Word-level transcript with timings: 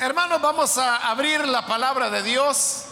Hermanos, 0.00 0.40
vamos 0.40 0.78
a 0.78 1.10
abrir 1.10 1.44
la 1.48 1.66
palabra 1.66 2.08
de 2.08 2.22
Dios 2.22 2.84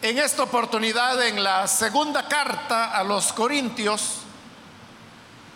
en 0.00 0.18
esta 0.18 0.44
oportunidad 0.44 1.22
en 1.26 1.44
la 1.44 1.66
segunda 1.66 2.26
carta 2.26 2.96
a 2.96 3.04
los 3.04 3.30
Corintios. 3.34 4.20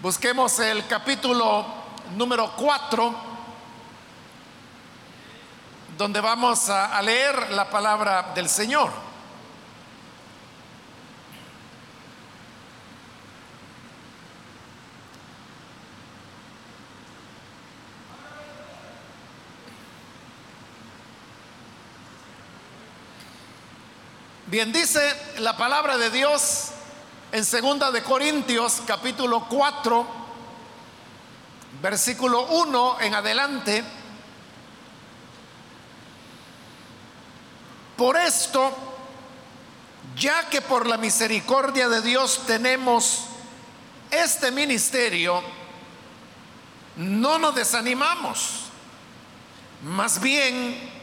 Busquemos 0.00 0.58
el 0.58 0.86
capítulo 0.86 1.64
número 2.16 2.52
4, 2.54 3.14
donde 5.96 6.20
vamos 6.20 6.68
a, 6.68 6.94
a 6.94 7.00
leer 7.00 7.52
la 7.52 7.70
palabra 7.70 8.32
del 8.34 8.50
Señor. 8.50 8.90
Bien, 24.46 24.70
dice 24.72 25.00
la 25.38 25.56
palabra 25.56 25.96
de 25.96 26.10
Dios 26.10 26.66
en 27.32 27.46
segunda 27.46 27.90
de 27.90 28.02
Corintios 28.02 28.82
capítulo 28.86 29.46
4 29.48 30.06
versículo 31.80 32.42
1 32.48 33.00
en 33.00 33.14
adelante. 33.14 33.82
Por 37.96 38.18
esto, 38.18 38.70
ya 40.14 40.50
que 40.50 40.60
por 40.60 40.86
la 40.86 40.98
misericordia 40.98 41.88
de 41.88 42.02
Dios 42.02 42.42
tenemos 42.46 43.24
este 44.10 44.50
ministerio, 44.50 45.42
no 46.96 47.38
nos 47.38 47.54
desanimamos. 47.54 48.64
Más 49.84 50.20
bien, 50.20 50.93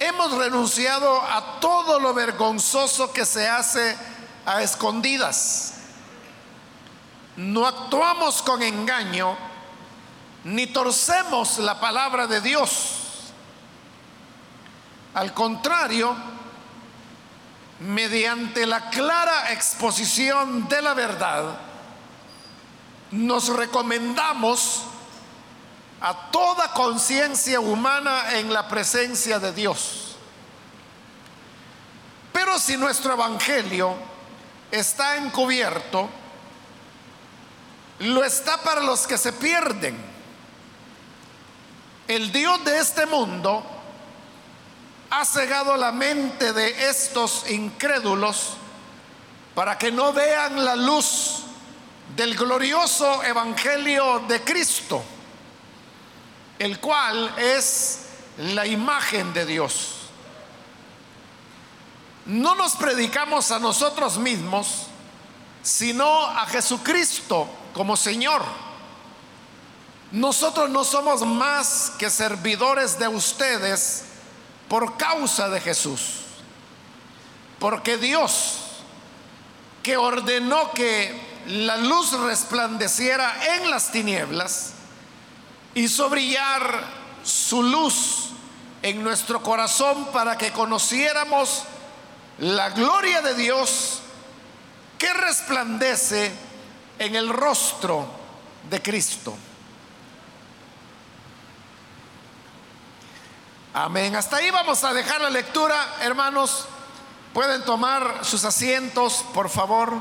hemos 0.00 0.32
renunciado 0.32 1.20
a 1.20 1.60
todo 1.60 2.00
lo 2.00 2.14
vergonzoso 2.14 3.12
que 3.12 3.26
se 3.26 3.46
hace 3.48 3.96
a 4.46 4.62
escondidas. 4.62 5.74
No 7.36 7.66
actuamos 7.66 8.42
con 8.42 8.62
engaño, 8.62 9.36
ni 10.44 10.66
torcemos 10.66 11.58
la 11.58 11.78
palabra 11.78 12.26
de 12.26 12.40
Dios. 12.40 12.96
Al 15.12 15.34
contrario, 15.34 16.16
mediante 17.80 18.66
la 18.66 18.88
clara 18.88 19.52
exposición 19.52 20.66
de 20.68 20.80
la 20.82 20.94
verdad, 20.94 21.58
nos 23.10 23.48
recomendamos 23.48 24.84
a 26.00 26.30
toda 26.30 26.72
conciencia 26.72 27.60
humana 27.60 28.38
en 28.38 28.52
la 28.52 28.66
presencia 28.68 29.38
de 29.38 29.52
Dios. 29.52 30.16
Pero 32.32 32.58
si 32.58 32.76
nuestro 32.76 33.12
evangelio 33.12 33.94
está 34.70 35.16
encubierto, 35.16 36.08
lo 37.98 38.24
está 38.24 38.56
para 38.58 38.80
los 38.80 39.06
que 39.06 39.18
se 39.18 39.32
pierden. 39.34 39.98
El 42.08 42.32
Dios 42.32 42.64
de 42.64 42.78
este 42.78 43.04
mundo 43.04 43.62
ha 45.10 45.24
cegado 45.24 45.76
la 45.76 45.92
mente 45.92 46.52
de 46.52 46.88
estos 46.88 47.48
incrédulos 47.50 48.54
para 49.54 49.76
que 49.76 49.92
no 49.92 50.12
vean 50.12 50.64
la 50.64 50.76
luz 50.76 51.42
del 52.16 52.34
glorioso 52.36 53.22
evangelio 53.22 54.20
de 54.20 54.42
Cristo 54.42 55.04
el 56.60 56.78
cual 56.78 57.34
es 57.38 58.00
la 58.36 58.66
imagen 58.66 59.32
de 59.32 59.46
Dios. 59.46 59.94
No 62.26 62.54
nos 62.54 62.76
predicamos 62.76 63.50
a 63.50 63.58
nosotros 63.58 64.18
mismos, 64.18 64.86
sino 65.62 66.26
a 66.26 66.44
Jesucristo 66.46 67.48
como 67.72 67.96
Señor. 67.96 68.42
Nosotros 70.12 70.68
no 70.68 70.84
somos 70.84 71.22
más 71.22 71.92
que 71.98 72.10
servidores 72.10 72.98
de 72.98 73.08
ustedes 73.08 74.04
por 74.68 74.98
causa 74.98 75.48
de 75.48 75.62
Jesús. 75.62 76.20
Porque 77.58 77.96
Dios, 77.96 78.58
que 79.82 79.96
ordenó 79.96 80.72
que 80.72 81.18
la 81.46 81.78
luz 81.78 82.12
resplandeciera 82.12 83.56
en 83.56 83.70
las 83.70 83.90
tinieblas, 83.90 84.74
hizo 85.74 86.08
brillar 86.08 86.84
su 87.22 87.62
luz 87.62 88.30
en 88.82 89.02
nuestro 89.02 89.42
corazón 89.42 90.06
para 90.12 90.38
que 90.38 90.52
conociéramos 90.52 91.64
la 92.38 92.70
gloria 92.70 93.20
de 93.20 93.34
Dios 93.34 94.00
que 94.98 95.12
resplandece 95.12 96.32
en 96.98 97.14
el 97.14 97.28
rostro 97.28 98.06
de 98.68 98.80
Cristo. 98.82 99.36
Amén. 103.72 104.16
Hasta 104.16 104.36
ahí 104.36 104.50
vamos 104.50 104.82
a 104.82 104.92
dejar 104.92 105.20
la 105.20 105.30
lectura, 105.30 105.96
hermanos. 106.00 106.66
Pueden 107.32 107.64
tomar 107.64 108.24
sus 108.24 108.44
asientos, 108.44 109.24
por 109.32 109.48
favor. 109.48 109.94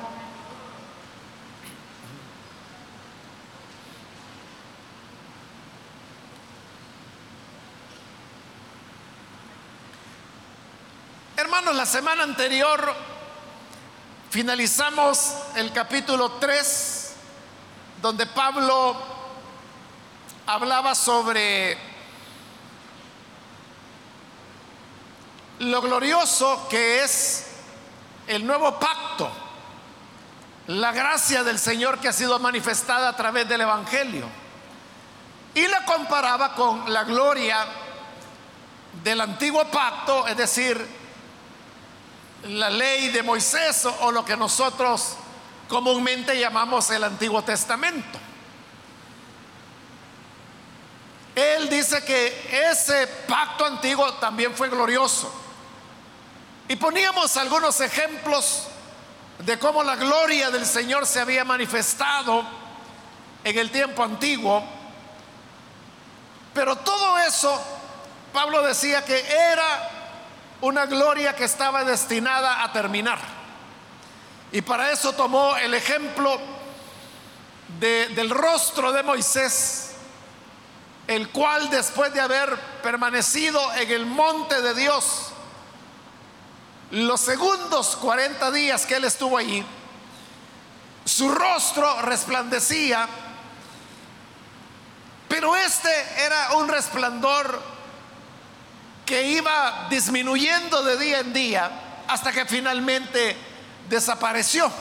Hermanos, 11.49 11.75
la 11.77 11.87
semana 11.87 12.21
anterior 12.21 12.93
finalizamos 14.29 15.33
el 15.55 15.73
capítulo 15.73 16.33
3, 16.33 17.13
donde 18.03 18.27
Pablo 18.27 18.95
hablaba 20.45 20.93
sobre 20.93 21.75
lo 25.57 25.81
glorioso 25.81 26.67
que 26.69 27.03
es 27.03 27.47
el 28.27 28.45
nuevo 28.45 28.79
pacto, 28.79 29.31
la 30.67 30.91
gracia 30.91 31.43
del 31.43 31.57
Señor 31.57 31.97
que 31.97 32.09
ha 32.09 32.13
sido 32.13 32.37
manifestada 32.37 33.09
a 33.09 33.15
través 33.15 33.49
del 33.49 33.61
Evangelio. 33.61 34.27
Y 35.55 35.65
la 35.65 35.83
comparaba 35.83 36.53
con 36.53 36.93
la 36.93 37.05
gloria 37.05 37.65
del 39.03 39.19
antiguo 39.21 39.65
pacto, 39.71 40.27
es 40.27 40.37
decir, 40.37 40.98
la 42.47 42.69
ley 42.69 43.09
de 43.09 43.23
Moisés 43.23 43.85
o 44.01 44.11
lo 44.11 44.23
que 44.23 44.37
nosotros 44.37 45.15
comúnmente 45.67 46.39
llamamos 46.39 46.89
el 46.89 47.03
Antiguo 47.03 47.41
Testamento. 47.43 48.19
Él 51.35 51.69
dice 51.69 52.03
que 52.03 52.69
ese 52.69 53.07
pacto 53.27 53.65
antiguo 53.65 54.13
también 54.15 54.53
fue 54.53 54.69
glorioso. 54.69 55.31
Y 56.67 56.75
poníamos 56.75 57.35
algunos 57.37 57.79
ejemplos 57.81 58.67
de 59.39 59.57
cómo 59.57 59.83
la 59.83 59.95
gloria 59.95 60.49
del 60.49 60.65
Señor 60.65 61.05
se 61.05 61.19
había 61.19 61.45
manifestado 61.45 62.43
en 63.43 63.57
el 63.57 63.71
tiempo 63.71 64.03
antiguo. 64.03 64.63
Pero 66.53 66.75
todo 66.77 67.17
eso, 67.19 67.59
Pablo 68.33 68.61
decía 68.61 69.05
que 69.05 69.19
era 69.19 69.98
una 70.61 70.85
gloria 70.85 71.35
que 71.35 71.45
estaba 71.45 71.83
destinada 71.83 72.63
a 72.63 72.71
terminar. 72.71 73.19
Y 74.51 74.61
para 74.61 74.91
eso 74.91 75.13
tomó 75.13 75.55
el 75.57 75.73
ejemplo 75.73 76.39
del 77.79 78.29
rostro 78.29 78.91
de 78.91 79.03
Moisés, 79.03 79.91
el 81.07 81.29
cual 81.29 81.69
después 81.69 82.13
de 82.13 82.21
haber 82.21 82.55
permanecido 82.81 83.61
en 83.75 83.91
el 83.91 84.05
monte 84.05 84.61
de 84.61 84.73
Dios, 84.73 85.27
los 86.91 87.21
segundos 87.21 87.95
40 87.97 88.51
días 88.51 88.85
que 88.85 88.95
él 88.95 89.05
estuvo 89.05 89.37
allí, 89.37 89.63
su 91.05 91.29
rostro 91.29 92.01
resplandecía, 92.01 93.07
pero 95.27 95.55
este 95.55 95.89
era 96.23 96.53
un 96.53 96.67
resplandor 96.67 97.78
que 99.09 99.23
iba 99.23 99.87
disminuyendo 99.89 100.83
de 100.83 100.95
día 100.97 101.19
en 101.21 101.33
día 101.33 101.71
hasta 102.07 102.31
que 102.31 102.45
finalmente 102.45 103.35
desapareció. 103.89 104.71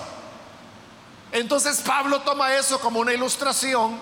Entonces 1.33 1.81
Pablo 1.81 2.21
toma 2.21 2.55
eso 2.55 2.79
como 2.79 3.01
una 3.01 3.15
ilustración 3.15 3.99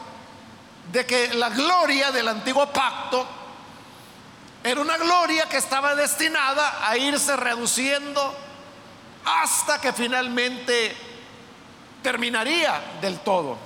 de 0.91 1.07
que 1.07 1.33
la 1.35 1.51
gloria 1.51 2.11
del 2.11 2.27
antiguo 2.27 2.67
pacto 2.73 3.25
era 4.65 4.81
una 4.81 4.97
gloria 4.97 5.49
que 5.49 5.59
estaba 5.59 5.95
destinada 5.95 6.89
a 6.89 6.97
irse 6.97 7.37
reduciendo 7.37 8.35
hasta 9.25 9.81
que 9.81 9.93
finalmente 9.93 10.97
terminaría 12.03 12.81
del 13.01 13.21
todo. 13.21 13.57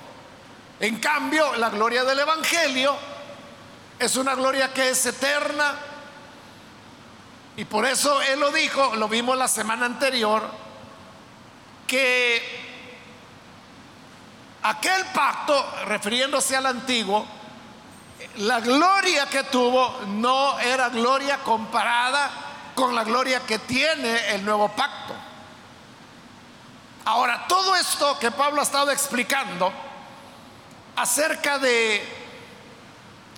En 0.79 0.99
cambio, 0.99 1.55
la 1.55 1.71
gloria 1.71 2.03
del 2.03 2.19
Evangelio 2.19 2.95
es 3.97 4.15
una 4.15 4.35
gloria 4.35 4.71
que 4.71 4.89
es 4.89 5.03
eterna. 5.07 5.87
Y 7.61 7.65
por 7.65 7.85
eso 7.85 8.19
Él 8.23 8.39
lo 8.39 8.51
dijo, 8.51 8.95
lo 8.95 9.07
vimos 9.07 9.37
la 9.37 9.47
semana 9.47 9.85
anterior, 9.85 10.41
que 11.85 12.41
aquel 14.63 15.05
pacto, 15.13 15.63
refiriéndose 15.85 16.57
al 16.57 16.65
antiguo, 16.65 17.23
la 18.37 18.61
gloria 18.61 19.27
que 19.27 19.43
tuvo 19.43 19.99
no 20.07 20.57
era 20.57 20.89
gloria 20.89 21.37
comparada 21.43 22.31
con 22.73 22.95
la 22.95 23.03
gloria 23.03 23.41
que 23.41 23.59
tiene 23.59 24.33
el 24.33 24.43
nuevo 24.43 24.69
pacto. 24.69 25.13
Ahora, 27.05 27.45
todo 27.47 27.75
esto 27.75 28.17
que 28.17 28.31
Pablo 28.31 28.61
ha 28.61 28.63
estado 28.63 28.89
explicando 28.89 29.71
acerca 30.95 31.59
de, 31.59 32.03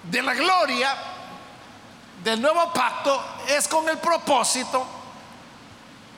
de 0.04 0.22
la 0.22 0.34
gloria 0.34 1.13
del 2.24 2.42
nuevo 2.42 2.72
pacto 2.72 3.22
es 3.48 3.68
con 3.68 3.88
el 3.90 3.98
propósito 3.98 4.86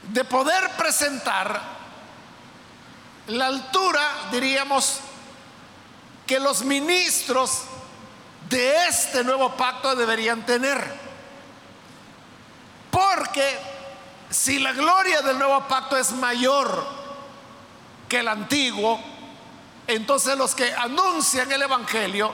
de 0.03 0.23
poder 0.23 0.69
presentar 0.77 1.59
la 3.27 3.47
altura, 3.47 4.01
diríamos, 4.31 4.99
que 6.27 6.39
los 6.39 6.63
ministros 6.63 7.63
de 8.49 8.87
este 8.87 9.23
nuevo 9.23 9.55
pacto 9.55 9.95
deberían 9.95 10.45
tener. 10.45 11.05
Porque 12.91 13.57
si 14.29 14.59
la 14.59 14.73
gloria 14.73 15.21
del 15.21 15.39
nuevo 15.39 15.67
pacto 15.67 15.97
es 15.97 16.11
mayor 16.11 16.85
que 18.07 18.19
el 18.19 18.27
antiguo, 18.27 18.99
entonces 19.87 20.37
los 20.37 20.53
que 20.53 20.71
anuncian 20.73 21.51
el 21.51 21.63
Evangelio 21.63 22.31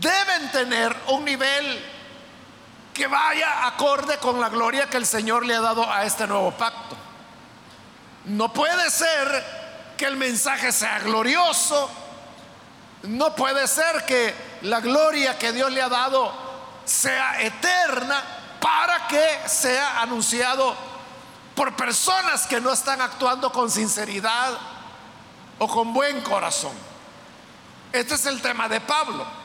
deben 0.00 0.50
tener 0.52 0.96
un 1.08 1.24
nivel 1.24 1.91
que 2.92 3.06
vaya 3.06 3.66
acorde 3.66 4.18
con 4.18 4.40
la 4.40 4.48
gloria 4.48 4.88
que 4.88 4.98
el 4.98 5.06
Señor 5.06 5.46
le 5.46 5.54
ha 5.54 5.60
dado 5.60 5.90
a 5.90 6.04
este 6.04 6.26
nuevo 6.26 6.50
pacto. 6.52 6.96
No 8.26 8.52
puede 8.52 8.90
ser 8.90 9.94
que 9.96 10.04
el 10.04 10.16
mensaje 10.16 10.72
sea 10.72 10.98
glorioso, 11.00 11.90
no 13.04 13.34
puede 13.34 13.66
ser 13.66 14.04
que 14.04 14.34
la 14.62 14.80
gloria 14.80 15.38
que 15.38 15.52
Dios 15.52 15.72
le 15.72 15.82
ha 15.82 15.88
dado 15.88 16.32
sea 16.84 17.40
eterna 17.42 18.22
para 18.60 19.06
que 19.08 19.48
sea 19.48 20.00
anunciado 20.00 20.74
por 21.54 21.74
personas 21.74 22.46
que 22.46 22.60
no 22.60 22.72
están 22.72 23.00
actuando 23.00 23.50
con 23.50 23.70
sinceridad 23.70 24.56
o 25.58 25.66
con 25.66 25.92
buen 25.92 26.20
corazón. 26.22 26.72
Este 27.92 28.14
es 28.14 28.26
el 28.26 28.40
tema 28.40 28.68
de 28.68 28.80
Pablo. 28.80 29.41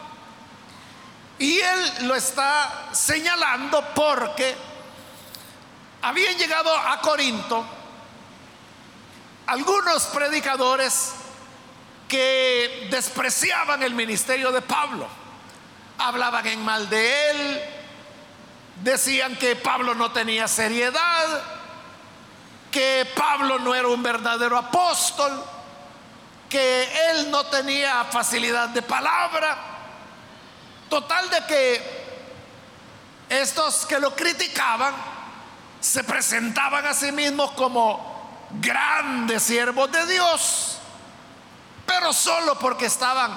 Y 1.40 1.60
él 1.60 1.94
lo 2.08 2.16
está 2.16 2.90
señalando 2.92 3.84
porque 3.94 4.56
habían 6.02 6.36
llegado 6.38 6.76
a 6.76 7.00
Corinto 7.02 7.66
algunos 9.48 10.08
predicadores 10.08 11.14
que 12.08 12.88
despreciaban 12.92 13.82
el 13.82 13.94
ministerio 13.94 14.52
de 14.52 14.62
Pablo, 14.62 15.08
hablaban 15.98 16.46
en 16.48 16.64
mal 16.64 16.90
de 16.90 17.30
él, 17.30 17.62
decían 18.84 19.36
que 19.38 19.56
Pablo 19.56 19.96
no 19.96 20.12
tenía 20.12 20.48
seriedad, 20.48 21.42
que 22.72 23.08
Pablo 23.16 23.60
no 23.60 23.74
era 23.74 23.88
un 23.88 24.04
verdadero 24.04 24.58
apóstol, 24.58 25.44
que 26.50 27.10
él 27.10 27.32
no 27.32 27.46
tenía 27.46 28.04
facilidad 28.06 28.70
de 28.70 28.82
palabra. 28.82 29.58
Total 30.90 31.30
de 31.30 31.46
que 31.46 32.08
estos 33.30 33.86
que 33.86 34.00
lo 34.00 34.16
criticaban 34.16 34.94
se 35.80 36.04
presentaban 36.04 36.86
a 36.86 36.94
sí 36.94 37.12
mismos 37.12 37.52
como 37.52 38.48
grandes 38.62 39.44
siervos 39.44 39.92
de 39.92 40.06
Dios 40.08 40.78
pero 41.88 42.14
solo 42.14 42.60
porque 42.60 42.86
estaban 42.86 43.32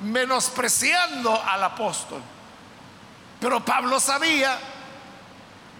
menospreciando 0.00 1.40
al 1.40 1.62
apóstol. 1.62 2.20
Pero 3.38 3.64
Pablo 3.64 4.00
sabía 4.00 4.58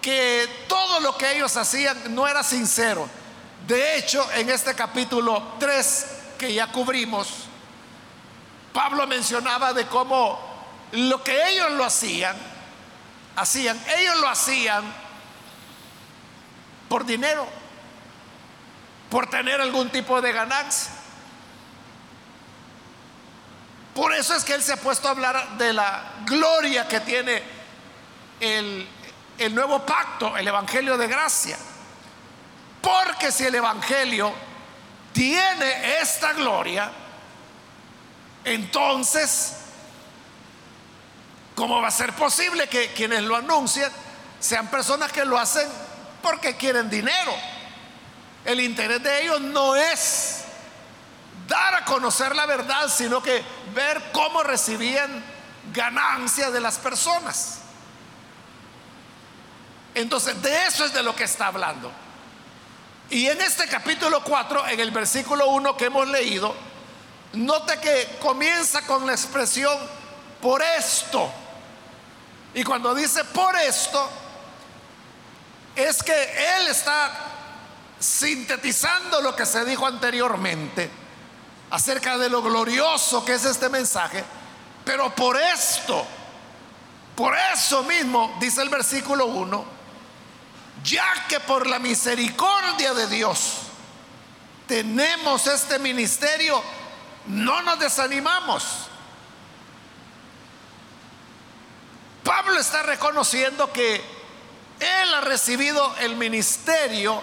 que 0.02 0.66
todo 0.68 1.00
lo 1.00 1.16
que 1.16 1.34
ellos 1.34 1.56
hacían 1.56 2.14
no 2.14 2.28
era 2.28 2.44
sincero. 2.44 3.08
De 3.66 3.96
hecho, 3.96 4.30
en 4.34 4.50
este 4.50 4.74
capítulo 4.74 5.54
3 5.58 6.06
que 6.38 6.52
ya 6.52 6.66
cubrimos, 6.70 7.28
Pablo 8.74 9.06
mencionaba 9.06 9.72
de 9.72 9.86
cómo 9.86 10.38
lo 10.94 11.22
que 11.22 11.48
ellos 11.50 11.72
lo 11.72 11.84
hacían, 11.84 12.36
hacían, 13.36 13.80
ellos 13.98 14.16
lo 14.20 14.28
hacían 14.28 14.84
por 16.88 17.04
dinero, 17.04 17.46
por 19.10 19.28
tener 19.28 19.60
algún 19.60 19.90
tipo 19.90 20.20
de 20.20 20.32
ganancia. 20.32 20.92
Por 23.94 24.12
eso 24.12 24.34
es 24.34 24.44
que 24.44 24.54
él 24.54 24.62
se 24.62 24.72
ha 24.72 24.76
puesto 24.76 25.06
a 25.06 25.12
hablar 25.12 25.56
de 25.56 25.72
la 25.72 26.02
gloria 26.24 26.88
que 26.88 27.00
tiene 27.00 27.42
el, 28.40 28.88
nuevo 29.52 29.86
pacto, 29.86 30.36
el 30.36 30.46
Evangelio 30.46 30.96
de 30.96 31.06
gracia. 31.06 31.56
Porque 32.80 33.30
si 33.30 33.44
el 33.44 33.54
Evangelio 33.54 34.32
tiene 35.12 36.00
esta 36.00 36.32
gloria, 36.32 36.90
entonces, 38.44 39.54
¿cómo 41.54 41.80
va 41.80 41.88
a 41.88 41.92
ser 41.92 42.12
posible 42.14 42.68
que 42.68 42.92
quienes 42.92 43.22
lo 43.22 43.36
anuncian 43.36 43.90
sean 44.40 44.68
personas 44.68 45.12
que 45.12 45.24
lo 45.24 45.38
hacen 45.38 45.68
porque 46.22 46.56
quieren 46.56 46.90
dinero? 46.90 47.34
El 48.44 48.60
interés 48.60 49.02
de 49.02 49.22
ellos 49.22 49.40
no 49.40 49.74
es 49.76 50.44
dar 51.48 51.74
a 51.74 51.84
conocer 51.84 52.34
la 52.34 52.46
verdad, 52.46 52.88
sino 52.88 53.22
que 53.22 53.42
ver 53.74 54.02
cómo 54.12 54.42
recibían 54.42 55.24
ganancia 55.72 56.50
de 56.50 56.60
las 56.60 56.78
personas. 56.78 57.60
Entonces, 59.94 60.40
de 60.42 60.66
eso 60.66 60.84
es 60.84 60.92
de 60.92 61.02
lo 61.02 61.14
que 61.14 61.24
está 61.24 61.46
hablando. 61.46 61.90
Y 63.10 63.26
en 63.28 63.40
este 63.40 63.68
capítulo 63.68 64.22
4, 64.24 64.68
en 64.68 64.80
el 64.80 64.90
versículo 64.90 65.48
1 65.48 65.76
que 65.76 65.86
hemos 65.86 66.08
leído, 66.08 66.54
note 67.34 67.78
que 67.78 68.18
comienza 68.20 68.82
con 68.82 69.06
la 69.06 69.12
expresión 69.12 69.76
por 70.40 70.62
esto. 70.62 71.30
Y 72.54 72.62
cuando 72.62 72.94
dice 72.94 73.24
por 73.24 73.56
esto, 73.56 74.08
es 75.74 76.02
que 76.02 76.12
él 76.12 76.68
está 76.68 77.10
sintetizando 77.98 79.20
lo 79.20 79.34
que 79.34 79.44
se 79.44 79.64
dijo 79.64 79.86
anteriormente 79.86 80.90
acerca 81.70 82.16
de 82.16 82.28
lo 82.28 82.42
glorioso 82.42 83.24
que 83.24 83.34
es 83.34 83.44
este 83.44 83.68
mensaje, 83.68 84.22
pero 84.84 85.12
por 85.14 85.36
esto, 85.36 86.06
por 87.16 87.34
eso 87.52 87.82
mismo, 87.82 88.36
dice 88.38 88.62
el 88.62 88.68
versículo 88.68 89.26
1, 89.26 89.64
ya 90.84 91.26
que 91.28 91.40
por 91.40 91.66
la 91.66 91.78
misericordia 91.78 92.94
de 92.94 93.08
Dios 93.08 93.54
tenemos 94.68 95.46
este 95.46 95.78
ministerio, 95.78 96.62
no 97.26 97.62
nos 97.62 97.78
desanimamos. 97.78 98.88
Pablo 102.24 102.58
está 102.58 102.82
reconociendo 102.82 103.70
que 103.70 103.96
él 104.80 105.14
ha 105.14 105.20
recibido 105.20 105.94
el 106.00 106.16
ministerio 106.16 107.22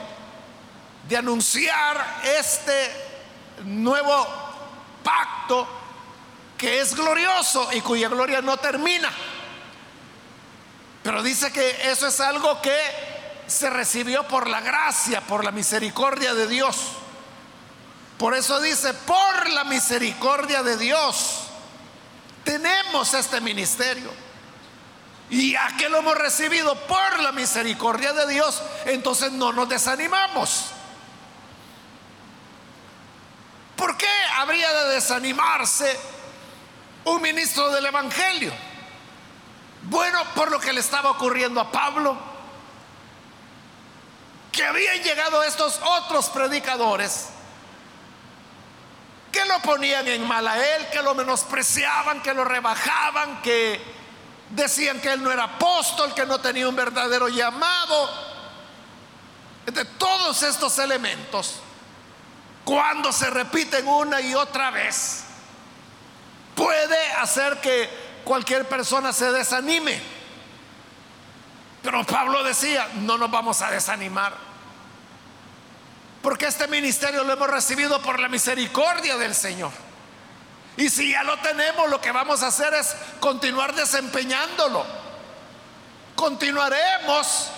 de 1.10 1.18
anunciar 1.18 2.22
este 2.24 2.92
nuevo 3.66 4.28
pacto 5.04 5.68
que 6.58 6.80
es 6.80 6.96
glorioso 6.96 7.70
y 7.74 7.82
cuya 7.82 8.08
gloria 8.08 8.42
no 8.42 8.58
termina. 8.58 9.12
Pero 11.02 11.24
dice 11.24 11.52
que 11.52 11.90
eso 11.90 12.08
es 12.08 12.20
algo 12.20 12.62
que 12.62 12.80
se 13.48 13.72
recibió 13.72 14.28
por 14.28 14.48
la 14.48 14.62
gracia, 14.62 15.22
por 15.22 15.44
la 15.44 15.52
misericordia 15.52 16.36
de 16.36 16.46
Dios. 16.48 16.78
Por 18.20 18.36
eso 18.36 18.62
dice, 18.62 18.94
por 18.94 19.50
la 19.50 19.64
misericordia 19.64 20.62
de 20.62 20.78
Dios, 20.78 21.48
tenemos 22.44 23.16
este 23.16 23.42
ministerio. 23.42 24.12
Y 25.32 25.54
ya 25.54 25.76
que 25.78 25.88
lo 25.88 26.00
hemos 26.00 26.18
recibido 26.18 26.76
por 26.76 27.20
la 27.22 27.32
misericordia 27.32 28.12
de 28.12 28.28
Dios, 28.28 28.62
entonces 28.86 29.32
no 29.32 29.54
nos 29.54 29.70
desanimamos. 29.70 30.72
¿Por 33.78 33.98
qué 33.98 34.10
habría 34.36 34.72
de 34.74 34.96
desanimarse 34.96 35.98
un 37.06 37.22
ministro 37.22 37.70
del 37.70 37.86
Evangelio? 37.86 38.52
Bueno, 39.84 40.22
por 40.36 40.52
lo 40.52 40.60
que 40.60 40.74
le 40.74 40.82
estaba 40.82 41.12
ocurriendo 41.12 41.62
a 41.62 41.72
Pablo, 41.72 42.18
que 44.52 44.66
habían 44.66 45.02
llegado 45.02 45.44
estos 45.44 45.80
otros 45.82 46.28
predicadores 46.28 47.30
que 49.32 49.46
lo 49.46 49.60
ponían 49.62 50.06
en 50.10 50.28
mal 50.28 50.46
a 50.46 50.58
él, 50.76 50.88
que 50.92 51.02
lo 51.02 51.16
menospreciaban, 51.16 52.22
que 52.22 52.34
lo 52.34 52.44
rebajaban, 52.44 53.42
que 53.42 54.01
decían 54.52 55.00
que 55.00 55.12
él 55.12 55.24
no 55.24 55.32
era 55.32 55.44
apóstol, 55.44 56.14
que 56.14 56.26
no 56.26 56.40
tenía 56.40 56.68
un 56.68 56.76
verdadero 56.76 57.28
llamado. 57.28 58.32
De 59.66 59.86
todos 59.86 60.44
estos 60.44 60.78
elementos, 60.80 61.56
cuando 62.66 63.12
se 63.12 63.30
repiten 63.30 63.88
una 63.88 64.20
y 64.20 64.34
otra 64.36 64.72
vez, 64.72 65.24
puede 66.56 67.12
hacer 67.14 67.62
que 67.62 67.90
cualquier 68.24 68.68
persona 68.68 69.14
se 69.14 69.32
desanime. 69.32 70.02
Pero 71.82 72.04
Pablo 72.06 72.44
decía, 72.44 72.88
no 72.96 73.18
nos 73.18 73.32
vamos 73.32 73.62
a 73.62 73.72
desanimar. 73.72 74.34
Porque 76.22 76.46
este 76.46 76.68
ministerio 76.68 77.24
lo 77.24 77.34
hemos 77.34 77.50
recibido 77.50 78.02
por 78.02 78.20
la 78.20 78.28
misericordia 78.28 79.18
del 79.18 79.34
Señor. 79.34 79.72
Y 80.78 80.90
si 80.90 81.12
ya 81.12 81.24
lo 81.24 81.38
tenemos, 81.40 81.90
lo 81.90 82.00
que 82.00 82.12
vamos 82.12 82.44
a 82.44 82.48
hacer 82.48 82.74
es 82.74 82.96
continuar 83.20 83.76
desempeñándolo. 83.76 84.86
Continuaremos 86.16 87.50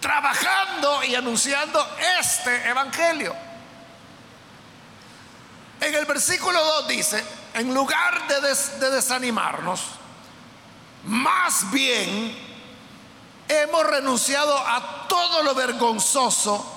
trabajando 0.00 1.04
y 1.04 1.14
anunciando 1.14 1.86
este 2.20 2.68
evangelio. 2.68 3.34
En 5.80 5.94
el 5.94 6.06
versículo 6.06 6.62
2 6.64 6.88
dice, 6.88 7.24
en 7.52 7.74
lugar 7.74 8.26
de, 8.28 8.40
de 8.40 8.90
desanimarnos, 8.90 9.82
más 11.04 11.70
bien 11.70 12.38
hemos 13.48 13.86
renunciado 13.86 14.56
a 14.56 15.06
todo 15.08 15.42
lo 15.42 15.54
vergonzoso 15.54 16.72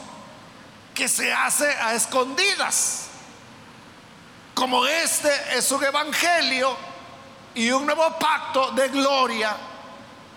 que 0.94 1.08
se 1.08 1.32
hace 1.32 1.70
a 1.70 1.94
escondidas 1.94 3.07
como 4.58 4.88
este 4.88 5.30
es 5.56 5.72
un 5.72 5.84
evangelio 5.84 6.76
y 7.54 7.70
un 7.70 7.86
nuevo 7.86 8.18
pacto 8.18 8.72
de 8.72 8.88
gloria, 8.88 9.56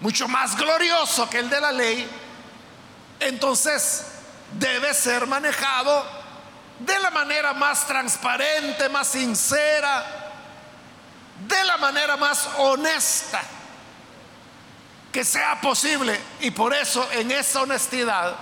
mucho 0.00 0.28
más 0.28 0.54
glorioso 0.58 1.28
que 1.30 1.38
el 1.38 1.48
de 1.48 1.58
la 1.58 1.72
ley, 1.72 2.06
entonces 3.18 4.04
debe 4.58 4.92
ser 4.92 5.26
manejado 5.26 6.04
de 6.80 6.98
la 6.98 7.10
manera 7.10 7.54
más 7.54 7.86
transparente, 7.86 8.90
más 8.90 9.06
sincera, 9.06 10.04
de 11.48 11.64
la 11.64 11.78
manera 11.78 12.18
más 12.18 12.46
honesta 12.58 13.40
que 15.10 15.24
sea 15.24 15.62
posible. 15.62 16.20
Y 16.40 16.50
por 16.50 16.74
eso 16.74 17.08
en 17.12 17.30
esa 17.30 17.62
honestidad 17.62 18.36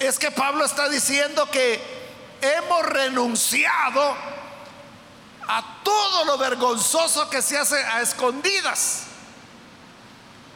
es 0.00 0.18
que 0.18 0.32
Pablo 0.32 0.64
está 0.64 0.88
diciendo 0.88 1.48
que 1.48 1.80
hemos 2.40 2.84
renunciado 2.86 4.33
a 5.48 5.82
todo 5.82 6.24
lo 6.24 6.38
vergonzoso 6.38 7.28
que 7.28 7.42
se 7.42 7.58
hace 7.58 7.76
a 7.76 8.00
escondidas. 8.02 9.04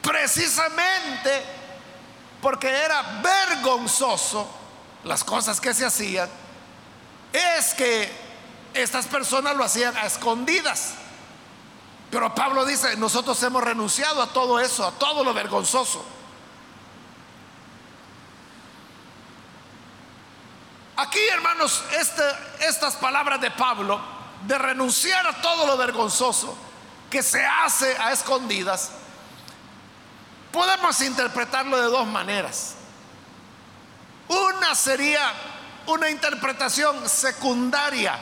Precisamente 0.02 1.45
porque 2.40 2.68
era 2.68 3.21
vergonzoso 3.23 4.49
las 5.04 5.25
cosas 5.25 5.61
que 5.61 5.75
se 5.75 5.85
hacían, 5.85 6.28
es 7.33 7.75
que 7.75 8.11
estas 8.75 9.07
personas 9.07 9.57
lo 9.57 9.64
hacían 9.64 9.97
a 9.97 10.07
escondidas. 10.07 10.95
Pero 12.11 12.35
Pablo 12.35 12.64
dice, 12.64 12.97
nosotros 12.97 13.42
hemos 13.42 13.62
renunciado 13.62 14.23
a 14.23 14.28
todo 14.28 14.61
eso, 14.61 14.87
a 14.87 14.92
todo 14.92 15.25
lo 15.25 15.35
vergonzoso. 15.35 16.04
Aquí, 20.97 21.21
hermanos, 21.33 21.85
este, 21.92 22.23
estas 22.61 22.97
palabras 22.97 23.40
de 23.40 23.50
Pablo 23.52 24.18
de 24.47 24.59
renunciar 24.59 25.26
a 25.26 25.40
todo 25.40 25.66
lo 25.66 25.76
vergonzoso 25.76 26.57
que 27.11 27.23
se 27.23 27.45
hace 27.45 27.97
a 27.99 28.12
escondidas, 28.12 28.90
podemos 30.52 31.00
interpretarlo 31.00 31.76
de 31.76 31.88
dos 31.88 32.07
maneras. 32.07 32.75
Una 34.28 34.75
sería 34.75 35.33
una 35.87 36.11
interpretación 36.11 37.09
secundaria, 37.09 38.18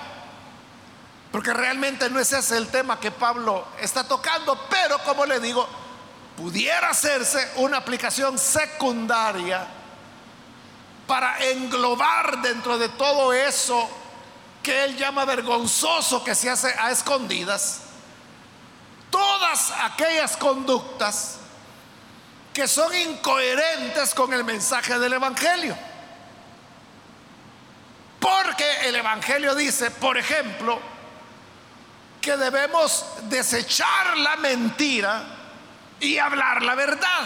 porque 1.32 1.52
realmente 1.52 2.08
no 2.08 2.20
es 2.20 2.32
ese 2.32 2.56
el 2.56 2.68
tema 2.68 3.00
que 3.00 3.10
Pablo 3.10 3.66
está 3.80 4.06
tocando, 4.06 4.58
pero 4.70 4.98
como 5.00 5.26
le 5.26 5.40
digo, 5.40 5.68
pudiera 6.36 6.90
hacerse 6.90 7.52
una 7.56 7.78
aplicación 7.78 8.38
secundaria 8.38 9.66
para 11.06 11.42
englobar 11.44 12.40
dentro 12.42 12.78
de 12.78 12.88
todo 12.90 13.32
eso 13.32 13.88
que 14.66 14.82
él 14.82 14.96
llama 14.96 15.24
vergonzoso 15.24 16.24
que 16.24 16.34
se 16.34 16.50
hace 16.50 16.74
a 16.76 16.90
escondidas, 16.90 17.82
todas 19.10 19.70
aquellas 19.70 20.36
conductas 20.36 21.38
que 22.52 22.66
son 22.66 22.92
incoherentes 22.92 24.12
con 24.12 24.32
el 24.32 24.42
mensaje 24.42 24.98
del 24.98 25.12
Evangelio. 25.12 25.78
Porque 28.18 28.88
el 28.88 28.96
Evangelio 28.96 29.54
dice, 29.54 29.92
por 29.92 30.18
ejemplo, 30.18 30.80
que 32.20 32.36
debemos 32.36 33.06
desechar 33.22 34.16
la 34.16 34.34
mentira 34.34 35.22
y 36.00 36.18
hablar 36.18 36.64
la 36.64 36.74
verdad. 36.74 37.24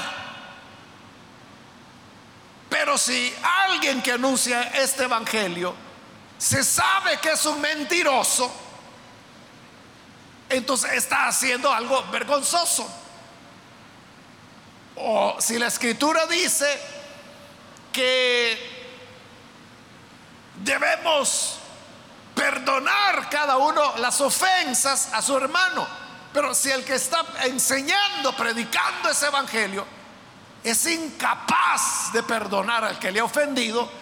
Pero 2.69 2.99
si 2.99 3.35
alguien 3.65 4.03
que 4.03 4.13
anuncia 4.13 4.61
este 4.75 5.05
Evangelio 5.05 5.89
se 6.41 6.65
sabe 6.65 7.19
que 7.19 7.33
es 7.33 7.45
un 7.45 7.61
mentiroso, 7.61 8.51
entonces 10.49 10.95
está 10.95 11.29
haciendo 11.29 11.71
algo 11.71 12.03
vergonzoso. 12.11 12.91
O 14.97 15.37
si 15.39 15.59
la 15.59 15.67
escritura 15.67 16.25
dice 16.25 16.67
que 17.93 18.59
debemos 20.57 21.59
perdonar 22.35 23.29
cada 23.29 23.59
uno 23.59 23.99
las 23.99 24.19
ofensas 24.23 25.13
a 25.13 25.21
su 25.21 25.37
hermano, 25.37 25.87
pero 26.33 26.55
si 26.55 26.71
el 26.71 26.87
que 26.87 26.95
está 26.95 27.23
enseñando, 27.45 28.35
predicando 28.35 29.11
ese 29.11 29.27
evangelio, 29.27 29.87
es 30.65 30.87
incapaz 30.87 32.15
de 32.15 32.23
perdonar 32.23 32.83
al 32.83 32.99
que 32.99 33.13
le 33.13 33.21
ha 33.21 33.25
ofendido, 33.25 34.00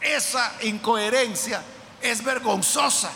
esa 0.00 0.52
incoherencia 0.62 1.62
es 2.00 2.22
vergonzosa 2.22 3.10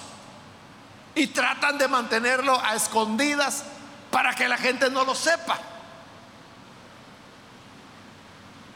y 1.15 1.29
tratan 1.29 1.79
de 1.79 1.89
mantenerlo 1.89 2.59
a 2.61 2.75
escondidas 2.75 3.65
para 4.11 4.35
que 4.35 4.49
la 4.49 4.57
gente 4.57 4.91
no 4.91 5.05
lo 5.05 5.15
sepa. 5.15 5.59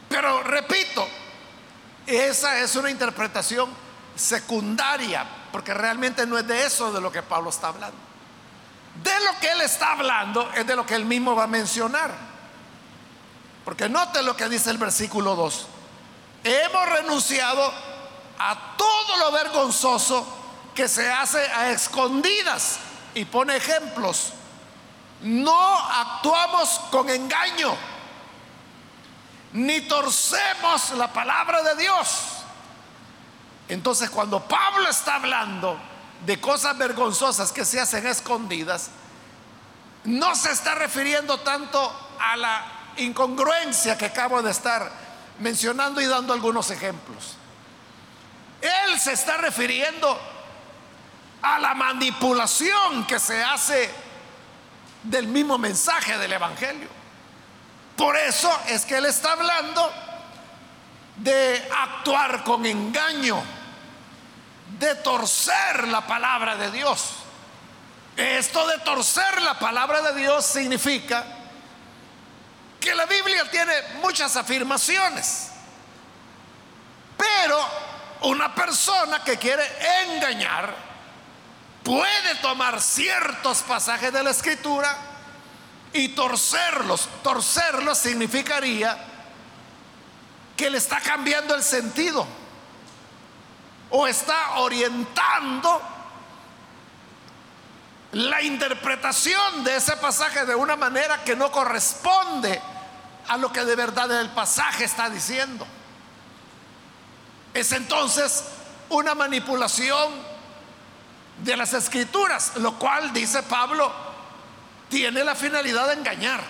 Pero 0.08 0.42
repito, 0.42 1.06
esa 2.06 2.58
es 2.58 2.76
una 2.76 2.90
interpretación 2.90 3.68
secundaria, 4.14 5.26
porque 5.50 5.74
realmente 5.74 6.26
no 6.26 6.38
es 6.38 6.46
de 6.46 6.66
eso 6.66 6.92
de 6.92 7.00
lo 7.00 7.10
que 7.10 7.22
Pablo 7.22 7.50
está 7.50 7.68
hablando. 7.68 7.96
De 9.02 9.20
lo 9.24 9.40
que 9.40 9.50
él 9.50 9.60
está 9.62 9.92
hablando 9.92 10.52
es 10.52 10.66
de 10.66 10.76
lo 10.76 10.86
que 10.86 10.94
él 10.94 11.04
mismo 11.04 11.34
va 11.34 11.44
a 11.44 11.48
mencionar. 11.48 12.12
Porque 13.64 13.88
note 13.88 14.22
lo 14.22 14.36
que 14.36 14.48
dice 14.48 14.70
el 14.70 14.78
versículo 14.78 15.34
2 15.34 15.68
hemos 16.44 16.88
renunciado 16.90 17.72
a 18.38 18.76
todo 18.76 19.16
lo 19.16 19.32
vergonzoso 19.32 20.26
que 20.74 20.88
se 20.88 21.10
hace 21.10 21.38
a 21.38 21.70
escondidas. 21.70 22.78
Y 23.14 23.24
pone 23.24 23.56
ejemplos. 23.56 24.32
No 25.22 25.78
actuamos 25.78 26.80
con 26.90 27.08
engaño, 27.08 27.74
ni 29.52 29.80
torcemos 29.82 30.90
la 30.92 31.12
palabra 31.12 31.62
de 31.62 31.76
Dios. 31.76 32.08
Entonces 33.68 34.10
cuando 34.10 34.40
Pablo 34.40 34.90
está 34.90 35.14
hablando 35.14 35.78
de 36.26 36.40
cosas 36.40 36.76
vergonzosas 36.76 37.52
que 37.52 37.64
se 37.64 37.80
hacen 37.80 38.06
escondidas, 38.06 38.90
no 40.04 40.34
se 40.34 40.50
está 40.50 40.74
refiriendo 40.74 41.38
tanto 41.38 41.92
a 42.20 42.36
la 42.36 42.64
incongruencia 42.98 43.96
que 43.96 44.06
acabo 44.06 44.42
de 44.42 44.50
estar 44.50 45.03
mencionando 45.38 46.00
y 46.00 46.06
dando 46.06 46.32
algunos 46.32 46.70
ejemplos. 46.70 47.36
Él 48.60 48.98
se 48.98 49.12
está 49.12 49.36
refiriendo 49.36 50.18
a 51.42 51.58
la 51.58 51.74
manipulación 51.74 53.06
que 53.06 53.18
se 53.18 53.42
hace 53.42 53.90
del 55.02 55.26
mismo 55.26 55.58
mensaje 55.58 56.16
del 56.16 56.32
Evangelio. 56.32 56.88
Por 57.96 58.16
eso 58.16 58.50
es 58.68 58.84
que 58.84 58.96
él 58.96 59.06
está 59.06 59.32
hablando 59.32 59.92
de 61.16 61.68
actuar 61.82 62.42
con 62.42 62.64
engaño, 62.66 63.42
de 64.78 64.94
torcer 64.96 65.86
la 65.88 66.06
palabra 66.06 66.56
de 66.56 66.70
Dios. 66.70 67.10
Esto 68.16 68.66
de 68.66 68.78
torcer 68.78 69.42
la 69.42 69.58
palabra 69.58 70.00
de 70.00 70.20
Dios 70.20 70.46
significa 70.46 71.24
que 72.84 72.94
la 72.94 73.06
Biblia 73.06 73.50
tiene 73.50 73.72
muchas 74.02 74.36
afirmaciones, 74.36 75.48
pero 77.16 77.58
una 78.24 78.54
persona 78.54 79.24
que 79.24 79.38
quiere 79.38 79.64
engañar 80.02 80.74
puede 81.82 82.34
tomar 82.42 82.82
ciertos 82.82 83.62
pasajes 83.62 84.12
de 84.12 84.22
la 84.22 84.30
escritura 84.30 84.98
y 85.94 86.08
torcerlos. 86.08 87.08
Torcerlos 87.22 87.96
significaría 87.96 88.98
que 90.54 90.68
le 90.68 90.76
está 90.76 91.00
cambiando 91.00 91.54
el 91.54 91.62
sentido 91.62 92.26
o 93.88 94.06
está 94.06 94.58
orientando 94.58 95.80
la 98.12 98.42
interpretación 98.42 99.64
de 99.64 99.76
ese 99.76 99.96
pasaje 99.96 100.44
de 100.44 100.54
una 100.54 100.76
manera 100.76 101.24
que 101.24 101.34
no 101.34 101.50
corresponde 101.50 102.73
a 103.28 103.36
lo 103.36 103.52
que 103.52 103.64
de 103.64 103.76
verdad 103.76 104.20
el 104.20 104.30
pasaje 104.30 104.84
está 104.84 105.08
diciendo. 105.08 105.66
Es 107.52 107.72
entonces 107.72 108.44
una 108.88 109.14
manipulación 109.14 110.12
de 111.38 111.56
las 111.56 111.72
escrituras, 111.72 112.52
lo 112.56 112.78
cual, 112.78 113.12
dice 113.12 113.42
Pablo, 113.42 113.92
tiene 114.88 115.24
la 115.24 115.34
finalidad 115.34 115.88
de 115.88 115.94
engañar. 115.94 116.40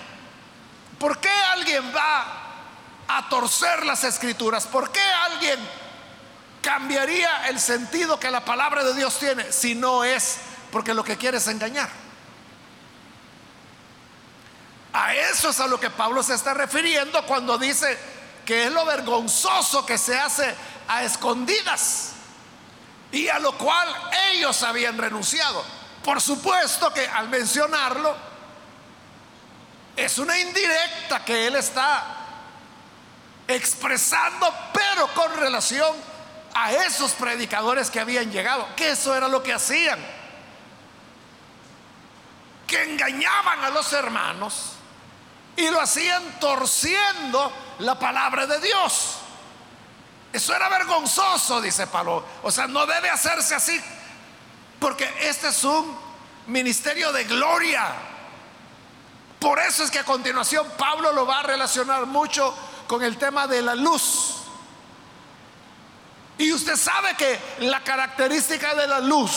¿Por 0.99 1.19
qué 1.19 1.29
alguien 1.29 1.93
va 1.95 2.25
a 3.07 3.29
torcer 3.29 3.85
las 3.85 4.03
escrituras? 4.03 4.67
¿Por 4.67 4.91
qué 4.91 5.01
alguien 5.31 5.59
cambiaría 6.61 7.47
el 7.47 7.59
sentido 7.59 8.19
que 8.19 8.31
la 8.31 8.43
palabra 8.43 8.83
de 8.83 8.95
Dios 8.95 9.17
tiene 9.19 9.51
si 9.51 9.75
no 9.75 10.03
es 10.03 10.37
porque 10.71 10.93
lo 10.93 11.03
que 11.03 11.17
quiere 11.17 11.37
es 11.37 11.47
engañar? 11.47 12.04
A 14.95 15.13
eso 15.13 15.49
es 15.49 15.59
a 15.59 15.67
lo 15.67 15.77
que 15.77 15.89
Pablo 15.89 16.23
se 16.23 16.35
está 16.35 16.53
refiriendo 16.53 17.25
cuando 17.25 17.57
dice 17.57 17.99
que 18.45 18.67
es 18.67 18.71
lo 18.71 18.85
vergonzoso 18.85 19.85
que 19.85 19.97
se 19.97 20.17
hace 20.17 20.55
a 20.87 21.03
escondidas 21.03 22.13
y 23.11 23.27
a 23.27 23.37
lo 23.39 23.57
cual 23.57 23.93
ellos 24.31 24.63
habían 24.63 24.97
renunciado. 24.97 25.61
Por 26.01 26.21
supuesto 26.21 26.93
que 26.93 27.05
al 27.05 27.27
mencionarlo 27.27 28.15
es 29.97 30.17
una 30.17 30.39
indirecta 30.39 31.25
que 31.25 31.47
él 31.47 31.57
está 31.57 32.05
expresando, 33.49 34.49
pero 34.71 35.09
con 35.13 35.35
relación 35.35 35.93
a 36.53 36.71
esos 36.71 37.11
predicadores 37.11 37.91
que 37.91 37.99
habían 37.99 38.31
llegado, 38.31 38.65
que 38.77 38.91
eso 38.91 39.13
era 39.13 39.27
lo 39.27 39.43
que 39.43 39.51
hacían, 39.51 39.99
que 42.65 42.81
engañaban 42.81 43.61
a 43.61 43.69
los 43.71 43.91
hermanos 43.91 44.75
y 45.55 45.69
lo 45.69 45.79
hacían 45.81 46.39
torciendo 46.39 47.51
la 47.79 47.97
palabra 47.97 48.45
de 48.45 48.59
Dios. 48.59 49.17
Eso 50.33 50.53
era 50.53 50.67
vergonzoso, 50.67 51.61
dice 51.61 51.87
Pablo. 51.87 52.25
O 52.43 52.51
sea, 52.51 52.67
no 52.67 52.85
debe 52.85 53.09
hacerse 53.09 53.55
así, 53.55 53.79
porque 54.79 55.09
este 55.21 55.47
es 55.47 55.63
un 55.63 55.97
ministerio 56.47 57.11
de 57.13 57.23
gloria. 57.23 57.85
Por 59.39 59.59
eso 59.59 59.83
es 59.83 59.91
que 59.91 59.99
a 59.99 60.03
continuación 60.03 60.67
Pablo 60.77 61.13
lo 61.13 61.25
va 61.25 61.39
a 61.39 61.43
relacionar 61.43 62.05
mucho 62.05 62.53
con 62.87 63.01
el 63.03 63.17
tema 63.17 63.47
de 63.47 63.61
la 63.61 63.75
luz. 63.75 64.35
Y 66.37 66.51
usted 66.51 66.75
sabe 66.75 67.15
que 67.15 67.39
la 67.59 67.81
característica 67.81 68.75
de 68.75 68.87
la 68.87 68.99
luz 68.99 69.31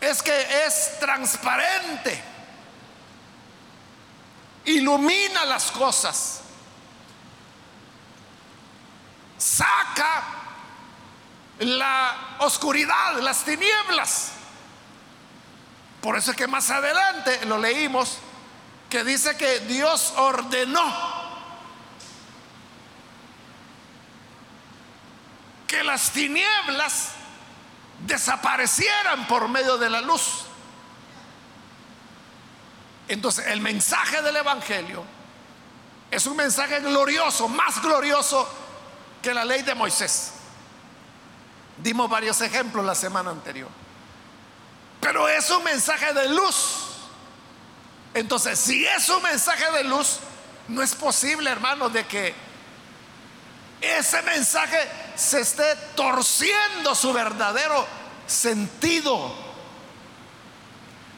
es 0.00 0.22
que 0.22 0.64
es 0.66 0.98
transparente 0.98 2.35
ilumina 4.66 5.44
las 5.44 5.70
cosas, 5.70 6.40
saca 9.38 10.22
la 11.60 12.36
oscuridad, 12.40 13.20
las 13.20 13.44
tinieblas. 13.44 14.32
Por 16.00 16.16
eso 16.16 16.30
es 16.30 16.36
que 16.36 16.46
más 16.46 16.70
adelante 16.70 17.46
lo 17.46 17.58
leímos 17.58 18.18
que 18.90 19.02
dice 19.02 19.36
que 19.36 19.60
Dios 19.60 20.12
ordenó 20.16 21.16
que 25.66 25.82
las 25.82 26.12
tinieblas 26.12 27.10
desaparecieran 28.06 29.26
por 29.26 29.48
medio 29.48 29.78
de 29.78 29.90
la 29.90 30.00
luz. 30.00 30.45
Entonces, 33.08 33.46
el 33.46 33.60
mensaje 33.60 34.20
del 34.22 34.36
Evangelio 34.36 35.04
es 36.10 36.26
un 36.26 36.36
mensaje 36.36 36.80
glorioso, 36.80 37.48
más 37.48 37.80
glorioso 37.82 38.48
que 39.22 39.32
la 39.34 39.44
ley 39.44 39.62
de 39.62 39.74
Moisés. 39.74 40.32
Dimos 41.78 42.08
varios 42.08 42.40
ejemplos 42.40 42.84
la 42.84 42.94
semana 42.94 43.30
anterior. 43.30 43.68
Pero 45.00 45.28
es 45.28 45.48
un 45.50 45.62
mensaje 45.62 46.12
de 46.12 46.28
luz. 46.30 46.78
Entonces, 48.14 48.58
si 48.58 48.84
es 48.86 49.08
un 49.08 49.22
mensaje 49.22 49.70
de 49.72 49.84
luz, 49.84 50.18
no 50.68 50.82
es 50.82 50.94
posible, 50.94 51.50
hermano, 51.50 51.88
de 51.88 52.06
que 52.06 52.34
ese 53.80 54.22
mensaje 54.22 54.78
se 55.14 55.40
esté 55.40 55.76
torciendo 55.94 56.94
su 56.94 57.12
verdadero 57.12 57.86
sentido 58.26 59.45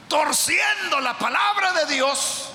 torciendo 0.09 1.01
la 1.01 1.17
palabra 1.19 1.73
de 1.73 1.95
Dios 1.95 2.51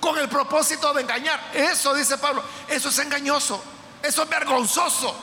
con 0.00 0.18
el 0.18 0.28
propósito 0.28 0.92
de 0.92 1.02
engañar. 1.02 1.40
Eso 1.54 1.94
dice 1.94 2.18
Pablo, 2.18 2.42
eso 2.68 2.90
es 2.90 2.98
engañoso, 2.98 3.62
eso 4.02 4.22
es 4.22 4.28
vergonzoso. 4.28 5.14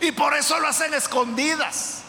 Y 0.00 0.12
por 0.12 0.34
eso 0.34 0.60
lo 0.60 0.68
hacen 0.68 0.92
escondidas. 0.92 2.02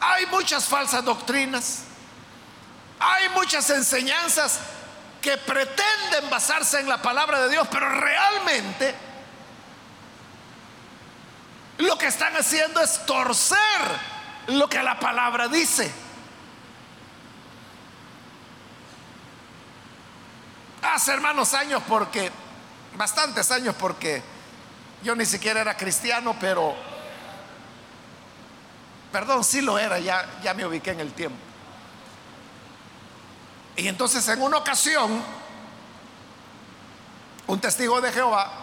Hay 0.00 0.26
muchas 0.26 0.64
falsas 0.64 1.04
doctrinas, 1.04 1.80
hay 2.98 3.28
muchas 3.30 3.68
enseñanzas 3.70 4.60
que 5.20 5.36
pretenden 5.36 6.30
basarse 6.30 6.80
en 6.80 6.88
la 6.88 7.02
palabra 7.02 7.40
de 7.40 7.50
Dios, 7.50 7.68
pero 7.70 7.88
realmente 7.88 9.07
lo 11.78 11.96
que 11.96 12.06
están 12.06 12.36
haciendo 12.36 12.80
es 12.80 13.06
torcer 13.06 13.58
lo 14.48 14.68
que 14.68 14.82
la 14.82 14.98
palabra 14.98 15.48
dice. 15.48 15.90
Hace 20.82 21.12
hermanos 21.12 21.54
años 21.54 21.82
porque, 21.88 22.30
bastantes 22.96 23.50
años 23.50 23.74
porque 23.78 24.22
yo 25.02 25.14
ni 25.14 25.24
siquiera 25.24 25.60
era 25.60 25.76
cristiano, 25.76 26.34
pero, 26.40 26.74
perdón, 29.12 29.44
sí 29.44 29.60
lo 29.60 29.78
era, 29.78 29.98
ya, 29.98 30.28
ya 30.42 30.54
me 30.54 30.66
ubiqué 30.66 30.90
en 30.90 31.00
el 31.00 31.12
tiempo. 31.12 31.38
Y 33.76 33.86
entonces 33.86 34.26
en 34.28 34.42
una 34.42 34.56
ocasión, 34.56 35.22
un 37.46 37.60
testigo 37.60 38.00
de 38.00 38.10
Jehová 38.10 38.57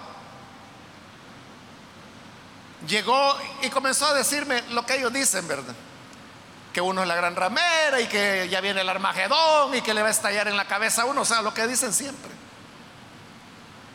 llegó 2.88 3.38
y 3.62 3.70
comenzó 3.70 4.06
a 4.08 4.14
decirme 4.14 4.62
lo 4.70 4.86
que 4.86 4.96
ellos 4.96 5.12
dicen, 5.12 5.48
¿verdad? 5.48 5.76
Que 6.74 6.82
uno 6.82 7.02
es 7.02 7.08
la 7.08 7.16
gran 7.16 7.36
ramera 7.36 8.02
y 8.02 8.08
que 8.08 8.48
ya 8.50 8.62
viene 8.62 8.82
el 8.82 8.90
Armagedón 8.90 9.76
y 9.76 9.82
que 9.82 9.94
le 9.94 10.02
va 10.02 10.10
a 10.10 10.12
estallar 10.12 10.48
en 10.48 10.58
la 10.58 10.66
cabeza 10.66 11.04
a 11.04 11.06
uno, 11.06 11.22
o 11.22 11.26
sea, 11.26 11.42
lo 11.42 11.54
que 11.54 11.68
dicen 11.68 11.94
siempre. 11.94 12.32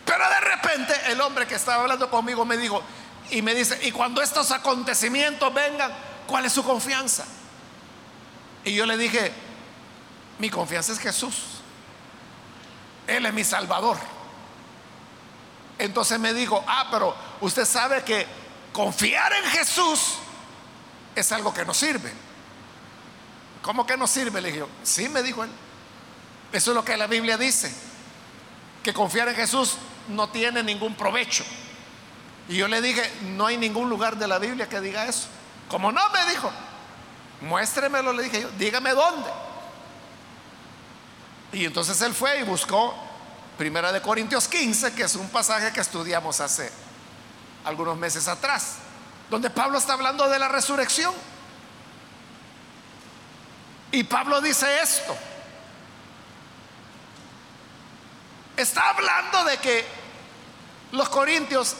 Pero 0.04 0.28
de 0.28 0.40
repente 0.40 0.94
el 1.08 1.20
hombre 1.20 1.46
que 1.46 1.54
estaba 1.54 1.82
hablando 1.82 2.10
conmigo 2.10 2.44
me 2.44 2.56
dijo, 2.56 2.82
y 3.30 3.42
me 3.42 3.54
dice, 3.54 3.78
y 3.82 3.92
cuando 3.92 4.22
estos 4.22 4.50
acontecimientos 4.50 5.52
vengan, 5.54 5.92
¿cuál 6.26 6.46
es 6.46 6.52
su 6.52 6.64
confianza? 6.64 7.24
Y 8.64 8.74
yo 8.74 8.86
le 8.86 8.96
dije, 8.96 9.32
mi 10.38 10.50
confianza 10.50 10.92
es 10.92 10.98
Jesús. 10.98 11.34
Él 13.06 13.26
es 13.26 13.32
mi 13.32 13.44
Salvador. 13.44 13.98
Entonces 15.78 16.18
me 16.18 16.34
dijo, 16.34 16.64
ah, 16.66 16.88
pero 16.90 17.14
usted 17.40 17.64
sabe 17.64 18.02
que 18.02 18.26
confiar 18.72 19.32
en 19.32 19.44
Jesús 19.50 20.16
es 21.14 21.32
algo 21.32 21.52
que 21.52 21.64
no 21.64 21.74
sirve. 21.74 22.12
¿Cómo 23.62 23.86
que 23.86 23.96
no 23.96 24.06
sirve? 24.06 24.40
Le 24.40 24.52
dije, 24.52 24.64
sí, 24.82 25.08
me 25.08 25.22
dijo 25.22 25.44
él. 25.44 25.50
Eso 26.52 26.70
es 26.70 26.74
lo 26.74 26.84
que 26.84 26.96
la 26.96 27.06
Biblia 27.06 27.36
dice, 27.36 27.72
que 28.82 28.92
confiar 28.92 29.28
en 29.28 29.36
Jesús 29.36 29.76
no 30.08 30.28
tiene 30.30 30.62
ningún 30.62 30.94
provecho. 30.94 31.44
Y 32.48 32.56
yo 32.56 32.66
le 32.66 32.80
dije, 32.80 33.08
no 33.36 33.46
hay 33.46 33.56
ningún 33.56 33.88
lugar 33.88 34.16
de 34.16 34.26
la 34.26 34.38
Biblia 34.38 34.68
que 34.68 34.80
diga 34.80 35.06
eso. 35.06 35.28
Como 35.68 35.92
no, 35.92 36.00
me 36.10 36.30
dijo, 36.30 36.50
muéstremelo, 37.42 38.12
le 38.12 38.24
dije 38.24 38.42
yo, 38.42 38.50
dígame 38.58 38.90
dónde. 38.90 39.30
Y 41.52 41.64
entonces 41.64 42.00
él 42.02 42.14
fue 42.14 42.40
y 42.40 42.42
buscó 42.42 42.94
Primera 43.56 43.92
de 43.92 44.00
Corintios 44.00 44.48
15, 44.48 44.94
que 44.94 45.02
es 45.02 45.14
un 45.14 45.28
pasaje 45.28 45.72
que 45.72 45.80
estudiamos 45.80 46.40
hace 46.40 46.72
algunos 47.64 47.96
meses 47.96 48.28
atrás, 48.28 48.76
donde 49.28 49.50
Pablo 49.50 49.78
está 49.78 49.94
hablando 49.94 50.28
de 50.28 50.38
la 50.38 50.48
resurrección. 50.48 51.14
Y 53.92 54.04
Pablo 54.04 54.40
dice 54.40 54.80
esto. 54.80 55.16
Está 58.56 58.90
hablando 58.90 59.44
de 59.44 59.56
que 59.58 59.84
los 60.92 61.08
corintios 61.08 61.76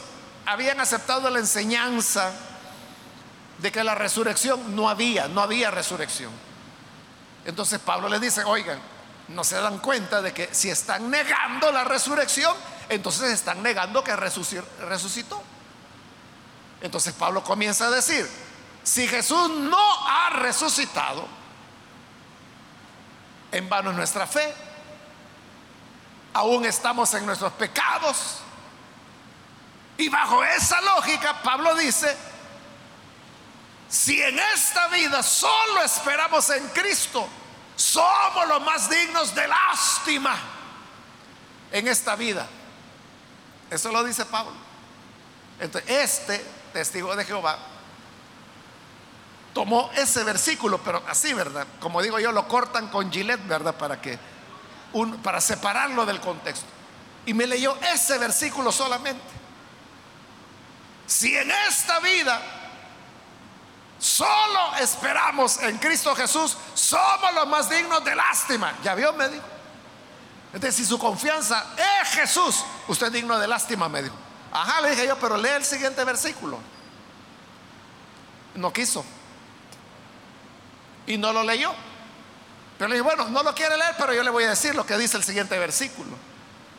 habían 0.47 0.81
aceptado 0.81 1.29
la 1.31 1.39
enseñanza 1.39 2.33
de 3.59 3.71
que 3.71 3.85
la 3.85 3.95
resurrección 3.95 4.75
no 4.75 4.89
había, 4.89 5.29
no 5.29 5.43
había 5.43 5.71
resurrección. 5.71 6.33
Entonces 7.45 7.79
Pablo 7.79 8.09
les 8.09 8.21
dice, 8.21 8.45
oigan, 8.45 8.81
no 9.29 9.45
se 9.45 9.57
dan 9.57 9.79
cuenta 9.79 10.23
de 10.23 10.33
que 10.33 10.49
si 10.53 10.71
están 10.71 11.11
negando 11.11 11.71
la 11.71 11.85
resurrección, 11.85 12.55
entonces 12.89 13.31
están 13.31 13.63
negando 13.63 14.03
que 14.03 14.17
resucitó. 14.17 15.43
Entonces 16.81 17.13
Pablo 17.13 17.45
comienza 17.45 17.87
a 17.87 17.91
decir, 17.91 18.29
si 18.83 19.07
Jesús 19.07 19.51
no 19.51 20.09
ha 20.09 20.31
resucitado, 20.31 21.27
en 23.53 23.69
vano 23.69 23.91
es 23.91 23.97
nuestra 23.97 24.27
fe, 24.27 24.55
aún 26.33 26.65
estamos 26.65 27.13
en 27.15 27.27
nuestros 27.27 27.53
pecados. 27.55 28.39
Y 29.99 30.09
bajo 30.09 30.43
esa 30.45 30.81
lógica, 30.81 31.43
Pablo 31.43 31.75
dice, 31.75 32.17
si 33.89 34.23
en 34.23 34.39
esta 34.39 34.89
vida 34.89 35.23
solo 35.23 35.83
esperamos 35.83 36.49
en 36.51 36.67
Cristo, 36.69 37.29
somos 37.77 38.49
los 38.49 38.63
más 38.63 38.89
dignos 38.89 39.35
de 39.35 39.47
lástima 39.47 40.39
en 41.73 41.89
esta 41.89 42.17
vida. 42.17 42.47
Eso 43.71 43.93
lo 43.93 44.03
dice 44.05 44.25
Pablo. 44.25 44.53
Entonces, 45.59 45.91
este 45.91 46.60
testigo 46.73 47.15
de 47.17 47.25
Jehová 47.25 47.59
tomó 49.53 49.91
ese 49.97 50.25
versículo, 50.25 50.79
pero 50.79 51.03
así, 51.09 51.33
¿verdad? 51.33 51.67
Como 51.81 52.03
digo 52.03 52.19
yo, 52.19 52.33
lo 52.33 52.47
cortan 52.49 52.89
con 52.89 53.11
gilet, 53.11 53.47
¿verdad? 53.47 53.75
Para 53.75 54.01
que 54.01 54.19
para 55.23 55.41
separarlo 55.41 56.05
del 56.07 56.21
contexto. 56.21 56.67
Y 57.27 57.35
me 57.35 57.47
leyó 57.47 57.77
ese 57.93 58.19
versículo 58.19 58.73
solamente. 58.73 59.23
Si 61.07 61.37
en 61.37 61.51
esta 61.69 61.99
vida 62.01 62.41
solo 63.99 64.77
esperamos 64.81 65.59
en 65.63 65.79
Cristo 65.79 66.15
Jesús, 66.15 66.57
somos 66.75 67.35
los 67.35 67.47
más 67.49 67.69
dignos 67.69 68.05
de 68.05 68.15
lástima. 68.15 68.73
¿Ya 68.83 68.95
vio? 68.95 69.13
Me 69.13 69.29
dijo. 69.29 69.45
Entonces, 70.53 70.75
si 70.75 70.85
su 70.85 70.99
confianza 70.99 71.65
es 72.03 72.09
Jesús, 72.11 72.65
usted 72.89 73.09
es 73.09 73.13
digno 73.13 73.39
de 73.39 73.47
lástima, 73.47 73.89
me 73.89 74.03
dijo. 74.03 74.17
Ajá, 74.53 74.81
le 74.81 74.91
dije 74.91 75.07
yo, 75.07 75.19
pero 75.19 75.37
lee 75.37 75.51
el 75.51 75.65
siguiente 75.65 76.05
versículo. 76.05 76.59
No 78.55 78.73
quiso. 78.73 79.05
Y 81.07 81.17
no 81.17 81.33
lo 81.33 81.45
leyó. 81.45 81.73
Pero 82.79 82.89
le 82.89 82.95
dije, 82.97 83.03
bueno, 83.03 83.29
no 83.29 83.43
lo 83.43 83.55
quiere 83.55 83.77
leer, 83.77 83.95
pero 83.99 84.15
yo 84.15 84.23
le 84.23 84.31
voy 84.31 84.45
a 84.45 84.51
decir 84.51 84.75
lo 84.75 84.87
que 84.87 84.97
dice 84.97 85.17
el 85.17 85.25
siguiente 85.25 85.59
versículo. 85.59 86.17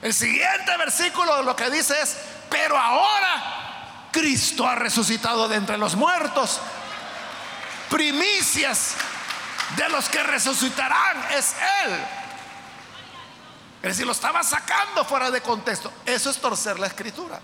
El 0.02 0.14
siguiente 0.14 0.76
versículo 0.78 1.44
lo 1.44 1.56
que 1.56 1.70
dice 1.70 2.00
es, 2.02 2.18
pero 2.50 2.78
ahora 2.78 4.08
Cristo 4.12 4.68
ha 4.68 4.76
resucitado 4.76 5.48
de 5.48 5.56
entre 5.56 5.78
los 5.78 5.96
muertos. 5.96 6.60
Primicias 7.90 8.96
de 9.76 9.90
los 9.90 10.10
que 10.10 10.24
resucitarán 10.24 11.24
es 11.34 11.56
Él. 11.86 12.00
Es 13.84 13.90
decir, 13.90 14.06
lo 14.06 14.12
estaba 14.12 14.44
sacando 14.44 15.06
fuera 15.06 15.32
de 15.32 15.42
contexto. 15.42 15.92
Eso 16.06 16.30
es 16.30 16.38
torcer 16.38 16.80
la 16.80 16.88
escritura. 16.88 17.40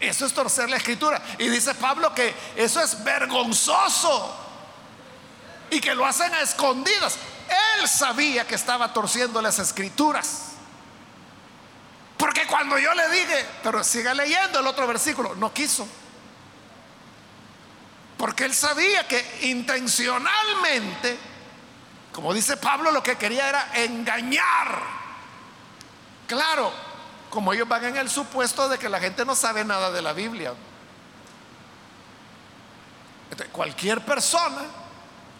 Eso 0.00 0.26
es 0.26 0.32
torcer 0.32 0.68
la 0.68 0.76
escritura. 0.76 1.22
Y 1.38 1.48
dice 1.48 1.74
Pablo 1.74 2.14
que 2.14 2.34
eso 2.56 2.80
es 2.80 3.02
vergonzoso 3.02 4.36
y 5.70 5.80
que 5.80 5.94
lo 5.94 6.04
hacen 6.04 6.32
a 6.34 6.40
escondidas. 6.40 7.16
Él 7.78 7.88
sabía 7.88 8.46
que 8.46 8.54
estaba 8.54 8.92
torciendo 8.92 9.40
las 9.40 9.58
escrituras. 9.58 10.42
Porque 12.16 12.46
cuando 12.46 12.78
yo 12.78 12.92
le 12.94 13.08
dije, 13.10 13.46
pero 13.62 13.84
siga 13.84 14.14
leyendo 14.14 14.60
el 14.60 14.66
otro 14.66 14.86
versículo, 14.86 15.34
no 15.34 15.52
quiso. 15.52 15.86
Porque 18.16 18.44
él 18.44 18.54
sabía 18.54 19.06
que 19.06 19.40
intencionalmente, 19.42 21.18
como 22.12 22.32
dice 22.32 22.56
Pablo, 22.56 22.90
lo 22.90 23.02
que 23.02 23.16
quería 23.16 23.48
era 23.48 23.70
engañar. 23.74 24.82
Claro, 26.26 26.72
como 27.30 27.52
ellos 27.52 27.68
van 27.68 27.84
en 27.84 27.96
el 27.96 28.08
supuesto 28.08 28.68
de 28.68 28.78
que 28.78 28.88
la 28.88 29.00
gente 29.00 29.24
no 29.24 29.34
sabe 29.34 29.64
nada 29.64 29.90
de 29.90 30.02
la 30.02 30.12
Biblia. 30.12 30.54
cualquier 33.52 34.04
persona 34.04 34.62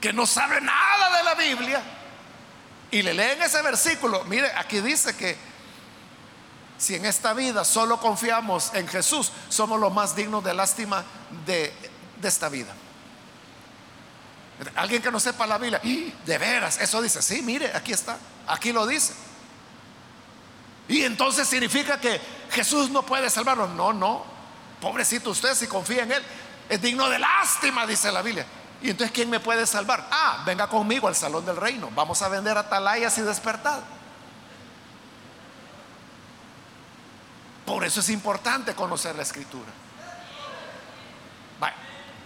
que 0.00 0.12
no 0.12 0.26
sabe 0.26 0.60
nada 0.60 1.16
de 1.16 1.24
la 1.24 1.34
Biblia 1.34 1.82
y 2.90 3.02
le 3.02 3.14
leen 3.14 3.42
ese 3.42 3.62
versículo, 3.62 4.24
mire, 4.24 4.50
aquí 4.56 4.80
dice 4.80 5.16
que 5.16 5.36
si 6.78 6.94
en 6.94 7.06
esta 7.06 7.32
vida 7.32 7.64
solo 7.64 7.98
confiamos 7.98 8.72
en 8.74 8.86
Jesús, 8.86 9.32
somos 9.48 9.80
los 9.80 9.92
más 9.92 10.14
dignos 10.14 10.44
de 10.44 10.54
lástima 10.54 11.04
de, 11.46 11.72
de 12.20 12.28
esta 12.28 12.48
vida. 12.48 12.74
Alguien 14.74 15.02
que 15.02 15.10
no 15.10 15.20
sepa 15.20 15.46
la 15.46 15.58
Biblia, 15.58 15.80
de 15.80 16.38
veras, 16.38 16.78
eso 16.80 17.02
dice, 17.02 17.22
sí, 17.22 17.42
mire, 17.42 17.72
aquí 17.74 17.92
está, 17.92 18.18
aquí 18.46 18.72
lo 18.72 18.86
dice. 18.86 19.14
Y 20.88 21.02
entonces 21.02 21.48
significa 21.48 22.00
que 22.00 22.20
Jesús 22.50 22.90
no 22.90 23.02
puede 23.02 23.28
salvarnos. 23.30 23.70
No, 23.70 23.92
no, 23.92 24.24
pobrecito 24.80 25.30
usted 25.30 25.54
si 25.54 25.66
confía 25.66 26.04
en 26.04 26.12
Él, 26.12 26.22
es 26.68 26.80
digno 26.80 27.08
de 27.08 27.18
lástima, 27.18 27.86
dice 27.86 28.12
la 28.12 28.22
Biblia. 28.22 28.46
Y 28.82 28.90
entonces, 28.90 29.12
¿quién 29.12 29.30
me 29.30 29.40
puede 29.40 29.66
salvar? 29.66 30.06
Ah, 30.10 30.42
venga 30.44 30.68
conmigo 30.68 31.08
al 31.08 31.16
salón 31.16 31.44
del 31.44 31.56
reino. 31.56 31.90
Vamos 31.94 32.20
a 32.22 32.28
vender 32.28 32.56
atalayas 32.56 33.16
y 33.18 33.22
despertar. 33.22 33.80
Por 37.64 37.84
eso 37.84 38.00
es 38.00 38.10
importante 38.10 38.74
conocer 38.74 39.16
la 39.16 39.22
escritura. 39.22 39.72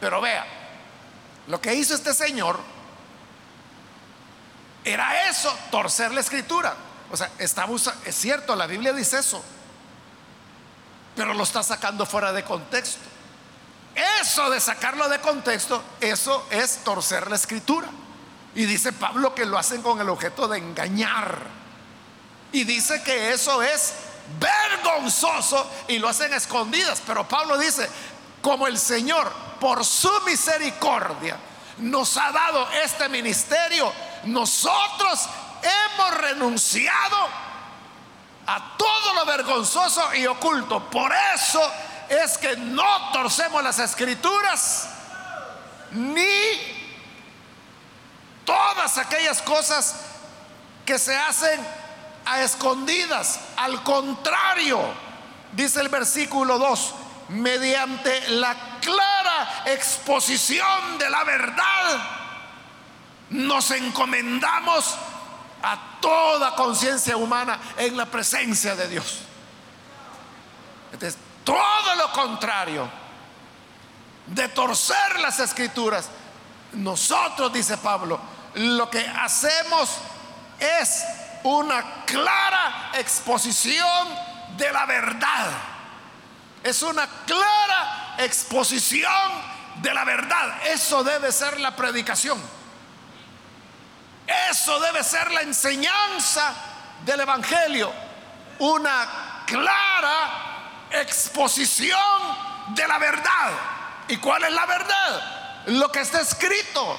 pero 0.00 0.18
vea, 0.18 0.46
lo 1.46 1.60
que 1.60 1.74
hizo 1.74 1.94
este 1.94 2.14
señor 2.14 2.58
era 4.82 5.28
eso, 5.28 5.54
torcer 5.70 6.10
la 6.12 6.20
escritura. 6.20 6.74
O 7.12 7.16
sea, 7.16 7.30
es 7.38 8.14
cierto, 8.14 8.54
la 8.54 8.66
Biblia 8.66 8.92
dice 8.92 9.18
eso, 9.18 9.42
pero 11.16 11.34
lo 11.34 11.42
está 11.42 11.62
sacando 11.62 12.06
fuera 12.06 12.32
de 12.32 12.44
contexto. 12.44 13.00
Eso 14.20 14.48
de 14.50 14.60
sacarlo 14.60 15.08
de 15.08 15.18
contexto, 15.20 15.82
eso 16.00 16.46
es 16.50 16.84
torcer 16.84 17.28
la 17.28 17.36
escritura. 17.36 17.88
Y 18.54 18.64
dice 18.64 18.92
Pablo 18.92 19.34
que 19.34 19.44
lo 19.44 19.58
hacen 19.58 19.82
con 19.82 20.00
el 20.00 20.08
objeto 20.08 20.46
de 20.48 20.58
engañar. 20.58 21.38
Y 22.52 22.64
dice 22.64 23.02
que 23.02 23.32
eso 23.32 23.62
es 23.62 23.94
vergonzoso 24.38 25.68
y 25.88 25.98
lo 25.98 26.08
hacen 26.08 26.32
escondidas. 26.32 27.02
Pero 27.06 27.26
Pablo 27.26 27.58
dice, 27.58 27.88
como 28.40 28.66
el 28.66 28.78
Señor, 28.78 29.30
por 29.60 29.84
su 29.84 30.10
misericordia, 30.24 31.36
nos 31.78 32.16
ha 32.16 32.30
dado 32.30 32.68
este 32.84 33.08
ministerio, 33.08 33.92
nosotros 34.24 35.28
hemos 35.62 36.14
renunciado 36.18 37.28
a 38.46 38.76
todo 38.76 39.14
lo 39.14 39.24
vergonzoso 39.26 40.14
y 40.14 40.26
oculto. 40.26 40.90
Por 40.90 41.12
eso 41.34 41.60
es 42.08 42.36
que 42.38 42.56
no 42.56 43.12
torcemos 43.12 43.62
las 43.62 43.78
escrituras 43.78 44.88
ni 45.92 46.24
todas 48.44 48.98
aquellas 48.98 49.42
cosas 49.42 49.96
que 50.84 50.98
se 50.98 51.16
hacen 51.16 51.60
a 52.24 52.40
escondidas. 52.40 53.40
Al 53.56 53.82
contrario, 53.82 54.80
dice 55.52 55.80
el 55.80 55.88
versículo 55.88 56.58
2, 56.58 56.94
mediante 57.28 58.28
la 58.30 58.56
clara 58.80 59.62
exposición 59.66 60.98
de 60.98 61.10
la 61.10 61.24
verdad, 61.24 62.04
nos 63.30 63.70
encomendamos 63.70 64.96
a 65.62 65.98
toda 66.00 66.54
conciencia 66.54 67.16
humana 67.16 67.58
en 67.76 67.96
la 67.96 68.06
presencia 68.06 68.74
de 68.74 68.88
Dios. 68.88 69.20
Entonces, 70.92 71.18
todo 71.44 71.94
lo 71.96 72.12
contrario 72.12 72.88
de 74.26 74.48
torcer 74.48 75.18
las 75.20 75.38
escrituras. 75.40 76.08
Nosotros, 76.72 77.52
dice 77.52 77.76
Pablo, 77.78 78.20
lo 78.54 78.88
que 78.90 79.00
hacemos 79.00 79.90
es 80.58 81.04
una 81.42 82.04
clara 82.04 82.92
exposición 82.94 84.08
de 84.56 84.72
la 84.72 84.86
verdad. 84.86 85.50
Es 86.62 86.82
una 86.82 87.08
clara 87.26 88.14
exposición 88.18 89.10
de 89.82 89.94
la 89.94 90.04
verdad. 90.04 90.62
Eso 90.66 91.02
debe 91.02 91.32
ser 91.32 91.58
la 91.58 91.74
predicación. 91.74 92.40
Eso 94.50 94.78
debe 94.80 95.02
ser 95.02 95.30
la 95.32 95.42
enseñanza 95.42 96.52
del 97.04 97.20
Evangelio. 97.20 97.92
Una 98.58 99.42
clara 99.46 100.88
exposición 100.90 102.00
de 102.68 102.86
la 102.86 102.98
verdad. 102.98 103.52
¿Y 104.08 104.16
cuál 104.18 104.44
es 104.44 104.52
la 104.52 104.66
verdad? 104.66 105.64
Lo 105.66 105.90
que 105.90 106.00
está 106.00 106.20
escrito. 106.20 106.98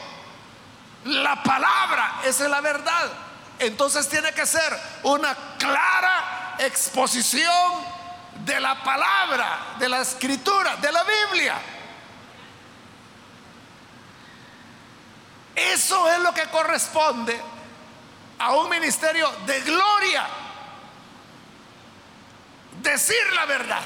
La 1.06 1.42
palabra 1.42 2.22
es 2.26 2.40
la 2.42 2.62
verdad. 2.62 3.12
Entonces 3.60 4.10
tiene 4.10 4.34
que 4.34 4.46
ser 4.46 4.78
una 5.04 5.36
clara 5.58 6.56
exposición 6.60 7.86
de 8.44 8.60
la 8.60 8.84
palabra, 8.84 9.76
de 9.80 9.88
la 9.88 10.02
escritura, 10.02 10.76
de 10.78 10.92
la 10.92 11.04
Biblia. 11.04 11.56
Eso 15.56 16.10
es 16.12 16.20
lo 16.20 16.34
que 16.34 16.48
corresponde 16.48 17.40
a 18.40 18.56
un 18.56 18.70
ministerio 18.70 19.30
de 19.46 19.62
gloria. 19.62 20.28
Decir 22.82 23.34
la 23.36 23.46
verdad. 23.46 23.84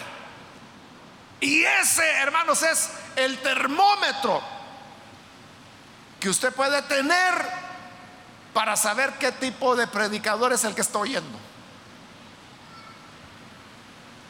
Y 1.41 1.63
ese, 1.63 2.09
hermanos, 2.17 2.63
es 2.63 2.89
el 3.15 3.37
termómetro 3.39 4.41
que 6.19 6.29
usted 6.29 6.53
puede 6.53 6.81
tener 6.83 7.65
para 8.53 8.77
saber 8.77 9.13
qué 9.19 9.31
tipo 9.33 9.75
de 9.75 9.85
predicador 9.85 10.53
es 10.53 10.63
el 10.63 10.73
que 10.73 10.81
está 10.81 10.99
oyendo. 10.99 11.37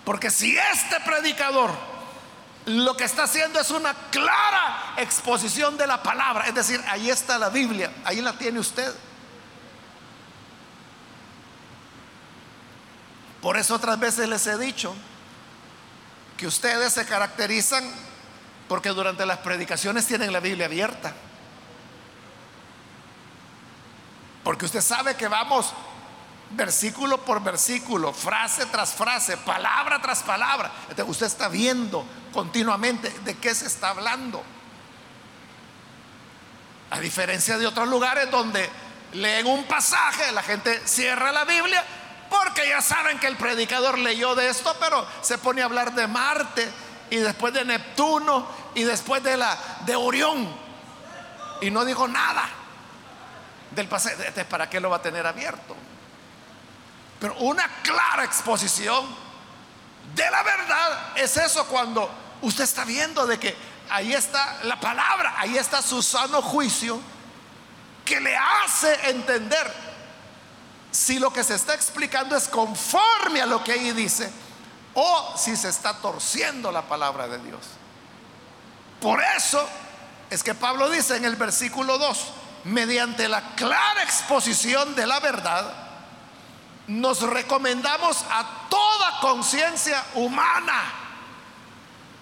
Porque 0.04 0.32
si 0.32 0.58
este 0.58 1.00
predicador 1.02 1.72
lo 2.66 2.98
que 2.98 3.04
está 3.04 3.24
haciendo 3.24 3.60
es 3.60 3.70
una 3.70 3.94
clara 4.10 4.96
exposición 4.98 5.78
de 5.78 5.86
la 5.86 6.02
palabra, 6.02 6.48
es 6.48 6.56
decir, 6.56 6.84
ahí 6.88 7.10
está 7.10 7.38
la 7.38 7.50
Biblia, 7.50 7.92
ahí 8.04 8.22
la 8.22 8.34
tiene 8.34 8.60
usted. 8.60 8.94
Por 13.42 13.58
eso 13.58 13.76
otras 13.76 14.00
veces 14.00 14.28
les 14.28 14.48
he 14.48 14.58
dicho 14.58 14.96
que 16.38 16.48
ustedes 16.48 16.94
se 16.94 17.06
caracterizan 17.06 17.84
porque 18.68 18.90
durante 18.90 19.26
las 19.26 19.38
predicaciones 19.40 20.08
tienen 20.08 20.34
la 20.34 20.40
Biblia 20.40 20.66
abierta. 20.66 21.14
Porque 24.44 24.66
usted 24.66 24.82
sabe 24.82 25.16
que 25.16 25.28
vamos 25.28 25.74
versículo 26.52 27.24
por 27.24 27.44
versículo, 27.44 28.14
frase 28.14 28.66
tras 28.68 28.94
frase, 28.94 29.38
palabra 29.38 30.02
tras 30.02 30.24
palabra. 30.24 30.72
usted 31.08 31.26
está 31.26 31.48
viendo 31.50 32.06
continuamente 32.34 33.10
de 33.10 33.38
qué 33.38 33.54
se 33.54 33.68
está 33.68 33.90
hablando. 33.90 34.44
A 36.92 37.00
diferencia 37.00 37.58
de 37.58 37.68
otros 37.68 37.88
lugares 37.88 38.30
donde 38.30 38.70
leen 39.14 39.48
un 39.48 39.66
pasaje, 39.66 40.32
la 40.32 40.44
gente 40.44 40.82
cierra 40.88 41.32
la 41.32 41.46
Biblia 41.46 41.84
porque 42.30 42.68
ya 42.68 42.82
saben 42.82 43.20
que 43.20 43.28
el 43.28 43.38
predicador 43.38 43.98
leyó 43.98 44.36
de 44.36 44.50
esto, 44.50 44.76
pero 44.80 45.06
se 45.22 45.38
pone 45.38 45.62
a 45.62 45.66
hablar 45.66 45.94
de 45.94 46.08
Marte 46.08 46.70
y 47.10 47.18
después 47.18 47.54
de 47.54 47.66
Neptuno 47.66 48.48
y 48.74 48.84
después 48.84 49.24
de 49.24 49.38
la 49.38 49.58
de 49.86 49.96
Orión 49.96 50.66
y 51.62 51.72
no 51.72 51.86
dijo 51.86 52.08
nada 52.08 52.48
del 53.72 53.88
pasaje. 53.88 54.46
¿Para 54.46 54.70
qué 54.70 54.80
lo 54.80 54.90
va 54.90 54.98
a 54.98 55.02
tener 55.02 55.26
abierto? 55.26 55.76
Pero 57.20 57.36
una 57.40 57.68
clara 57.82 58.24
exposición 58.24 59.06
de 60.14 60.32
la 60.32 60.44
verdad 60.44 61.18
es 61.18 61.38
eso 61.38 61.66
cuando 61.68 62.10
usted 62.42 62.64
está 62.64 62.86
viendo 62.86 63.26
de 63.26 63.40
que 63.40 63.56
ahí 63.90 64.14
está 64.14 64.60
la 64.64 64.80
palabra, 64.80 65.36
ahí 65.38 65.58
está 65.58 65.82
su 65.82 66.02
sano 66.02 66.42
juicio 66.42 67.00
que 68.04 68.20
le 68.20 68.36
hace 68.36 69.10
entender 69.10 69.74
si 70.92 71.20
lo 71.20 71.32
que 71.32 71.44
se 71.44 71.56
está 71.56 71.74
explicando 71.74 72.36
es 72.36 72.48
conforme 72.48 73.42
a 73.42 73.46
lo 73.46 73.64
que 73.64 73.74
ahí 73.74 73.92
dice 73.92 74.32
o 74.94 75.34
si 75.38 75.56
se 75.56 75.70
está 75.70 75.94
torciendo 75.96 76.72
la 76.72 76.84
palabra 76.84 77.28
de 77.28 77.40
Dios. 77.40 77.62
Por 79.02 79.22
eso 79.36 79.68
es 80.30 80.42
que 80.42 80.56
Pablo 80.56 80.90
dice 80.90 81.18
en 81.18 81.26
el 81.26 81.36
versículo 81.36 81.98
2, 81.98 82.26
mediante 82.66 83.28
la 83.28 83.56
clara 83.56 84.04
exposición 84.04 84.96
de 84.96 85.06
la 85.06 85.20
verdad, 85.20 85.85
nos 86.88 87.22
recomendamos 87.22 88.24
a 88.30 88.68
toda 88.70 89.20
conciencia 89.20 90.04
humana. 90.16 90.84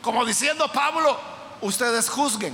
Como 0.01 0.25
diciendo 0.25 0.71
Pablo, 0.71 1.19
ustedes 1.61 2.09
juzguen. 2.09 2.53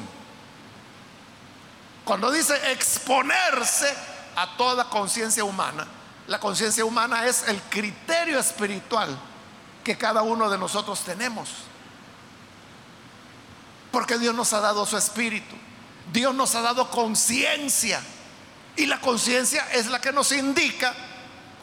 Cuando 2.03 2.31
dice 2.31 2.71
exponerse 2.71 3.93
a 4.35 4.57
toda 4.57 4.85
conciencia 4.85 5.43
humana, 5.43 5.87
la 6.27 6.39
conciencia 6.39 6.85
humana 6.85 7.25
es 7.25 7.47
el 7.47 7.61
criterio 7.63 8.39
espiritual 8.39 9.17
que 9.83 9.97
cada 9.97 10.21
uno 10.21 10.49
de 10.49 10.57
nosotros 10.57 11.01
tenemos. 11.01 11.49
Porque 13.91 14.17
Dios 14.17 14.35
nos 14.35 14.53
ha 14.53 14.59
dado 14.59 14.85
su 14.85 14.97
espíritu. 14.97 15.55
Dios 16.11 16.33
nos 16.33 16.53
ha 16.55 16.61
dado 16.61 16.89
conciencia. 16.89 18.01
Y 18.75 18.85
la 18.85 19.01
conciencia 19.01 19.67
es 19.73 19.87
la 19.87 19.99
que 19.99 20.11
nos 20.11 20.31
indica 20.31 20.95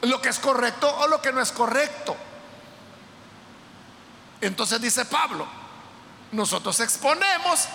lo 0.03 0.21
que 0.21 0.29
es 0.29 0.39
correcto 0.39 0.95
o 0.99 1.09
lo 1.09 1.21
que 1.21 1.33
no 1.33 1.41
es 1.41 1.53
correcto. 1.53 2.17
Entonces 4.41 4.81
dice 4.81 5.05
Pablo, 5.05 5.47
nosotros 6.33 6.79
exponemos 6.81 7.67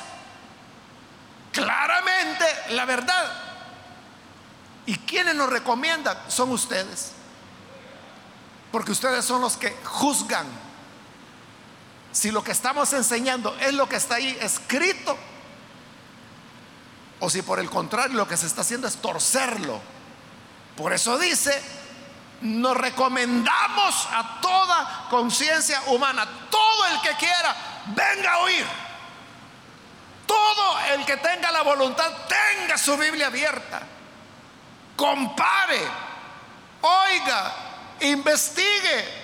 claramente 1.51 2.45
la 2.69 2.85
verdad. 2.85 3.31
¿Y 4.85 4.97
quienes 4.97 5.35
nos 5.35 5.49
recomiendan? 5.49 6.17
Son 6.27 6.51
ustedes. 6.51 7.11
Porque 8.71 8.91
ustedes 8.91 9.25
son 9.25 9.41
los 9.41 9.57
que 9.57 9.75
juzgan 9.83 10.47
si 12.11 12.31
lo 12.31 12.43
que 12.43 12.51
estamos 12.51 12.91
enseñando 12.93 13.55
es 13.59 13.73
lo 13.73 13.87
que 13.87 13.95
está 13.95 14.15
ahí 14.15 14.37
escrito 14.41 15.17
o 17.19 17.29
si 17.29 17.41
por 17.41 17.59
el 17.59 17.69
contrario 17.69 18.17
lo 18.17 18.27
que 18.27 18.35
se 18.35 18.47
está 18.47 18.61
haciendo 18.61 18.87
es 18.87 18.97
torcerlo. 18.97 19.79
Por 20.75 20.91
eso 20.91 21.17
dice, 21.17 21.61
nos 22.41 22.75
recomendamos 22.75 24.07
a 24.11 24.39
toda 24.41 25.07
conciencia 25.09 25.81
humana, 25.87 26.27
todo 26.49 26.85
el 26.87 27.01
que 27.01 27.15
quiera, 27.15 27.55
venga 27.87 28.33
a 28.33 28.37
oír. 28.39 28.65
Todo 30.25 30.79
el 30.93 31.05
que 31.05 31.17
tenga 31.17 31.51
la 31.51 31.61
voluntad, 31.61 32.09
tenga 32.27 32.77
su 32.77 32.97
Biblia 32.97 33.27
abierta. 33.27 33.81
Compare, 34.95 35.81
oiga, 36.81 37.53
investigue, 38.01 39.21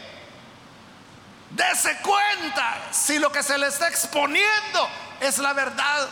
Dese 1.50 1.98
cuenta 2.00 2.90
si 2.92 3.20
lo 3.20 3.32
que 3.32 3.42
se 3.42 3.58
le 3.58 3.68
está 3.68 3.88
exponiendo 3.88 4.90
es 5.22 5.38
la 5.38 5.54
verdad 5.54 6.10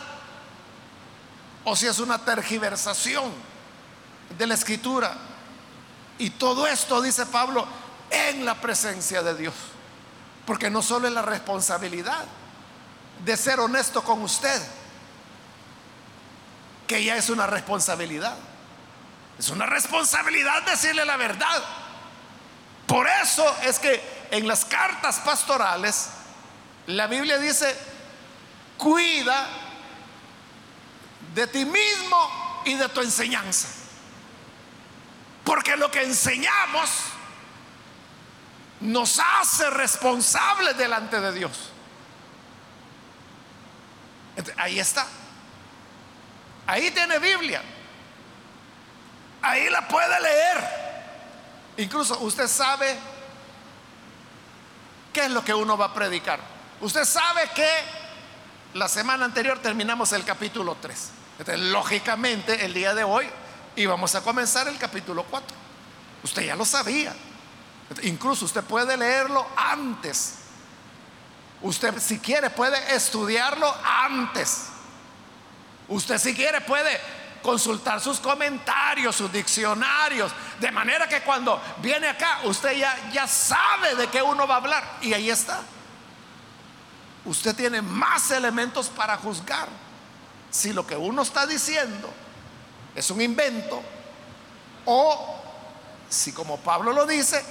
o 1.64 1.76
si 1.76 1.86
es 1.86 1.98
una 1.98 2.18
tergiversación 2.24 3.32
de 4.30 4.46
la 4.46 4.54
escritura. 4.54 5.14
Y 6.18 6.30
todo 6.30 6.66
esto, 6.66 7.02
dice 7.02 7.26
Pablo, 7.26 7.66
en 8.10 8.44
la 8.44 8.54
presencia 8.54 9.22
de 9.22 9.34
Dios. 9.34 9.54
Porque 10.46 10.70
no 10.70 10.82
solo 10.82 11.08
es 11.08 11.14
la 11.14 11.22
responsabilidad 11.22 12.24
de 13.24 13.36
ser 13.36 13.60
honesto 13.60 14.02
con 14.02 14.22
usted, 14.22 14.62
que 16.86 17.02
ya 17.02 17.16
es 17.16 17.28
una 17.30 17.46
responsabilidad. 17.46 18.36
Es 19.38 19.50
una 19.50 19.66
responsabilidad 19.66 20.62
decirle 20.62 21.04
la 21.04 21.16
verdad. 21.16 21.62
Por 22.86 23.06
eso 23.22 23.44
es 23.62 23.78
que 23.78 24.28
en 24.30 24.46
las 24.46 24.64
cartas 24.64 25.18
pastorales 25.20 26.08
la 26.86 27.06
Biblia 27.06 27.38
dice, 27.38 27.76
cuida 28.78 29.48
de 31.34 31.46
ti 31.48 31.64
mismo 31.64 32.62
y 32.64 32.74
de 32.74 32.88
tu 32.88 33.00
enseñanza. 33.00 33.68
Porque 35.46 35.76
lo 35.76 35.88
que 35.92 36.02
enseñamos 36.02 36.90
nos 38.80 39.20
hace 39.20 39.70
responsables 39.70 40.76
delante 40.76 41.20
de 41.20 41.32
Dios. 41.32 41.70
Ahí 44.56 44.80
está. 44.80 45.06
Ahí 46.66 46.90
tiene 46.90 47.20
Biblia. 47.20 47.62
Ahí 49.40 49.70
la 49.70 49.86
puede 49.86 50.20
leer. 50.20 50.86
Incluso 51.76 52.18
usted 52.18 52.48
sabe 52.48 52.98
qué 55.12 55.26
es 55.26 55.30
lo 55.30 55.44
que 55.44 55.54
uno 55.54 55.78
va 55.78 55.86
a 55.86 55.94
predicar. 55.94 56.40
Usted 56.80 57.04
sabe 57.04 57.48
que 57.54 57.68
la 58.74 58.88
semana 58.88 59.24
anterior 59.24 59.60
terminamos 59.60 60.12
el 60.12 60.24
capítulo 60.24 60.76
3. 60.82 61.10
lógicamente, 61.56 62.64
el 62.64 62.74
día 62.74 62.92
de 62.92 63.04
hoy 63.04 63.30
y 63.76 63.84
vamos 63.84 64.14
a 64.14 64.22
comenzar 64.22 64.66
el 64.68 64.78
capítulo 64.78 65.24
4. 65.24 65.56
Usted 66.24 66.46
ya 66.46 66.56
lo 66.56 66.64
sabía. 66.64 67.14
Incluso 68.02 68.46
usted 68.46 68.64
puede 68.64 68.96
leerlo 68.96 69.46
antes. 69.56 70.36
Usted 71.62 71.98
si 72.00 72.18
quiere 72.18 72.50
puede 72.50 72.94
estudiarlo 72.94 73.72
antes. 73.84 74.64
Usted 75.88 76.18
si 76.18 76.34
quiere 76.34 76.62
puede 76.62 76.98
consultar 77.42 78.00
sus 78.00 78.18
comentarios, 78.18 79.14
sus 79.14 79.30
diccionarios, 79.30 80.32
de 80.58 80.72
manera 80.72 81.06
que 81.06 81.20
cuando 81.20 81.62
viene 81.78 82.08
acá 82.08 82.40
usted 82.44 82.76
ya, 82.76 83.10
ya 83.12 83.28
sabe 83.28 83.94
de 83.94 84.08
qué 84.08 84.22
uno 84.22 84.48
va 84.48 84.54
a 84.54 84.58
hablar. 84.58 84.98
Y 85.02 85.12
ahí 85.12 85.30
está. 85.30 85.60
Usted 87.24 87.54
tiene 87.54 87.82
más 87.82 88.30
elementos 88.30 88.88
para 88.88 89.16
juzgar 89.18 89.68
si 90.50 90.72
lo 90.72 90.86
que 90.86 90.96
uno 90.96 91.22
está 91.22 91.46
diciendo 91.46 92.12
es 92.96 93.10
un 93.10 93.20
invento 93.20 93.82
o 94.86 95.36
si 96.08 96.32
como 96.32 96.56
Pablo 96.58 96.92
lo 96.92 97.06
dice, 97.06 97.44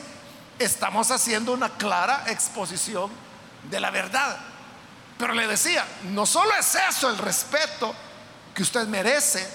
estamos 0.58 1.12
haciendo 1.12 1.54
una 1.54 1.70
clara 1.70 2.24
exposición 2.28 3.12
de 3.70 3.80
la 3.80 3.92
verdad. 3.92 4.38
Pero 5.18 5.34
le 5.34 5.48
decía, 5.48 5.86
no 6.04 6.26
solo 6.26 6.52
es 6.60 6.76
eso 6.76 7.10
el 7.10 7.18
respeto 7.18 7.94
que 8.54 8.64
usted 8.64 8.88
merece 8.88 9.48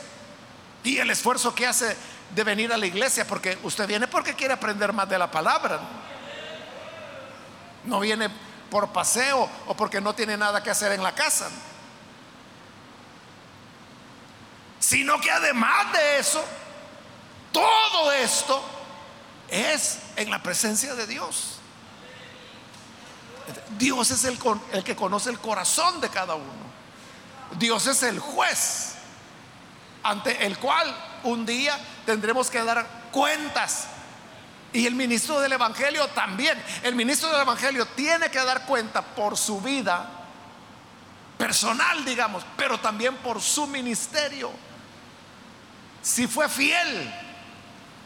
Y 0.82 0.98
el 0.98 1.10
esfuerzo 1.10 1.54
que 1.54 1.66
hace 1.66 1.94
de 2.34 2.44
venir 2.44 2.72
a 2.72 2.78
la 2.78 2.86
iglesia, 2.86 3.26
porque 3.26 3.58
usted 3.64 3.86
viene 3.86 4.06
porque 4.06 4.34
quiere 4.34 4.54
aprender 4.54 4.92
más 4.92 5.08
de 5.08 5.18
la 5.18 5.30
palabra. 5.30 5.80
No 7.84 8.00
viene 8.00 8.30
por 8.70 8.90
paseo 8.92 9.48
o 9.66 9.74
porque 9.74 10.00
no 10.00 10.14
tiene 10.14 10.36
nada 10.36 10.62
que 10.62 10.70
hacer 10.70 10.92
en 10.92 11.02
la 11.02 11.14
casa. 11.14 11.50
Sino 14.90 15.20
que 15.20 15.30
además 15.30 15.92
de 15.92 16.18
eso, 16.18 16.44
todo 17.52 18.10
esto 18.10 18.60
es 19.48 20.00
en 20.16 20.28
la 20.32 20.42
presencia 20.42 20.96
de 20.96 21.06
Dios. 21.06 21.60
Dios 23.78 24.10
es 24.10 24.24
el, 24.24 24.36
el, 24.72 24.82
que 24.82 24.96
conoce 24.96 25.30
el 25.30 25.38
corazón 25.38 26.00
de 26.00 26.08
cada 26.08 26.34
uno. 26.34 26.50
Dios 27.56 27.86
es 27.86 28.02
el 28.02 28.18
juez 28.18 28.94
ante 30.02 30.44
el 30.44 30.58
cual 30.58 30.92
un 31.22 31.46
día 31.46 31.78
tendremos 32.04 32.50
que 32.50 32.60
dar 32.64 32.84
cuentas. 33.12 33.86
Y 34.72 34.88
el 34.88 34.96
ministro 34.96 35.38
del 35.38 35.52
Evangelio 35.52 36.08
también. 36.08 36.60
El 36.82 36.96
ministro 36.96 37.30
del 37.30 37.42
Evangelio 37.42 37.86
tiene 37.86 38.28
que 38.28 38.40
dar 38.40 38.66
cuenta 38.66 39.02
por 39.02 39.38
su 39.38 39.60
vida 39.60 40.10
personal, 41.38 42.04
digamos, 42.04 42.44
pero 42.56 42.80
también 42.80 43.14
por 43.18 43.40
su 43.40 43.68
ministerio. 43.68 44.50
Si 46.02 46.26
fue 46.26 46.48
fiel, 46.48 47.12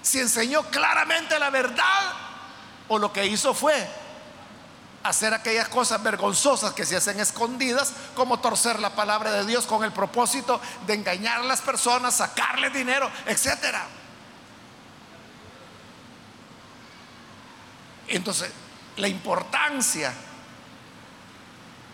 si 0.03 0.21
enseñó 0.21 0.63
claramente 0.65 1.39
la 1.39 1.51
verdad 1.51 2.13
o 2.89 2.99
lo 2.99 3.13
que 3.13 3.27
hizo 3.27 3.55
fue 3.55 3.89
hacer 5.05 5.35
aquellas 5.35 5.69
cosas 5.69 6.03
vergonzosas 6.03 6.73
que 6.73 6.87
se 6.87 6.97
hacen 6.97 7.21
escondidas, 7.21 7.93
como 8.15 8.41
torcer 8.41 8.81
la 8.81 8.95
palabra 8.95 9.31
de 9.33 9.45
Dios 9.45 9.67
con 9.67 9.85
el 9.85 9.93
propósito 9.93 10.61
de 10.87 10.95
engañar 10.95 11.41
a 11.41 11.45
las 11.45 11.61
personas, 11.61 12.17
sacarle 12.17 12.71
dinero, 12.71 13.11
etcétera. 13.27 13.87
Entonces, 18.09 18.51
la 18.97 19.09
importancia 19.09 20.13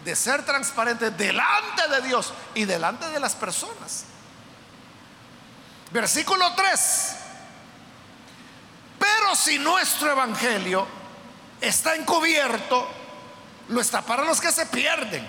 de 0.04 0.16
ser 0.16 0.44
transparente 0.44 1.10
delante 1.10 1.88
de 1.88 2.02
Dios 2.02 2.32
y 2.54 2.64
delante 2.64 3.08
de 3.08 3.20
las 3.20 3.34
personas. 3.34 4.04
Versículo 5.90 6.54
3. 6.54 7.16
Pero 8.98 9.34
si 9.34 9.58
nuestro 9.58 10.10
evangelio 10.10 10.86
está 11.60 11.94
encubierto, 11.94 12.88
lo 13.68 13.80
está 13.80 14.02
para 14.02 14.24
los 14.24 14.40
que 14.40 14.52
se 14.52 14.66
pierden. 14.66 15.26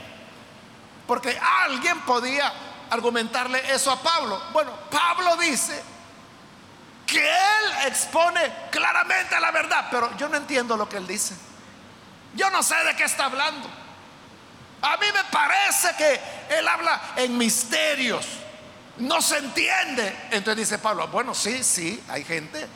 Porque 1.08 1.39
alguien 1.63 2.00
podía 2.02 2.52
argumentarle 2.89 3.74
eso 3.74 3.91
a 3.91 4.02
Pablo. 4.02 4.41
Bueno, 4.52 4.71
Pablo 4.89 5.38
dice 5.38 5.82
que 7.08 7.19
él 7.19 7.88
expone 7.88 8.41
claramente 8.71 9.39
la 9.39 9.52
verdad, 9.52 9.88
pero 9.89 10.15
yo 10.17 10.30
no 10.30 10.38
entiendo 10.38 10.78
lo 10.78 10.88
que 10.88 10.97
él 10.97 11.08
dice. 11.08 11.36
Yo 12.34 12.50
no 12.50 12.62
sé 12.63 12.76
de 12.84 12.95
qué 12.95 13.04
está 13.04 13.26
hablando. 13.26 13.69
A 14.82 14.97
mí 14.97 15.06
me 15.13 15.24
parece 15.26 15.95
que 15.97 16.58
él 16.58 16.67
habla 16.67 17.02
en 17.17 17.38
misterios. 17.38 18.26
No 18.98 19.22
se 19.22 19.38
entiende. 19.38 20.16
Entonces 20.32 20.70
dice 20.70 20.80
Pablo, 20.80 21.08
bueno, 21.08 21.34
sí, 21.34 21.64
sí, 21.64 22.02
hay 22.10 22.24
gente 22.24 22.68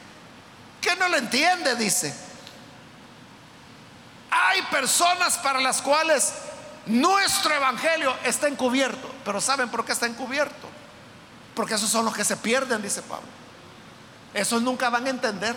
que 0.82 0.95
no 0.95 1.08
lo 1.10 1.17
entiende, 1.17 1.75
dice. 1.75 2.13
Hay 4.30 4.62
personas 4.63 5.38
para 5.38 5.60
las 5.60 5.82
cuales 5.82 6.34
nuestro 6.86 7.54
evangelio 7.54 8.15
está 8.23 8.47
encubierto. 8.47 9.10
Pero 9.23 9.41
¿saben 9.41 9.69
por 9.69 9.86
qué 9.86 9.93
está 9.93 10.06
encubierto? 10.06 10.69
Porque 11.56 11.75
esos 11.75 11.89
son 11.89 12.06
los 12.06 12.15
que 12.15 12.23
se 12.23 12.38
pierden, 12.38 12.82
dice 12.82 13.01
Pablo. 13.01 13.28
Esos 14.34 14.62
nunca 14.62 14.89
van 14.89 15.08
a 15.08 15.10
entender. 15.10 15.56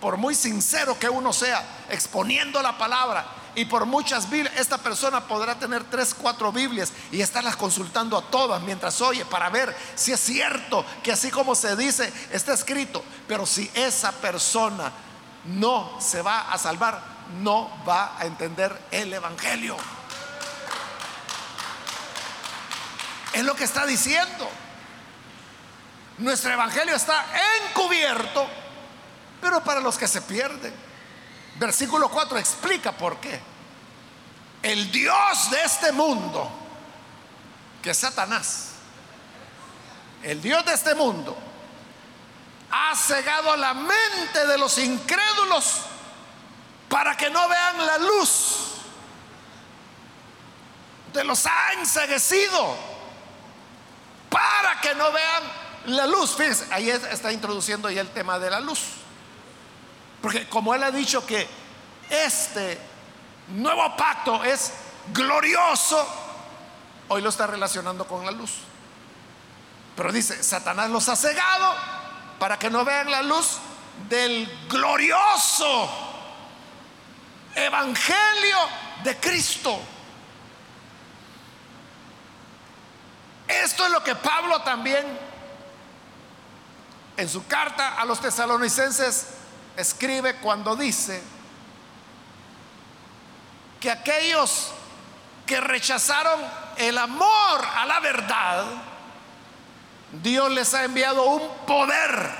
Por 0.00 0.16
muy 0.16 0.34
sincero 0.34 0.98
que 0.98 1.08
uno 1.08 1.32
sea 1.32 1.62
exponiendo 1.90 2.62
la 2.62 2.76
palabra 2.76 3.39
y 3.54 3.64
por 3.64 3.86
muchas 3.86 4.30
Biblias, 4.30 4.54
esta 4.56 4.78
persona 4.78 5.26
podrá 5.26 5.58
tener 5.58 5.84
tres, 5.84 6.14
cuatro 6.14 6.52
Biblias 6.52 6.92
y 7.10 7.20
estarlas 7.20 7.56
consultando 7.56 8.16
a 8.16 8.22
todas 8.22 8.62
mientras 8.62 9.00
oye 9.00 9.24
para 9.24 9.50
ver 9.50 9.76
si 9.94 10.12
es 10.12 10.20
cierto 10.20 10.84
que 11.02 11.12
así 11.12 11.30
como 11.30 11.54
se 11.54 11.74
dice 11.76 12.12
está 12.30 12.52
escrito. 12.54 13.02
Pero 13.26 13.46
si 13.46 13.70
esa 13.74 14.12
persona 14.12 14.92
no 15.44 16.00
se 16.00 16.22
va 16.22 16.52
a 16.52 16.58
salvar, 16.58 17.02
no 17.40 17.70
va 17.88 18.16
a 18.18 18.26
entender 18.26 18.78
el 18.90 19.12
Evangelio. 19.12 19.76
Es 23.32 23.44
lo 23.44 23.54
que 23.54 23.64
está 23.64 23.86
diciendo. 23.86 24.48
Nuestro 26.18 26.52
evangelio 26.52 26.94
está 26.94 27.24
encubierto, 27.64 28.46
pero 29.40 29.64
para 29.64 29.80
los 29.80 29.96
que 29.96 30.06
se 30.06 30.20
pierden. 30.20 30.89
Versículo 31.60 32.08
4 32.08 32.38
explica 32.38 32.90
por 32.90 33.18
qué. 33.20 33.38
El 34.62 34.90
Dios 34.90 35.50
de 35.50 35.62
este 35.62 35.92
mundo, 35.92 36.50
que 37.82 37.90
es 37.90 37.98
Satanás, 37.98 38.70
el 40.22 40.40
Dios 40.40 40.64
de 40.64 40.72
este 40.72 40.94
mundo, 40.94 41.36
ha 42.70 42.96
cegado 42.96 43.54
la 43.56 43.74
mente 43.74 44.46
de 44.46 44.56
los 44.56 44.78
incrédulos 44.78 45.82
para 46.88 47.14
que 47.14 47.28
no 47.28 47.46
vean 47.46 47.86
la 47.86 47.98
luz. 47.98 48.56
De 51.12 51.24
los 51.24 51.44
ha 51.44 51.74
enseguecido 51.74 52.74
para 54.30 54.80
que 54.80 54.94
no 54.94 55.12
vean 55.12 55.42
la 55.86 56.06
luz, 56.06 56.34
fíjense, 56.36 56.66
ahí 56.70 56.88
está 56.88 57.30
introduciendo 57.30 57.90
ya 57.90 58.00
el 58.00 58.08
tema 58.08 58.38
de 58.38 58.48
la 58.48 58.60
luz. 58.60 58.80
Porque 60.20 60.48
como 60.48 60.74
él 60.74 60.82
ha 60.82 60.90
dicho 60.90 61.24
que 61.26 61.48
este 62.08 62.78
nuevo 63.48 63.96
pacto 63.96 64.44
es 64.44 64.72
glorioso, 65.12 66.06
hoy 67.08 67.22
lo 67.22 67.30
está 67.30 67.46
relacionando 67.46 68.06
con 68.06 68.24
la 68.24 68.30
luz. 68.30 68.58
Pero 69.96 70.12
dice, 70.12 70.42
Satanás 70.42 70.90
los 70.90 71.08
ha 71.08 71.16
cegado 71.16 71.74
para 72.38 72.58
que 72.58 72.70
no 72.70 72.84
vean 72.84 73.10
la 73.10 73.22
luz 73.22 73.58
del 74.08 74.48
glorioso 74.68 75.90
evangelio 77.54 78.56
de 79.02 79.16
Cristo. 79.18 79.78
Esto 83.48 83.86
es 83.86 83.90
lo 83.90 84.02
que 84.02 84.14
Pablo 84.14 84.62
también 84.62 85.04
en 87.16 87.28
su 87.28 87.46
carta 87.46 88.00
a 88.00 88.04
los 88.04 88.20
tesalonicenses 88.20 89.39
escribe 89.76 90.36
cuando 90.36 90.76
dice 90.76 91.22
que 93.80 93.90
aquellos 93.90 94.72
que 95.46 95.60
rechazaron 95.60 96.40
el 96.76 96.96
amor 96.98 97.60
a 97.76 97.86
la 97.86 98.00
verdad, 98.00 98.64
Dios 100.22 100.50
les 100.50 100.74
ha 100.74 100.84
enviado 100.84 101.24
un 101.24 101.66
poder, 101.66 102.30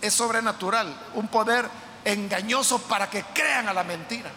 es 0.00 0.12
sobrenatural, 0.12 0.94
un 1.14 1.28
poder 1.28 1.68
engañoso 2.04 2.80
para 2.82 3.08
que 3.08 3.22
crean 3.34 3.68
a 3.68 3.72
la 3.72 3.84
mentira. 3.84 4.30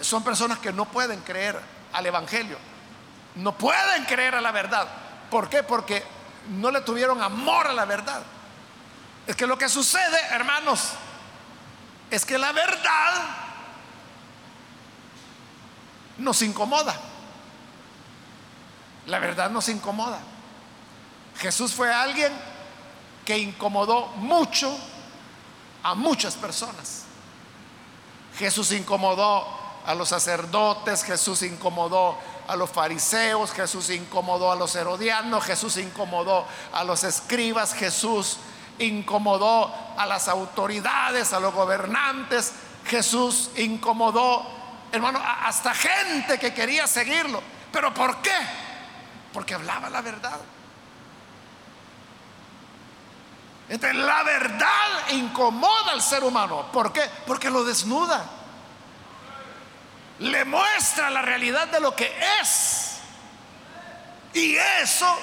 son 0.00 0.22
personas 0.22 0.58
que 0.58 0.72
no 0.72 0.86
pueden 0.86 1.20
creer 1.20 1.58
al 1.92 2.06
Evangelio, 2.06 2.58
no 3.36 3.56
pueden 3.56 4.04
creer 4.04 4.34
a 4.34 4.40
la 4.40 4.52
verdad. 4.52 4.86
¿Por 5.30 5.48
qué? 5.48 5.62
Porque 5.62 6.02
no 6.48 6.70
le 6.70 6.80
tuvieron 6.82 7.22
amor 7.22 7.66
a 7.66 7.72
la 7.72 7.84
verdad. 7.84 8.22
Es 9.26 9.36
que 9.36 9.46
lo 9.46 9.56
que 9.56 9.68
sucede, 9.68 10.20
hermanos, 10.30 10.90
es 12.10 12.24
que 12.24 12.38
la 12.38 12.52
verdad 12.52 13.42
nos 16.18 16.42
incomoda. 16.42 16.94
La 19.06 19.18
verdad 19.18 19.50
nos 19.50 19.68
incomoda. 19.68 20.20
Jesús 21.38 21.72
fue 21.72 21.92
alguien 21.92 22.32
que 23.24 23.38
incomodó 23.38 24.08
mucho 24.16 24.76
a 25.82 25.94
muchas 25.94 26.34
personas. 26.34 27.04
Jesús 28.38 28.72
incomodó 28.72 29.46
a 29.84 29.94
los 29.94 30.08
sacerdotes, 30.08 31.02
Jesús 31.02 31.42
incomodó 31.42 32.16
a 32.46 32.56
los 32.56 32.70
fariseos, 32.70 33.52
Jesús 33.52 33.90
incomodó 33.90 34.52
a 34.52 34.56
los 34.56 34.74
herodianos, 34.74 35.44
Jesús 35.44 35.76
incomodó 35.76 36.46
a 36.72 36.84
los 36.84 37.04
escribas, 37.04 37.74
Jesús 37.74 38.38
incomodó 38.82 39.72
a 39.96 40.06
las 40.06 40.28
autoridades, 40.28 41.32
a 41.32 41.40
los 41.40 41.54
gobernantes, 41.54 42.52
Jesús 42.86 43.50
incomodó, 43.56 44.46
hermano, 44.90 45.20
hasta 45.22 45.74
gente 45.74 46.38
que 46.38 46.52
quería 46.52 46.86
seguirlo. 46.86 47.42
¿Pero 47.72 47.94
por 47.94 48.20
qué? 48.22 48.36
Porque 49.32 49.54
hablaba 49.54 49.88
la 49.88 50.00
verdad. 50.00 50.40
La 53.68 54.22
verdad 54.22 55.10
incomoda 55.12 55.92
al 55.92 56.02
ser 56.02 56.24
humano. 56.24 56.66
¿Por 56.72 56.92
qué? 56.92 57.02
Porque 57.26 57.48
lo 57.48 57.64
desnuda 57.64 58.22
le 60.22 60.44
muestra 60.44 61.10
la 61.10 61.22
realidad 61.22 61.68
de 61.68 61.80
lo 61.80 61.94
que 61.94 62.12
es. 62.40 62.98
Y 64.34 64.56
eso 64.56 65.18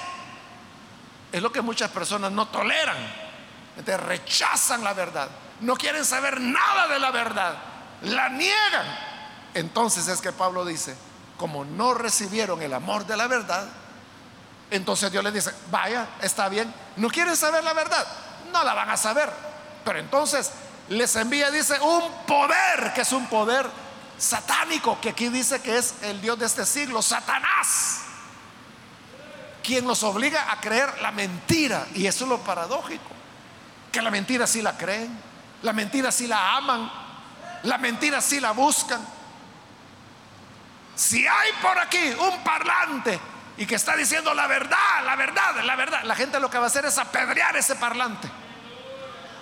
Es 1.32 1.40
lo 1.40 1.52
que 1.52 1.60
muchas 1.60 1.90
personas 1.92 2.32
no 2.32 2.48
toleran. 2.48 2.96
Rechazan 3.96 4.84
la 4.84 4.94
verdad. 4.94 5.28
No 5.60 5.76
quieren 5.76 6.04
saber 6.04 6.40
nada 6.40 6.88
de 6.88 6.98
la 6.98 7.10
verdad. 7.10 7.54
La 8.02 8.28
niegan. 8.28 8.86
Entonces 9.54 10.08
es 10.08 10.20
que 10.20 10.32
Pablo 10.32 10.64
dice, 10.64 10.96
como 11.36 11.64
no 11.64 11.94
recibieron 11.94 12.62
el 12.62 12.72
amor 12.72 13.06
de 13.06 13.16
la 13.16 13.26
verdad, 13.26 13.66
entonces 14.70 15.10
Dios 15.10 15.24
les 15.24 15.34
dice, 15.34 15.52
vaya, 15.70 16.06
está 16.22 16.48
bien, 16.48 16.72
no 16.96 17.08
quieren 17.08 17.36
saber 17.36 17.64
la 17.64 17.72
verdad, 17.72 18.06
no 18.52 18.62
la 18.62 18.74
van 18.74 18.90
a 18.90 18.96
saber. 18.96 19.30
Pero 19.84 19.98
entonces 19.98 20.52
les 20.88 21.14
envía, 21.16 21.50
dice, 21.50 21.78
un 21.80 22.12
poder, 22.26 22.92
que 22.94 23.00
es 23.00 23.12
un 23.12 23.26
poder 23.26 23.68
satánico, 24.18 25.00
que 25.00 25.10
aquí 25.10 25.28
dice 25.28 25.60
que 25.60 25.78
es 25.78 25.94
el 26.02 26.20
Dios 26.20 26.38
de 26.38 26.46
este 26.46 26.66
siglo, 26.66 27.02
Satanás, 27.02 28.00
quien 29.62 29.84
nos 29.86 30.02
obliga 30.02 30.52
a 30.52 30.60
creer 30.60 31.00
la 31.00 31.10
mentira. 31.10 31.86
Y 31.94 32.06
eso 32.06 32.24
es 32.24 32.30
lo 32.30 32.38
paradójico, 32.38 33.10
que 33.90 34.02
la 34.02 34.10
mentira 34.10 34.46
sí 34.46 34.62
la 34.62 34.76
creen, 34.76 35.18
la 35.62 35.72
mentira 35.72 36.12
sí 36.12 36.26
la 36.26 36.56
aman, 36.56 36.90
la 37.64 37.78
mentira 37.78 38.20
sí 38.20 38.40
la 38.40 38.52
buscan. 38.52 39.00
Si 40.94 41.26
hay 41.26 41.52
por 41.62 41.78
aquí 41.78 42.14
un 42.18 42.44
parlante 42.44 43.18
y 43.56 43.66
que 43.66 43.74
está 43.74 43.96
diciendo 43.96 44.34
la 44.34 44.46
verdad, 44.46 45.04
la 45.04 45.16
verdad, 45.16 45.62
la 45.64 45.76
verdad, 45.76 46.02
la 46.04 46.14
gente 46.14 46.40
lo 46.40 46.50
que 46.50 46.58
va 46.58 46.64
a 46.64 46.66
hacer 46.68 46.84
es 46.84 46.98
apedrear 46.98 47.56
ese 47.56 47.74
parlante, 47.76 48.28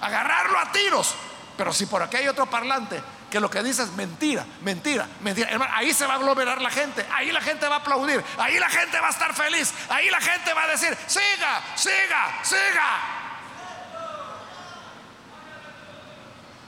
agarrarlo 0.01 0.59
a 0.59 0.73
tiros. 0.73 1.15
Pero 1.57 1.73
si 1.73 1.87
por 1.87 2.03
aquí 2.03 2.17
hay 2.17 2.29
otro 2.29 2.47
parlante 2.47 3.03
que 3.31 3.41
lo 3.41 3.51
que 3.51 3.63
dice 3.63 3.83
es 3.83 3.91
mentira, 3.91 4.47
mentira, 4.63 5.07
mentira. 5.21 5.51
Hermano, 5.51 5.73
ahí 5.75 5.93
se 5.93 6.07
va 6.07 6.15
a 6.15 6.17
aglomerar 6.17 6.63
la 6.63 6.71
gente, 6.71 7.05
ahí 7.13 7.31
la 7.33 7.41
gente 7.41 7.69
va 7.69 7.77
a 7.77 7.79
aplaudir, 7.79 8.25
ahí 8.39 8.59
la 8.59 8.71
gente 8.71 8.99
va 9.01 9.09
a 9.09 9.11
estar 9.11 9.35
feliz, 9.35 9.73
ahí 9.89 10.09
la 10.09 10.21
gente 10.21 10.55
va 10.55 10.63
a 10.63 10.69
decir, 10.69 10.97
siga, 11.07 11.61
siga, 11.75 12.39
siga. 12.43 13.18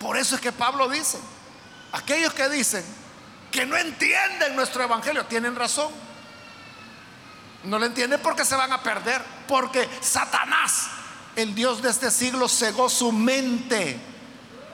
Por 0.01 0.17
eso 0.17 0.35
es 0.35 0.41
que 0.41 0.51
Pablo 0.51 0.89
dice, 0.89 1.19
aquellos 1.93 2.33
que 2.33 2.49
dicen 2.49 2.83
que 3.53 3.67
no 3.67 3.77
entienden 3.77 4.57
nuestro 4.57 4.83
evangelio, 4.83 5.27
tienen 5.27 5.55
razón. 5.55 5.93
No 7.65 7.79
lo 7.79 7.85
entienden 7.85 8.21
porque 8.23 8.45
se 8.45 8.57
van 8.57 8.73
a 8.73 8.83
perder, 8.83 9.23
porque 9.47 9.89
Satanás, 10.01 10.87
el 11.37 11.55
Dios 11.55 11.83
de 11.83 11.91
este 11.91 12.11
siglo, 12.11 12.49
cegó 12.49 12.89
su 12.89 13.13
mente 13.13 14.01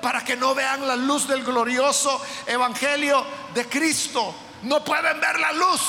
para 0.01 0.23
que 0.23 0.37
no 0.37 0.55
vean 0.55 0.87
la 0.87 0.95
luz 0.95 1.27
del 1.27 1.43
glorioso 1.43 2.21
evangelio 2.47 3.27
de 3.55 3.69
Cristo. 3.69 4.33
No 4.63 4.85
pueden 4.85 5.21
ver 5.21 5.41
la 5.41 5.53
luz, 5.53 5.81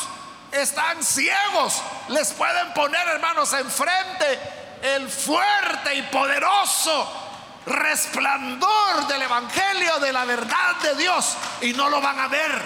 están 0.51 1.03
ciegos. 1.03 1.81
Les 2.09 2.33
pueden 2.33 2.73
poner, 2.73 3.07
hermanos, 3.07 3.53
enfrente 3.53 4.39
el 4.81 5.07
fuerte 5.09 5.93
y 5.93 6.01
poderoso 6.03 7.26
resplandor 7.67 9.07
del 9.07 9.21
evangelio 9.21 9.99
de 9.99 10.13
la 10.13 10.25
verdad 10.25 10.75
de 10.81 10.95
Dios 10.95 11.35
y 11.61 11.73
no 11.73 11.89
lo 11.89 12.01
van 12.01 12.19
a 12.19 12.27
ver. 12.27 12.61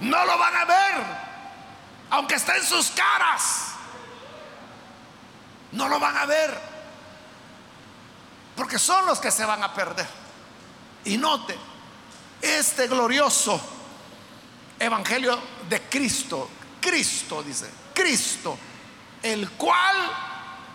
No 0.00 0.24
lo 0.24 0.38
van 0.38 0.56
a 0.56 0.64
ver, 0.64 0.94
aunque 2.10 2.36
esté 2.36 2.56
en 2.56 2.64
sus 2.64 2.90
caras. 2.90 3.72
No 5.72 5.88
lo 5.88 5.98
van 5.98 6.16
a 6.16 6.24
ver 6.24 6.68
porque 8.58 8.78
son 8.80 9.06
los 9.06 9.20
que 9.20 9.30
se 9.30 9.44
van 9.44 9.62
a 9.62 9.72
perder. 9.72 10.06
Y 11.04 11.16
note, 11.16 11.56
este 12.42 12.88
glorioso 12.88 13.60
evangelio 14.80 15.38
de 15.68 15.82
Cristo, 15.82 16.50
Cristo 16.80 17.40
dice, 17.44 17.70
Cristo, 17.94 18.58
el 19.22 19.48
cual 19.50 19.96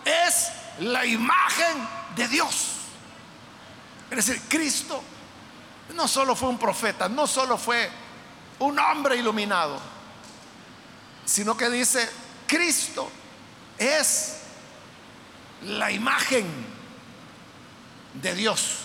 es 0.02 0.50
la 0.78 1.04
imagen 1.04 1.86
de 2.16 2.26
Dios. 2.26 2.68
Es 4.18 4.26
decir, 4.26 4.42
Cristo 4.48 5.02
no 5.94 6.06
solo 6.06 6.36
fue 6.36 6.48
un 6.48 6.58
profeta, 6.58 7.08
no 7.08 7.26
solo 7.26 7.58
fue 7.58 7.90
un 8.60 8.78
hombre 8.78 9.16
iluminado, 9.16 9.80
sino 11.24 11.56
que 11.56 11.68
dice, 11.68 12.08
Cristo 12.46 13.10
es 13.76 14.36
la 15.64 15.90
imagen 15.90 16.46
de 18.14 18.34
Dios, 18.34 18.76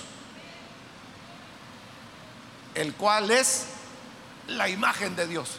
el 2.74 2.96
cual 2.96 3.30
es 3.30 3.66
la 4.48 4.68
imagen 4.68 5.16
de 5.16 5.28
Dios. 5.28 5.58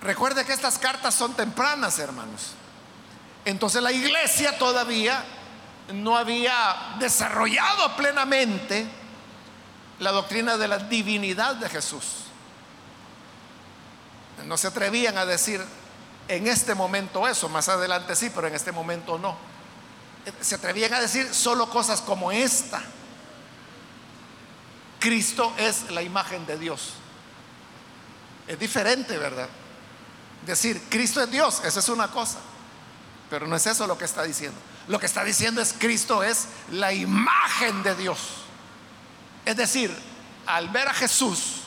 Recuerde 0.00 0.46
que 0.46 0.54
estas 0.54 0.78
cartas 0.78 1.14
son 1.14 1.34
tempranas, 1.34 1.98
hermanos. 1.98 2.54
Entonces 3.44 3.82
la 3.82 3.92
iglesia 3.92 4.56
todavía 4.56 5.22
no 5.92 6.16
había 6.16 6.96
desarrollado 6.98 7.96
plenamente 7.96 8.86
la 9.98 10.12
doctrina 10.12 10.56
de 10.56 10.68
la 10.68 10.78
divinidad 10.78 11.56
de 11.56 11.68
Jesús. 11.68 12.24
No 14.44 14.56
se 14.56 14.68
atrevían 14.68 15.16
a 15.16 15.24
decir 15.24 15.64
en 16.28 16.46
este 16.46 16.74
momento 16.74 17.26
eso, 17.26 17.48
más 17.48 17.68
adelante 17.68 18.14
sí, 18.16 18.30
pero 18.34 18.48
en 18.48 18.54
este 18.54 18.72
momento 18.72 19.18
no 19.18 19.36
se 20.40 20.56
atrevían 20.56 20.92
a 20.94 21.00
decir 21.00 21.32
solo 21.32 21.70
cosas 21.70 22.00
como 22.00 22.32
esta. 22.32 22.82
Cristo 24.98 25.52
es 25.56 25.90
la 25.90 26.02
imagen 26.02 26.46
de 26.46 26.58
Dios. 26.58 26.94
Es 28.48 28.58
diferente, 28.58 29.18
¿verdad? 29.18 29.48
Decir, 30.44 30.82
Cristo 30.88 31.22
es 31.22 31.30
Dios, 31.30 31.62
esa 31.64 31.80
es 31.80 31.88
una 31.88 32.08
cosa. 32.08 32.38
Pero 33.30 33.46
no 33.46 33.56
es 33.56 33.66
eso 33.66 33.86
lo 33.86 33.98
que 33.98 34.04
está 34.04 34.22
diciendo. 34.22 34.58
Lo 34.88 35.00
que 35.00 35.06
está 35.06 35.24
diciendo 35.24 35.60
es, 35.60 35.74
Cristo 35.78 36.22
es 36.22 36.48
la 36.70 36.92
imagen 36.92 37.82
de 37.82 37.94
Dios. 37.96 38.18
Es 39.44 39.56
decir, 39.56 39.96
al 40.46 40.68
ver 40.68 40.88
a 40.88 40.94
Jesús, 40.94 41.62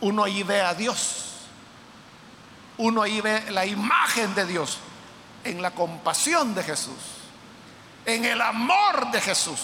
uno 0.00 0.24
ahí 0.24 0.42
ve 0.42 0.60
a 0.60 0.74
Dios. 0.74 1.20
Uno 2.78 3.02
ahí 3.02 3.20
ve 3.20 3.50
la 3.50 3.66
imagen 3.66 4.34
de 4.34 4.46
Dios 4.46 4.78
en 5.44 5.60
la 5.62 5.72
compasión 5.72 6.54
de 6.54 6.62
Jesús, 6.62 6.98
en 8.06 8.24
el 8.24 8.40
amor 8.40 9.10
de 9.12 9.20
Jesús, 9.20 9.60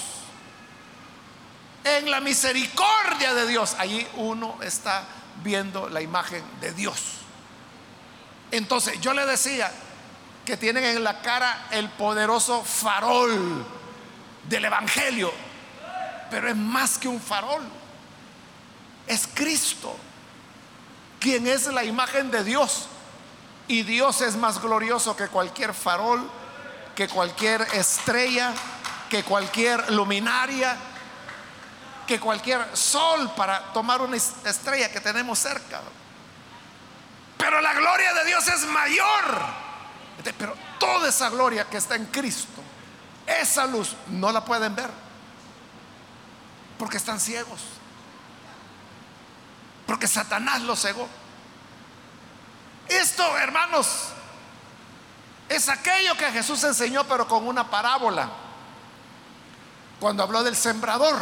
en 1.82 2.10
la 2.10 2.20
misericordia 2.20 3.34
de 3.34 3.46
Dios. 3.46 3.74
Allí 3.78 4.06
uno 4.16 4.58
está 4.62 5.04
viendo 5.42 5.88
la 5.88 6.02
imagen 6.02 6.44
de 6.60 6.72
Dios. 6.72 7.00
Entonces 8.50 9.00
yo 9.00 9.14
le 9.14 9.26
decía 9.26 9.72
que 10.50 10.56
tienen 10.56 10.82
en 10.82 11.04
la 11.04 11.22
cara 11.22 11.68
el 11.70 11.88
poderoso 11.90 12.64
farol 12.64 13.64
del 14.48 14.64
Evangelio, 14.64 15.32
pero 16.28 16.48
es 16.48 16.56
más 16.56 16.98
que 16.98 17.06
un 17.06 17.20
farol, 17.20 17.62
es 19.06 19.28
Cristo, 19.32 19.96
quien 21.20 21.46
es 21.46 21.68
la 21.68 21.84
imagen 21.84 22.32
de 22.32 22.42
Dios 22.42 22.88
y 23.68 23.84
Dios 23.84 24.22
es 24.22 24.34
más 24.34 24.60
glorioso 24.60 25.14
que 25.16 25.28
cualquier 25.28 25.72
farol, 25.72 26.28
que 26.96 27.06
cualquier 27.06 27.60
estrella, 27.74 28.52
que 29.08 29.22
cualquier 29.22 29.92
luminaria, 29.92 30.76
que 32.08 32.18
cualquier 32.18 32.76
sol 32.76 33.30
para 33.36 33.72
tomar 33.72 34.00
una 34.00 34.16
estrella 34.16 34.90
que 34.90 35.00
tenemos 35.00 35.38
cerca. 35.38 35.80
Pero 37.38 37.60
la 37.60 37.72
gloria 37.72 38.12
de 38.14 38.24
Dios 38.24 38.48
es 38.48 38.64
mayor. 38.66 39.69
Pero 40.22 40.54
toda 40.78 41.08
esa 41.08 41.30
gloria 41.30 41.64
que 41.64 41.76
está 41.76 41.94
en 41.94 42.06
Cristo, 42.06 42.62
esa 43.26 43.66
luz 43.66 43.94
no 44.08 44.30
la 44.32 44.44
pueden 44.44 44.74
ver. 44.74 44.90
Porque 46.78 46.96
están 46.96 47.20
ciegos. 47.20 47.60
Porque 49.86 50.06
Satanás 50.06 50.62
los 50.62 50.80
cegó. 50.80 51.08
Esto, 52.88 53.36
hermanos, 53.38 54.08
es 55.48 55.68
aquello 55.68 56.16
que 56.16 56.30
Jesús 56.32 56.62
enseñó, 56.64 57.04
pero 57.04 57.26
con 57.26 57.46
una 57.46 57.70
parábola. 57.70 58.28
Cuando 59.98 60.22
habló 60.22 60.42
del 60.42 60.56
sembrador. 60.56 61.16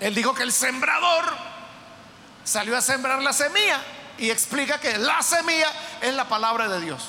Él 0.00 0.14
dijo 0.14 0.32
que 0.32 0.44
el 0.44 0.52
sembrador 0.52 1.24
salió 2.44 2.76
a 2.76 2.80
sembrar 2.80 3.20
la 3.20 3.32
semilla 3.32 3.82
y 4.18 4.30
explica 4.30 4.78
que 4.80 4.98
la 4.98 5.22
semilla 5.22 5.72
es 6.00 6.12
la 6.14 6.28
palabra 6.28 6.68
de 6.68 6.80
Dios. 6.80 7.08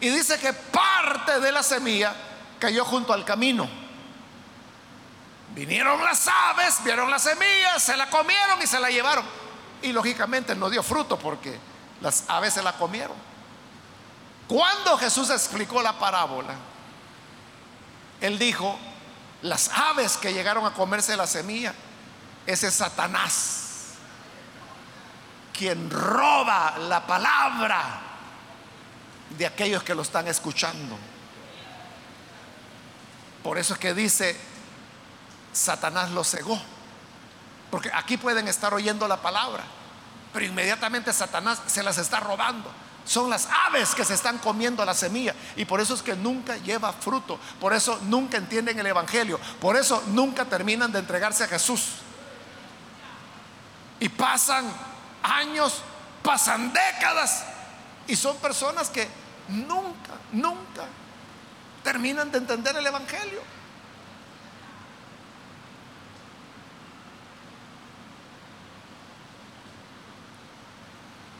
Y 0.00 0.10
dice 0.10 0.38
que 0.38 0.52
parte 0.52 1.40
de 1.40 1.50
la 1.50 1.62
semilla 1.62 2.14
cayó 2.58 2.84
junto 2.84 3.12
al 3.12 3.24
camino. 3.24 3.68
Vinieron 5.54 6.04
las 6.04 6.28
aves, 6.28 6.84
vieron 6.84 7.10
la 7.10 7.18
semilla, 7.18 7.78
se 7.78 7.96
la 7.96 8.10
comieron 8.10 8.60
y 8.62 8.66
se 8.66 8.78
la 8.78 8.90
llevaron. 8.90 9.24
Y 9.80 9.92
lógicamente 9.92 10.54
no 10.54 10.68
dio 10.68 10.82
fruto 10.82 11.18
porque 11.18 11.58
las 12.02 12.24
aves 12.28 12.54
se 12.54 12.62
la 12.62 12.74
comieron. 12.74 13.16
Cuando 14.46 14.98
Jesús 14.98 15.30
explicó 15.30 15.80
la 15.80 15.98
parábola, 15.98 16.54
él 18.20 18.38
dijo, 18.38 18.78
las 19.42 19.70
aves 19.70 20.16
que 20.16 20.32
llegaron 20.32 20.66
a 20.66 20.72
comerse 20.72 21.16
la 21.16 21.26
semilla, 21.26 21.74
ese 22.46 22.68
es 22.68 22.74
Satanás, 22.74 23.65
quien 25.56 25.90
roba 25.90 26.76
la 26.78 27.06
palabra 27.06 28.00
de 29.30 29.46
aquellos 29.46 29.82
que 29.82 29.94
lo 29.94 30.02
están 30.02 30.28
escuchando. 30.28 30.96
Por 33.42 33.58
eso 33.58 33.74
es 33.74 33.80
que 33.80 33.94
dice, 33.94 34.36
Satanás 35.52 36.10
lo 36.10 36.24
cegó. 36.24 36.60
Porque 37.70 37.90
aquí 37.92 38.16
pueden 38.16 38.48
estar 38.48 38.72
oyendo 38.74 39.08
la 39.08 39.16
palabra, 39.16 39.64
pero 40.32 40.44
inmediatamente 40.44 41.12
Satanás 41.12 41.60
se 41.66 41.82
las 41.82 41.98
está 41.98 42.20
robando. 42.20 42.70
Son 43.04 43.30
las 43.30 43.48
aves 43.66 43.94
que 43.94 44.04
se 44.04 44.14
están 44.14 44.38
comiendo 44.38 44.84
la 44.84 44.94
semilla. 44.94 45.34
Y 45.54 45.64
por 45.64 45.80
eso 45.80 45.94
es 45.94 46.02
que 46.02 46.16
nunca 46.16 46.56
lleva 46.56 46.92
fruto. 46.92 47.38
Por 47.60 47.72
eso 47.72 48.00
nunca 48.02 48.36
entienden 48.36 48.78
el 48.80 48.86
Evangelio. 48.86 49.38
Por 49.60 49.76
eso 49.76 50.02
nunca 50.08 50.44
terminan 50.44 50.90
de 50.90 50.98
entregarse 50.98 51.44
a 51.44 51.48
Jesús. 51.48 51.92
Y 54.00 54.08
pasan 54.08 54.66
años, 55.22 55.82
pasan 56.22 56.72
décadas. 56.72 57.44
Y 58.06 58.16
son 58.16 58.36
personas 58.36 58.90
que 58.90 59.08
nunca, 59.48 60.12
nunca 60.32 60.84
terminan 61.82 62.30
de 62.30 62.38
entender 62.38 62.76
el 62.76 62.86
Evangelio. 62.86 63.40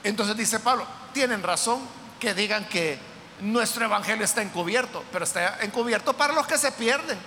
Entonces 0.07 0.37
dice 0.37 0.61
Pablo, 0.61 0.87
tienen 1.13 1.43
razón 1.43 1.81
que 2.21 2.33
digan 2.33 2.69
que 2.69 2.97
nuestro 3.41 3.85
evangelio 3.85 4.25
está 4.25 4.41
encubierto, 4.41 5.03
pero 5.11 5.25
está 5.25 5.59
encubierto 5.63 6.13
para 6.13 6.33
los 6.33 6.47
que 6.47 6.57
se 6.57 6.71
pierden. 6.71 7.19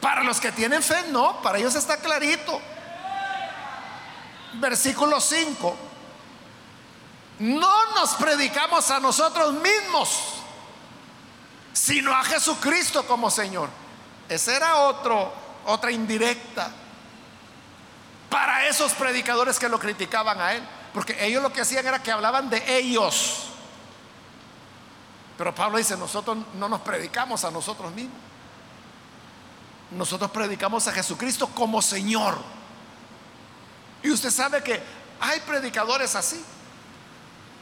Para 0.00 0.22
los 0.22 0.40
que 0.40 0.50
tienen 0.50 0.82
fe, 0.82 1.04
no, 1.10 1.42
para 1.42 1.58
ellos 1.58 1.74
está 1.74 1.98
clarito. 1.98 2.60
Versículo 4.60 5.20
5. 5.20 5.76
No 7.40 7.94
nos 7.94 8.14
predicamos 8.14 8.90
a 8.90 9.00
nosotros 9.00 9.54
mismos, 9.54 10.34
sino 11.72 12.12
a 12.12 12.22
Jesucristo 12.24 13.06
como 13.06 13.30
Señor. 13.30 13.68
Esa 14.28 14.56
era 14.56 14.76
otro, 14.76 15.32
otra 15.66 15.90
indirecta 15.90 16.70
para 18.30 18.66
esos 18.66 18.92
predicadores 18.92 19.58
que 19.58 19.68
lo 19.68 19.78
criticaban 19.78 20.40
a 20.40 20.54
él. 20.54 20.62
Porque 20.92 21.24
ellos 21.24 21.42
lo 21.42 21.52
que 21.52 21.60
hacían 21.60 21.86
era 21.86 22.02
que 22.02 22.12
hablaban 22.12 22.48
de 22.48 22.78
ellos. 22.78 23.48
Pero 25.36 25.52
Pablo 25.54 25.78
dice, 25.78 25.96
nosotros 25.96 26.38
no 26.54 26.68
nos 26.68 26.80
predicamos 26.82 27.44
a 27.44 27.50
nosotros 27.50 27.92
mismos. 27.92 28.16
Nosotros 29.90 30.30
predicamos 30.30 30.86
a 30.86 30.92
Jesucristo 30.92 31.48
como 31.48 31.82
Señor. 31.82 32.38
Y 34.04 34.10
usted 34.10 34.30
sabe 34.30 34.62
que 34.62 34.80
hay 35.18 35.40
predicadores 35.40 36.14
así, 36.14 36.44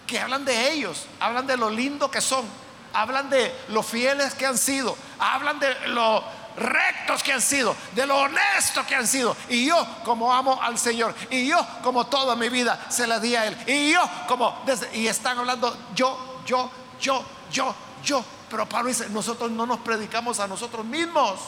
que 0.09 0.19
hablan 0.19 0.45
de 0.45 0.73
ellos, 0.73 1.07
hablan 1.21 1.47
de 1.47 1.57
lo 1.57 1.71
lindo 1.71 2.11
que 2.11 2.21
son, 2.21 2.45
hablan 2.93 3.31
de 3.31 3.55
lo 3.69 3.85
fieles 3.85 4.35
que 4.35 4.45
han 4.45 4.59
sido, 4.59 4.97
hablan 5.21 5.61
de 5.61 5.73
lo 5.89 6.25
rectos 6.57 7.23
que 7.23 7.33
han 7.33 7.41
sido, 7.41 7.77
de 7.95 8.07
lo 8.07 8.19
honesto 8.19 8.85
que 8.85 8.97
han 8.97 9.07
sido. 9.07 9.37
Y 9.49 9.67
yo 9.67 9.87
como 10.05 10.35
amo 10.35 10.61
al 10.61 10.77
Señor, 10.79 11.15
y 11.31 11.47
yo 11.47 11.65
como 11.81 12.09
toda 12.09 12.35
mi 12.35 12.49
vida 12.49 12.87
se 12.89 13.07
la 13.07 13.21
di 13.21 13.37
a 13.37 13.47
Él, 13.47 13.57
y 13.69 13.93
yo 13.93 14.03
como 14.27 14.63
desde, 14.67 14.95
y 14.97 15.07
están 15.07 15.39
hablando 15.39 15.77
yo, 15.95 16.41
yo, 16.45 16.69
yo, 17.01 17.25
yo, 17.53 17.73
yo. 18.03 18.25
Pero 18.51 18.69
Pablo 18.69 18.89
dice, 18.89 19.09
nosotros 19.11 19.49
no 19.53 19.65
nos 19.65 19.79
predicamos 19.79 20.41
a 20.41 20.49
nosotros 20.49 20.85
mismos. 20.85 21.39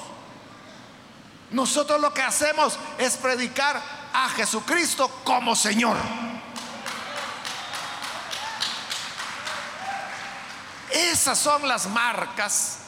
Nosotros 1.51 2.01
lo 2.01 2.15
que 2.15 2.23
hacemos 2.23 2.79
es 2.99 3.17
predicar 3.17 3.81
a 4.15 4.29
Jesucristo 4.31 5.11
como 5.25 5.55
Señor. 5.55 5.97
Esas 10.91 11.37
son 11.39 11.67
las 11.67 11.87
marcas 11.89 12.79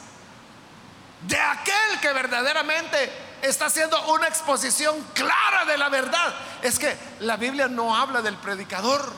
de 1.27 1.37
aquel 1.39 1.99
que 2.01 2.13
verdaderamente 2.13 3.11
está 3.41 3.65
haciendo 3.65 4.13
una 4.13 4.27
exposición 4.27 4.95
clara 5.13 5.65
de 5.65 5.77
la 5.77 5.89
verdad. 5.89 6.33
Es 6.61 6.79
que 6.79 6.97
la 7.19 7.35
Biblia 7.35 7.67
no 7.67 7.95
habla 7.95 8.21
del 8.21 8.37
predicador. 8.37 9.11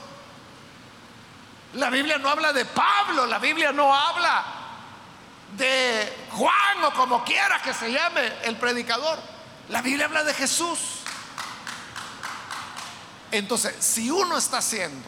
La 1.74 1.92
Biblia 1.92 2.18
no 2.18 2.30
habla 2.30 2.52
de 2.52 2.66
Pablo, 2.66 3.28
la 3.28 3.38
Biblia 3.38 3.72
no 3.72 3.94
habla 3.94 4.44
de 5.56 6.28
Juan 6.32 6.84
o 6.86 6.94
como 6.94 7.24
quiera 7.24 7.62
que 7.62 7.74
se 7.74 7.92
llame 7.92 8.34
el 8.44 8.56
predicador. 8.58 9.20
La 9.70 9.84
Biblia 9.84 10.06
habla 10.06 10.24
de 10.24 10.34
Jesús. 10.34 10.99
Entonces, 13.32 13.76
si 13.80 14.10
uno 14.10 14.38
está 14.38 14.58
haciendo 14.58 15.08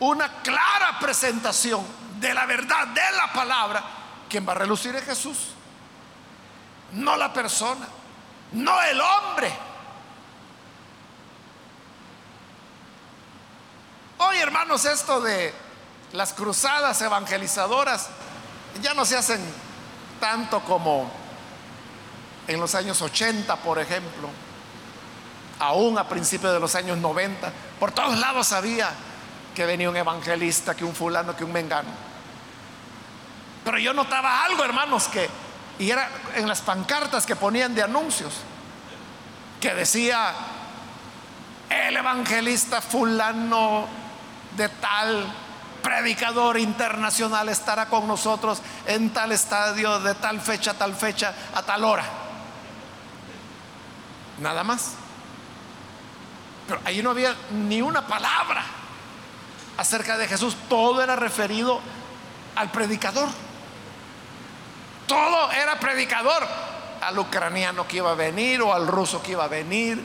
una 0.00 0.42
clara 0.42 0.98
presentación 1.00 1.84
de 2.18 2.34
la 2.34 2.44
verdad 2.46 2.88
de 2.88 3.16
la 3.16 3.32
palabra, 3.32 3.82
quien 4.28 4.46
va 4.46 4.52
a 4.52 4.56
relucir 4.56 4.94
es 4.94 5.04
Jesús, 5.04 5.38
no 6.92 7.16
la 7.16 7.32
persona, 7.32 7.86
no 8.52 8.82
el 8.82 9.00
hombre. 9.00 9.52
Hoy, 14.18 14.36
hermanos, 14.38 14.84
esto 14.84 15.20
de 15.20 15.52
las 16.12 16.32
cruzadas 16.32 17.00
evangelizadoras 17.00 18.08
ya 18.80 18.94
no 18.94 19.04
se 19.04 19.16
hacen 19.16 19.40
tanto 20.20 20.60
como 20.60 21.10
en 22.46 22.60
los 22.60 22.74
años 22.74 23.00
80, 23.02 23.56
por 23.56 23.78
ejemplo, 23.78 24.28
aún 25.62 25.96
a 25.96 26.08
principios 26.08 26.52
de 26.52 26.58
los 26.58 26.74
años 26.74 26.98
90. 26.98 27.52
Por 27.78 27.92
todos 27.92 28.18
lados 28.18 28.52
había 28.52 28.90
que 29.54 29.64
venía 29.64 29.88
un 29.88 29.96
evangelista, 29.96 30.74
que 30.74 30.84
un 30.84 30.94
fulano, 30.94 31.36
que 31.36 31.44
un 31.44 31.52
mengano. 31.52 31.88
Pero 33.64 33.78
yo 33.78 33.92
notaba 33.92 34.44
algo, 34.44 34.64
hermanos, 34.64 35.06
que, 35.06 35.28
y 35.78 35.88
era 35.88 36.08
en 36.34 36.48
las 36.48 36.62
pancartas 36.62 37.24
que 37.24 37.36
ponían 37.36 37.76
de 37.76 37.82
anuncios, 37.82 38.34
que 39.60 39.72
decía, 39.72 40.34
el 41.70 41.96
evangelista 41.96 42.80
fulano 42.80 43.86
de 44.56 44.68
tal 44.68 45.32
predicador 45.80 46.58
internacional 46.58 47.48
estará 47.48 47.86
con 47.86 48.08
nosotros 48.08 48.60
en 48.86 49.10
tal 49.10 49.30
estadio, 49.30 50.00
de 50.00 50.16
tal 50.16 50.40
fecha, 50.40 50.74
tal 50.74 50.94
fecha, 50.94 51.32
a 51.54 51.62
tal 51.62 51.84
hora. 51.84 52.04
Nada 54.40 54.64
más. 54.64 55.01
Pero 56.72 56.80
ahí 56.86 57.02
no 57.02 57.10
había 57.10 57.36
ni 57.50 57.82
una 57.82 58.06
palabra 58.06 58.64
acerca 59.76 60.16
de 60.16 60.26
Jesús. 60.26 60.56
Todo 60.70 61.02
era 61.02 61.16
referido 61.16 61.82
al 62.56 62.70
predicador. 62.70 63.28
Todo 65.06 65.52
era 65.52 65.78
predicador. 65.78 66.42
Al 67.02 67.18
ucraniano 67.18 67.86
que 67.86 67.98
iba 67.98 68.12
a 68.12 68.14
venir 68.14 68.62
o 68.62 68.72
al 68.72 68.86
ruso 68.86 69.22
que 69.22 69.32
iba 69.32 69.44
a 69.44 69.48
venir. 69.48 70.02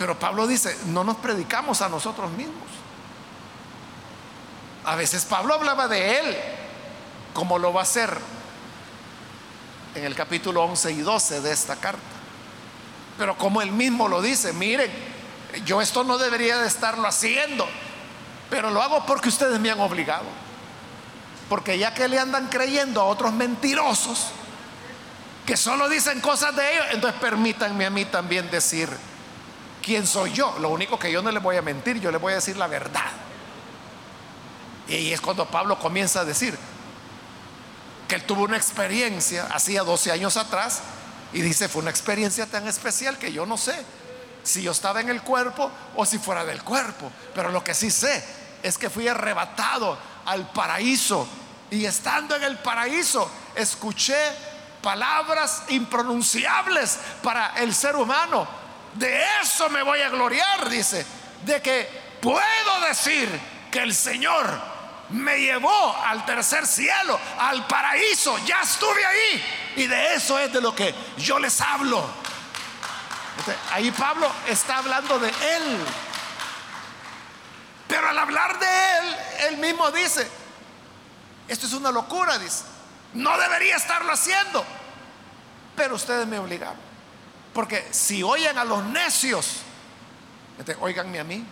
Pero 0.00 0.18
Pablo 0.18 0.48
dice, 0.48 0.76
no 0.86 1.04
nos 1.04 1.18
predicamos 1.18 1.80
a 1.80 1.88
nosotros 1.88 2.28
mismos. 2.32 2.66
A 4.84 4.96
veces 4.96 5.26
Pablo 5.26 5.54
hablaba 5.54 5.86
de 5.86 6.18
él, 6.18 6.36
como 7.34 7.60
lo 7.60 7.72
va 7.72 7.82
a 7.82 7.84
hacer 7.84 8.41
en 9.94 10.04
el 10.04 10.14
capítulo 10.14 10.62
11 10.64 10.92
y 10.92 11.00
12 11.00 11.40
de 11.40 11.52
esta 11.52 11.76
carta. 11.76 12.00
Pero 13.18 13.36
como 13.36 13.60
él 13.62 13.72
mismo 13.72 14.08
lo 14.08 14.22
dice, 14.22 14.52
miren, 14.52 14.90
yo 15.64 15.80
esto 15.80 16.04
no 16.04 16.18
debería 16.18 16.58
de 16.58 16.66
estarlo 16.66 17.06
haciendo, 17.06 17.66
pero 18.48 18.70
lo 18.70 18.82
hago 18.82 19.04
porque 19.06 19.28
ustedes 19.28 19.60
me 19.60 19.70
han 19.70 19.80
obligado. 19.80 20.24
Porque 21.48 21.78
ya 21.78 21.92
que 21.92 22.08
le 22.08 22.18
andan 22.18 22.48
creyendo 22.48 23.00
a 23.00 23.04
otros 23.04 23.32
mentirosos 23.32 24.28
que 25.46 25.56
solo 25.56 25.88
dicen 25.88 26.20
cosas 26.20 26.54
de 26.56 26.72
ellos, 26.72 26.86
entonces 26.92 27.20
permítanme 27.20 27.84
a 27.84 27.90
mí 27.90 28.04
también 28.04 28.50
decir 28.50 28.88
quién 29.82 30.06
soy 30.06 30.32
yo. 30.32 30.56
Lo 30.60 30.70
único 30.70 30.98
que 30.98 31.12
yo 31.12 31.20
no 31.20 31.30
les 31.30 31.42
voy 31.42 31.56
a 31.56 31.62
mentir, 31.62 32.00
yo 32.00 32.10
les 32.10 32.20
voy 32.20 32.32
a 32.32 32.36
decir 32.36 32.56
la 32.56 32.68
verdad. 32.68 33.10
Y 34.88 35.12
es 35.12 35.20
cuando 35.20 35.46
Pablo 35.46 35.78
comienza 35.78 36.20
a 36.20 36.24
decir 36.24 36.56
que 38.12 38.16
él 38.16 38.24
tuvo 38.24 38.42
una 38.42 38.58
experiencia 38.58 39.46
hacía 39.54 39.84
12 39.84 40.12
años 40.12 40.36
atrás 40.36 40.82
y 41.32 41.40
dice, 41.40 41.66
fue 41.66 41.80
una 41.80 41.90
experiencia 41.90 42.44
tan 42.44 42.68
especial 42.68 43.16
que 43.16 43.32
yo 43.32 43.46
no 43.46 43.56
sé 43.56 43.74
si 44.42 44.60
yo 44.60 44.72
estaba 44.72 45.00
en 45.00 45.08
el 45.08 45.22
cuerpo 45.22 45.70
o 45.96 46.04
si 46.04 46.18
fuera 46.18 46.44
del 46.44 46.62
cuerpo. 46.62 47.10
Pero 47.34 47.48
lo 47.48 47.64
que 47.64 47.72
sí 47.72 47.90
sé 47.90 48.22
es 48.62 48.76
que 48.76 48.90
fui 48.90 49.08
arrebatado 49.08 49.96
al 50.26 50.52
paraíso 50.52 51.26
y 51.70 51.86
estando 51.86 52.36
en 52.36 52.42
el 52.42 52.58
paraíso 52.58 53.30
escuché 53.54 54.18
palabras 54.82 55.62
impronunciables 55.68 56.98
para 57.22 57.54
el 57.62 57.74
ser 57.74 57.96
humano. 57.96 58.46
De 58.92 59.24
eso 59.42 59.70
me 59.70 59.82
voy 59.82 60.02
a 60.02 60.10
gloriar, 60.10 60.68
dice, 60.68 61.06
de 61.46 61.62
que 61.62 61.88
puedo 62.20 62.80
decir 62.86 63.26
que 63.70 63.78
el 63.78 63.94
Señor 63.94 64.71
me 65.10 65.38
llevó 65.38 65.96
al 66.04 66.24
tercer 66.24 66.66
cielo, 66.66 67.18
al 67.38 67.66
paraíso, 67.66 68.38
ya 68.46 68.60
estuve 68.62 69.04
ahí. 69.04 69.44
Y 69.76 69.86
de 69.86 70.14
eso 70.14 70.38
es 70.38 70.52
de 70.52 70.60
lo 70.60 70.74
que 70.74 70.94
yo 71.18 71.38
les 71.38 71.60
hablo. 71.60 72.04
ahí 73.72 73.90
Pablo 73.90 74.30
está 74.46 74.78
hablando 74.78 75.18
de 75.18 75.28
él 75.28 75.78
al 78.12 78.18
hablar 78.18 78.58
de 78.58 78.66
él, 78.66 79.16
él 79.48 79.56
mismo 79.58 79.90
dice, 79.90 80.28
esto 81.48 81.66
es 81.66 81.72
una 81.72 81.90
locura, 81.90 82.38
dice, 82.38 82.64
no 83.14 83.36
debería 83.38 83.76
estarlo 83.76 84.12
haciendo, 84.12 84.64
pero 85.76 85.94
ustedes 85.96 86.26
me 86.26 86.38
obligaron. 86.38 86.80
Porque 87.52 87.86
si 87.90 88.22
oyen 88.22 88.56
a 88.58 88.64
los 88.64 88.82
necios, 88.84 89.58
este, 90.58 90.76
oiganme 90.80 91.20
a 91.20 91.24
mí, 91.24 91.44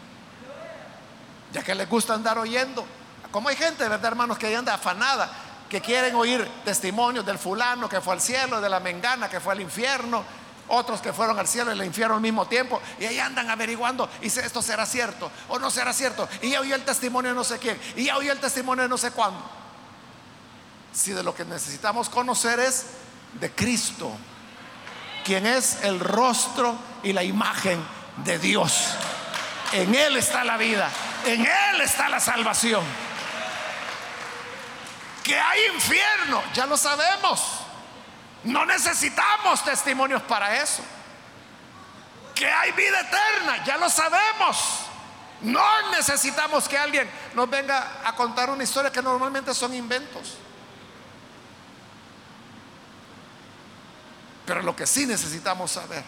ya 1.53 1.63
que 1.63 1.75
les 1.75 1.89
gusta 1.89 2.15
andar 2.15 2.39
oyendo. 2.39 2.87
Como 3.31 3.49
hay 3.49 3.57
gente, 3.57 3.89
¿verdad, 3.89 4.07
hermanos, 4.07 4.39
que 4.39 4.55
anda 4.55 4.75
afanada, 4.75 5.31
que 5.69 5.81
quieren 5.81 6.15
oír 6.17 6.47
testimonios 6.65 7.25
del 7.25 7.39
fulano 7.39 7.89
que 7.89 8.01
fue 8.01 8.15
al 8.15 8.21
cielo, 8.21 8.61
de 8.61 8.69
la 8.69 8.81
mengana 8.81 9.29
que 9.29 9.39
fue 9.39 9.53
al 9.53 9.61
infierno, 9.61 10.25
otros 10.69 11.01
que 11.01 11.13
fueron 11.13 11.39
al 11.39 11.47
cielo 11.47 11.71
y 11.71 11.79
al 11.79 11.85
infierno 11.85 12.17
al 12.17 12.21
mismo 12.21 12.47
tiempo, 12.47 12.81
y 12.99 13.05
ahí 13.05 13.19
andan 13.21 13.49
averiguando, 13.51 14.09
y 14.21 14.31
si 14.31 14.41
esto 14.41 14.63
será 14.63 14.87
cierto 14.87 15.31
o 15.49 15.59
no 15.59 15.71
será 15.71 15.93
cierto, 15.93 16.29
y 16.43 16.51
ya 16.51 16.61
oyó 16.61 16.75
el 16.75 16.85
testimonio 16.85 17.31
de 17.31 17.37
no 17.37 17.45
sé 17.45 17.59
quién, 17.59 17.79
y 17.97 18.05
ya 18.05 18.17
oyó 18.17 18.33
el 18.33 18.41
testimonio 18.41 18.83
de 18.83 18.89
no 18.89 18.99
sé 18.99 19.13
cuándo. 19.13 19.41
Si 20.93 21.13
de 21.13 21.23
lo 21.23 21.35
que 21.35 21.45
necesitamos 21.45 22.09
conocer 22.09 22.59
es 22.59 22.87
de 23.35 23.51
Cristo, 23.53 24.11
quien 25.25 25.47
es 25.47 25.79
el 25.85 26.01
rostro 26.01 26.77
y 27.05 27.13
la 27.13 27.23
imagen 27.23 27.81
de 28.25 28.39
Dios. 28.41 28.91
En 29.73 29.95
Él 29.95 30.17
está 30.17 30.43
la 30.43 30.57
vida, 30.57 30.91
en 31.25 31.43
Él 31.43 31.81
está 31.81 32.09
la 32.09 32.19
salvación. 32.19 32.83
Que 35.23 35.39
hay 35.39 35.67
infierno, 35.75 36.43
ya 36.55 36.67
lo 36.67 36.77
sabemos. 36.77 37.61
No 38.45 38.65
necesitamos 38.65 39.65
testimonios 39.65 40.23
para 40.23 40.63
eso. 40.63 40.83
Que 42.35 42.51
hay 42.51 42.73
vida 42.73 43.01
eterna, 43.01 43.65
ya 43.65 43.77
lo 43.77 43.91
sabemos. 43.91 44.87
No 45.43 45.91
necesitamos 45.91 46.69
que 46.69 46.77
alguien 46.77 47.11
nos 47.35 47.49
venga 47.49 48.01
a 48.05 48.15
contar 48.15 48.51
una 48.51 48.65
historia 48.65 48.91
que 48.91 49.03
normalmente 49.03 49.55
son 49.55 49.75
inventos. 49.75 50.37
Pero 54.47 54.63
lo 54.63 54.75
que 54.75 54.87
sí 54.87 55.07
necesitamos 55.07 55.71
saber 55.71 56.05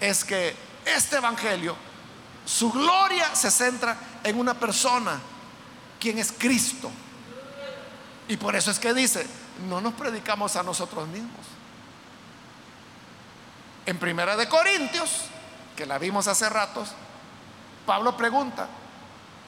es 0.00 0.24
que 0.24 0.54
este 0.84 1.16
Evangelio, 1.16 1.76
su 2.44 2.70
gloria 2.70 3.34
se 3.34 3.50
centra 3.50 3.96
en 4.22 4.38
una 4.38 4.54
persona, 4.54 5.18
quien 5.98 6.18
es 6.18 6.32
Cristo. 6.32 6.90
Y 8.28 8.36
por 8.36 8.56
eso 8.56 8.70
es 8.70 8.78
que 8.78 8.94
dice, 8.94 9.26
no 9.68 9.80
nos 9.80 9.94
predicamos 9.94 10.56
a 10.56 10.62
nosotros 10.62 11.06
mismos. 11.08 11.46
En 13.86 13.98
Primera 13.98 14.36
de 14.36 14.48
Corintios, 14.48 15.26
que 15.76 15.84
la 15.84 15.98
vimos 15.98 16.26
hace 16.26 16.48
ratos, 16.48 16.90
Pablo 17.84 18.16
pregunta, 18.16 18.66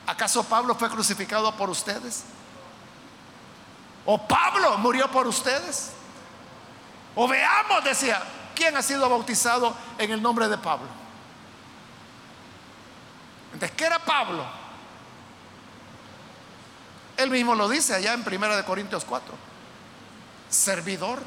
¿acaso 0.07 0.45
Pablo 0.45 0.75
fue 0.75 0.91
crucificado 0.91 1.57
por 1.57 1.71
ustedes? 1.71 2.25
¿O 4.05 4.19
Pablo 4.29 4.77
murió 4.79 5.11
por 5.11 5.27
ustedes? 5.27 5.93
O 7.15 7.27
veamos, 7.27 7.83
decía, 7.83 8.23
¿quién 8.55 8.77
ha 8.77 8.83
sido 8.83 9.09
bautizado 9.09 9.75
en 9.97 10.11
el 10.11 10.23
nombre 10.23 10.49
de 10.49 10.59
Pablo? 10.59 10.89
Entonces, 13.55 13.75
¿qué 13.75 13.87
era 13.87 13.99
Pablo? 13.99 14.45
Él 17.17 17.31
mismo 17.31 17.55
lo 17.55 17.69
dice 17.69 17.95
allá 17.95 18.13
en 18.13 18.25
Primera 18.25 18.57
de 18.57 18.65
Corintios 18.65 19.05
4. 19.05 19.35
Servidor, 20.49 21.21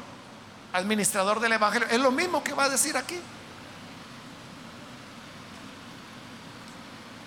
administrador 0.72 1.40
del 1.40 1.52
Evangelio. 1.52 1.88
Es 1.90 2.00
lo 2.00 2.10
mismo 2.10 2.42
que 2.44 2.52
va 2.52 2.64
a 2.64 2.68
decir 2.68 2.96
aquí. 2.96 3.18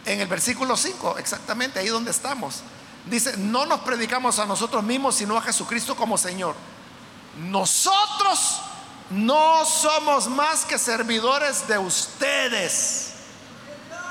En 0.05 0.19
el 0.19 0.27
versículo 0.27 0.75
5, 0.75 1.17
exactamente 1.17 1.79
ahí 1.79 1.87
donde 1.87 2.11
estamos. 2.11 2.61
Dice, 3.05 3.37
no 3.37 3.65
nos 3.65 3.81
predicamos 3.81 4.39
a 4.39 4.45
nosotros 4.45 4.83
mismos, 4.83 5.15
sino 5.15 5.37
a 5.37 5.41
Jesucristo 5.41 5.95
como 5.95 6.17
Señor 6.17 6.55
nosotros 7.37 8.61
no 9.09 9.65
somos 9.65 10.27
más 10.27 10.65
que 10.65 10.77
servidores 10.77 11.67
de 11.67 11.77
ustedes 11.77 13.13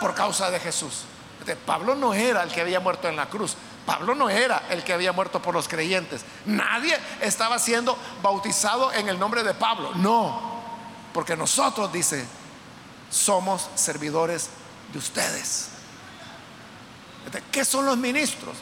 por 0.00 0.14
causa 0.14 0.50
de 0.50 0.60
Jesús. 0.60 1.04
Pablo 1.66 1.94
no 1.94 2.14
era 2.14 2.42
el 2.42 2.52
que 2.52 2.60
había 2.60 2.80
muerto 2.80 3.08
en 3.08 3.16
la 3.16 3.28
cruz. 3.28 3.56
Pablo 3.86 4.14
no 4.14 4.30
era 4.30 4.62
el 4.70 4.84
que 4.84 4.92
había 4.92 5.12
muerto 5.12 5.42
por 5.42 5.54
los 5.54 5.68
creyentes. 5.68 6.24
Nadie 6.46 6.96
estaba 7.20 7.58
siendo 7.58 7.98
bautizado 8.22 8.92
en 8.92 9.08
el 9.08 9.18
nombre 9.18 9.42
de 9.42 9.54
Pablo. 9.54 9.92
No, 9.96 10.62
porque 11.12 11.36
nosotros, 11.36 11.92
dice, 11.92 12.24
somos 13.10 13.68
servidores 13.74 14.50
de 14.92 14.98
ustedes. 14.98 15.68
¿Qué 17.50 17.64
son 17.64 17.86
los 17.86 17.96
ministros? 17.96 18.56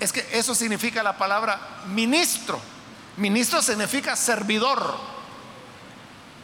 Es 0.00 0.12
que 0.12 0.26
eso 0.32 0.54
significa 0.54 1.02
la 1.02 1.16
palabra 1.16 1.82
ministro. 1.86 2.60
Ministro 3.16 3.62
significa 3.62 4.16
servidor. 4.16 4.96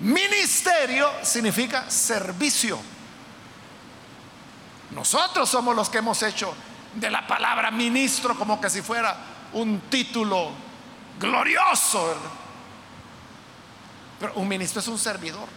Ministerio 0.01 1.11
significa 1.22 1.90
servicio. 1.90 2.78
Nosotros 4.92 5.48
somos 5.48 5.76
los 5.76 5.88
que 5.88 5.98
hemos 5.98 6.22
hecho 6.22 6.55
de 6.95 7.11
la 7.11 7.26
palabra 7.26 7.70
ministro 7.70 8.36
como 8.36 8.61
que 8.61 8.70
si 8.70 8.82
fuera 8.82 9.16
un 9.53 9.80
título 9.91 10.51
glorioso. 11.18 12.14
Pero 14.18 14.34
un 14.34 14.49
ministro 14.49 14.80
es 14.80 14.88
un 14.88 14.99
servidor. 14.99 15.49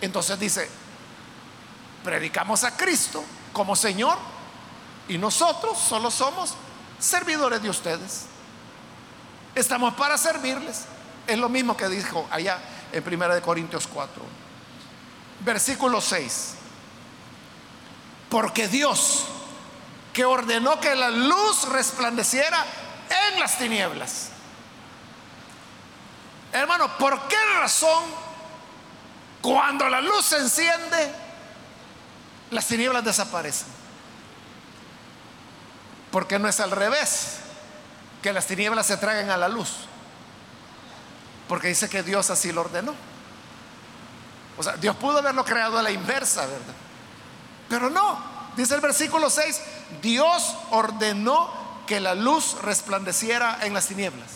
Entonces 0.00 0.38
dice, 0.38 0.68
predicamos 2.04 2.64
a 2.64 2.76
Cristo 2.76 3.24
como 3.52 3.76
Señor 3.76 4.18
y 5.08 5.18
nosotros 5.18 5.78
solo 5.78 6.10
somos 6.10 6.54
servidores 6.98 7.62
de 7.62 7.70
ustedes. 7.70 8.26
Estamos 9.54 9.94
para 9.94 10.16
servirles. 10.16 10.86
Es 11.26 11.38
lo 11.38 11.48
mismo 11.48 11.76
que 11.76 11.88
dijo 11.88 12.26
allá 12.30 12.58
en 12.92 13.06
1 13.06 13.42
Corintios 13.42 13.86
4. 13.86 14.22
Versículo 15.40 16.00
6. 16.00 16.54
Porque 18.28 18.66
Dios, 18.66 19.24
que 20.12 20.24
ordenó 20.24 20.78
que 20.80 20.94
la 20.94 21.10
luz 21.10 21.68
resplandeciera 21.68 22.64
en 23.30 23.40
las 23.40 23.58
tinieblas. 23.58 24.28
Hermano, 26.52 26.96
¿por 26.98 27.28
qué 27.28 27.36
razón 27.58 28.04
cuando 29.40 29.88
la 29.88 30.00
luz 30.00 30.26
se 30.26 30.36
enciende, 30.36 31.12
las 32.50 32.66
tinieblas 32.66 33.04
desaparecen? 33.04 33.68
Porque 36.10 36.38
no 36.38 36.46
es 36.46 36.60
al 36.60 36.70
revés 36.70 37.38
que 38.22 38.32
las 38.32 38.46
tinieblas 38.46 38.86
se 38.86 38.98
traigan 38.98 39.30
a 39.30 39.38
la 39.38 39.48
luz. 39.48 39.70
Porque 41.48 41.68
dice 41.68 41.88
que 41.88 42.02
Dios 42.02 42.28
así 42.28 42.52
lo 42.52 42.60
ordenó. 42.60 42.94
O 44.58 44.62
sea, 44.62 44.74
Dios 44.74 44.94
pudo 44.96 45.18
haberlo 45.18 45.44
creado 45.44 45.78
a 45.78 45.82
la 45.82 45.90
inversa, 45.90 46.42
¿verdad? 46.42 46.74
Pero 47.70 47.88
no, 47.88 48.22
dice 48.54 48.74
el 48.74 48.82
versículo 48.82 49.30
6, 49.30 49.60
Dios 50.00 50.54
ordenó 50.70 51.52
que 51.86 52.00
la 52.00 52.14
luz 52.14 52.56
resplandeciera 52.62 53.58
en 53.62 53.74
las 53.74 53.86
tinieblas. 53.86 54.28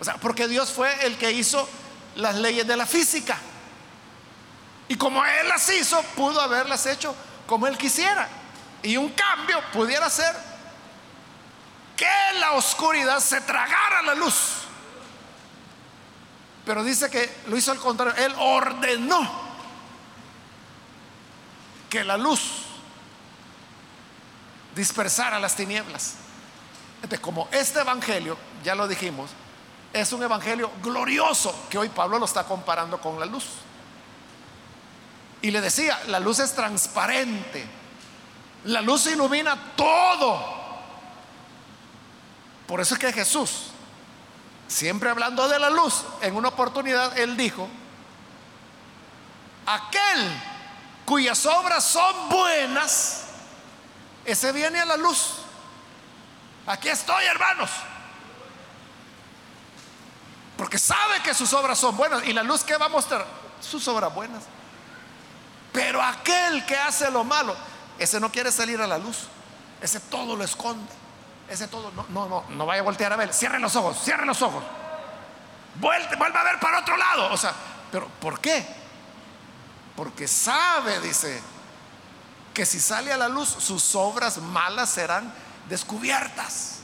O 0.00 0.04
sea, 0.04 0.14
porque 0.16 0.48
Dios 0.48 0.70
fue 0.70 1.06
el 1.06 1.16
que 1.16 1.32
hizo 1.32 1.68
las 2.16 2.36
leyes 2.36 2.66
de 2.66 2.76
la 2.76 2.86
física. 2.86 3.36
Y 4.88 4.96
como 4.96 5.24
Él 5.24 5.48
las 5.48 5.68
hizo, 5.70 6.00
pudo 6.14 6.40
haberlas 6.40 6.86
hecho 6.86 7.14
como 7.46 7.66
Él 7.66 7.76
quisiera. 7.76 8.28
Y 8.82 8.96
un 8.96 9.08
cambio 9.10 9.60
pudiera 9.72 10.08
ser 10.10 10.34
que 11.96 12.08
la 12.38 12.52
oscuridad 12.52 13.20
se 13.20 13.40
tragara 13.40 14.02
la 14.02 14.14
luz. 14.14 14.66
Pero 16.64 16.84
dice 16.84 17.10
que 17.10 17.42
lo 17.46 17.56
hizo 17.56 17.72
al 17.72 17.78
contrario. 17.78 18.14
Él 18.24 18.34
ordenó 18.38 19.46
que 21.88 22.04
la 22.04 22.16
luz 22.16 22.65
dispersara 24.76 25.40
las 25.40 25.56
tinieblas. 25.56 26.14
Entonces, 26.96 27.20
como 27.20 27.48
este 27.50 27.80
evangelio, 27.80 28.36
ya 28.62 28.74
lo 28.74 28.86
dijimos, 28.86 29.30
es 29.92 30.12
un 30.12 30.22
evangelio 30.22 30.70
glorioso 30.82 31.54
que 31.70 31.78
hoy 31.78 31.88
Pablo 31.88 32.18
lo 32.18 32.26
está 32.26 32.44
comparando 32.44 33.00
con 33.00 33.18
la 33.18 33.26
luz. 33.26 33.46
Y 35.42 35.50
le 35.50 35.60
decía, 35.60 35.98
la 36.08 36.20
luz 36.20 36.38
es 36.38 36.54
transparente. 36.54 37.64
La 38.64 38.82
luz 38.82 39.06
ilumina 39.06 39.56
todo. 39.76 40.54
Por 42.66 42.80
eso 42.80 42.94
es 42.94 43.00
que 43.00 43.12
Jesús, 43.12 43.68
siempre 44.66 45.08
hablando 45.08 45.48
de 45.48 45.58
la 45.58 45.70
luz, 45.70 46.04
en 46.20 46.34
una 46.34 46.48
oportunidad 46.48 47.16
él 47.16 47.36
dijo, 47.36 47.68
aquel 49.64 50.42
cuyas 51.04 51.46
obras 51.46 51.84
son 51.84 52.28
buenas, 52.28 53.25
ese 54.26 54.52
viene 54.52 54.80
a 54.80 54.84
la 54.84 54.96
luz. 54.96 55.36
Aquí 56.66 56.88
estoy, 56.88 57.24
hermanos. 57.26 57.70
Porque 60.56 60.78
sabe 60.78 61.20
que 61.22 61.32
sus 61.32 61.52
obras 61.52 61.78
son 61.78 61.96
buenas. 61.96 62.26
¿Y 62.26 62.32
la 62.32 62.42
luz 62.42 62.64
que 62.64 62.76
va 62.76 62.86
a 62.86 62.88
mostrar? 62.88 63.24
Sus 63.60 63.86
obras 63.88 64.12
buenas. 64.14 64.44
Pero 65.72 66.02
aquel 66.02 66.64
que 66.66 66.76
hace 66.76 67.10
lo 67.10 67.22
malo, 67.22 67.54
ese 67.98 68.18
no 68.18 68.32
quiere 68.32 68.50
salir 68.50 68.80
a 68.80 68.86
la 68.86 68.98
luz. 68.98 69.28
Ese 69.80 70.00
todo 70.00 70.34
lo 70.34 70.42
esconde. 70.42 70.92
Ese 71.48 71.68
todo, 71.68 71.92
no, 71.92 72.06
no, 72.08 72.28
no, 72.28 72.44
no 72.48 72.66
vaya 72.66 72.80
a 72.80 72.84
voltear 72.84 73.12
a 73.12 73.16
ver. 73.16 73.32
Cierre 73.32 73.60
los 73.60 73.76
ojos, 73.76 73.98
cierre 74.02 74.26
los 74.26 74.42
ojos. 74.42 74.64
Vuelve, 75.76 76.16
vuelve 76.16 76.38
a 76.38 76.42
ver 76.42 76.58
para 76.58 76.80
otro 76.80 76.96
lado. 76.96 77.32
O 77.32 77.36
sea, 77.36 77.52
pero 77.92 78.08
¿por 78.08 78.40
qué? 78.40 78.66
Porque 79.94 80.26
sabe, 80.26 81.00
dice, 81.00 81.40
que 82.56 82.64
si 82.64 82.80
sale 82.80 83.12
a 83.12 83.18
la 83.18 83.28
luz, 83.28 83.50
sus 83.50 83.94
obras 83.94 84.38
malas 84.38 84.88
serán 84.88 85.30
descubiertas. 85.68 86.78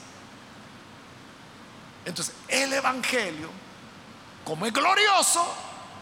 Entonces, 2.04 2.34
el 2.46 2.74
Evangelio, 2.74 3.48
como 4.44 4.66
es 4.66 4.72
glorioso, 4.74 5.42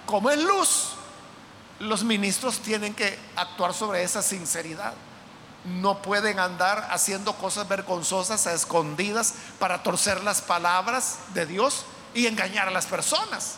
como 0.07 0.29
es 0.29 0.43
luz, 0.43 0.89
los 1.79 2.03
ministros 2.03 2.59
tienen 2.59 2.95
que 2.95 3.17
actuar 3.37 3.73
sobre 3.73 4.03
esa 4.03 4.23
sinceridad. 4.23 4.93
No 5.65 6.03
pueden 6.03 6.41
andar 6.41 6.89
haciendo 6.91 7.37
cosas 7.37 7.69
vergonzosas 7.69 8.49
a 8.49 8.55
escondidas 8.55 9.35
para 9.61 9.85
torcer 9.85 10.25
las 10.25 10.43
palabras 10.43 11.19
de 11.33 11.47
Dios 11.47 11.85
y 12.13 12.27
engañar 12.27 12.67
a 12.67 12.73
las 12.73 12.87
personas. 12.87 13.55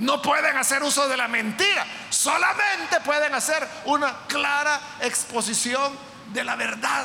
No 0.00 0.22
pueden 0.22 0.56
hacer 0.56 0.82
uso 0.82 1.06
de 1.08 1.16
la 1.16 1.28
mentira, 1.28 1.86
solamente 2.08 3.00
pueden 3.04 3.34
hacer 3.34 3.66
una 3.84 4.26
clara 4.26 4.80
exposición 5.00 5.92
de 6.32 6.42
la 6.42 6.56
verdad. 6.56 7.04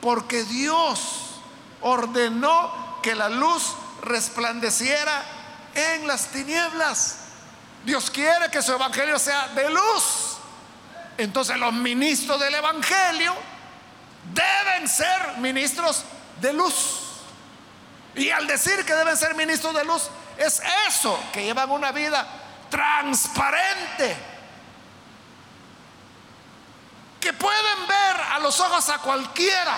Porque 0.00 0.44
Dios 0.44 1.40
ordenó 1.80 3.00
que 3.02 3.14
la 3.14 3.30
luz 3.30 3.74
resplandeciera 4.02 5.22
en 5.74 6.06
las 6.06 6.26
tinieblas. 6.26 7.20
Dios 7.84 8.10
quiere 8.10 8.50
que 8.50 8.60
su 8.60 8.72
evangelio 8.72 9.18
sea 9.18 9.48
de 9.48 9.70
luz. 9.70 10.36
Entonces 11.16 11.56
los 11.56 11.72
ministros 11.72 12.38
del 12.38 12.54
evangelio 12.54 13.34
deben 14.34 14.88
ser 14.88 15.38
ministros 15.38 16.04
de 16.40 16.52
luz. 16.52 17.00
Y 18.14 18.30
al 18.30 18.46
decir 18.46 18.84
que 18.84 18.94
deben 18.94 19.16
ser 19.16 19.34
ministros 19.34 19.74
de 19.74 19.84
luz, 19.84 20.10
es 20.38 20.62
eso, 20.86 21.18
que 21.32 21.42
llevan 21.42 21.70
una 21.70 21.90
vida 21.90 22.24
transparente. 22.70 24.16
Que 27.20 27.32
pueden 27.32 27.86
ver 27.88 28.16
a 28.32 28.38
los 28.38 28.58
ojos 28.60 28.88
a 28.88 28.98
cualquiera. 28.98 29.76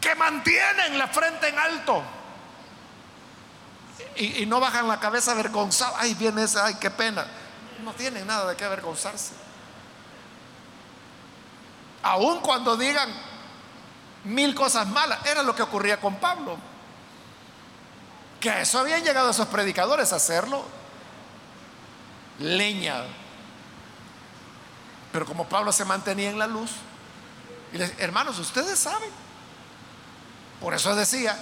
Que 0.00 0.14
mantienen 0.14 0.96
la 0.96 1.08
frente 1.08 1.48
en 1.48 1.58
alto. 1.58 2.02
Y, 4.14 4.46
no 4.46 4.60
bajan 4.60 4.86
la 4.86 5.00
cabeza 5.00 5.32
avergonzados. 5.32 5.96
Ay, 5.98 6.14
viene 6.14 6.44
ese, 6.44 6.60
ay, 6.60 6.76
qué 6.76 6.90
pena. 6.90 7.26
No 7.82 7.92
tienen 7.94 8.26
nada 8.28 8.48
de 8.48 8.56
qué 8.56 8.64
avergonzarse. 8.64 9.32
Aun 12.04 12.40
cuando 12.40 12.76
digan 12.76 13.12
mil 14.22 14.54
cosas 14.54 14.86
malas, 14.86 15.26
era 15.26 15.42
lo 15.42 15.56
que 15.56 15.62
ocurría 15.62 16.00
con 16.00 16.14
Pablo. 16.16 16.56
Que 18.40 18.60
eso 18.60 18.78
habían 18.78 19.02
llegado 19.02 19.30
esos 19.30 19.48
predicadores 19.48 20.12
a 20.12 20.16
hacerlo 20.16 20.64
leña. 22.38 23.04
Pero 25.12 25.26
como 25.26 25.48
Pablo 25.48 25.72
se 25.72 25.84
mantenía 25.84 26.30
en 26.30 26.38
la 26.38 26.46
luz, 26.46 26.70
y 27.72 27.78
les, 27.78 27.92
hermanos, 27.98 28.38
ustedes 28.38 28.78
saben. 28.78 29.10
Por 30.60 30.74
eso 30.74 30.94
decía, 30.94 31.36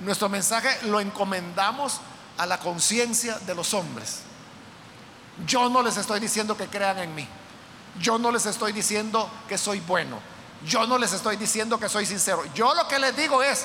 nuestro 0.00 0.28
mensaje 0.28 0.86
lo 0.86 1.00
encomendamos 1.00 2.00
a 2.38 2.46
la 2.46 2.58
conciencia 2.58 3.38
de 3.40 3.54
los 3.54 3.74
hombres. 3.74 4.20
Yo 5.46 5.68
no 5.68 5.82
les 5.82 5.96
estoy 5.96 6.20
diciendo 6.20 6.56
que 6.56 6.66
crean 6.66 6.98
en 6.98 7.14
mí. 7.14 7.26
Yo 8.00 8.18
no 8.18 8.30
les 8.30 8.46
estoy 8.46 8.72
diciendo 8.72 9.30
que 9.48 9.58
soy 9.58 9.80
bueno. 9.80 10.18
Yo 10.64 10.86
no 10.86 10.98
les 10.98 11.12
estoy 11.12 11.36
diciendo 11.36 11.78
que 11.78 11.88
soy 11.88 12.06
sincero. 12.06 12.44
Yo 12.54 12.74
lo 12.74 12.86
que 12.86 12.98
les 12.98 13.16
digo 13.16 13.42
es 13.42 13.64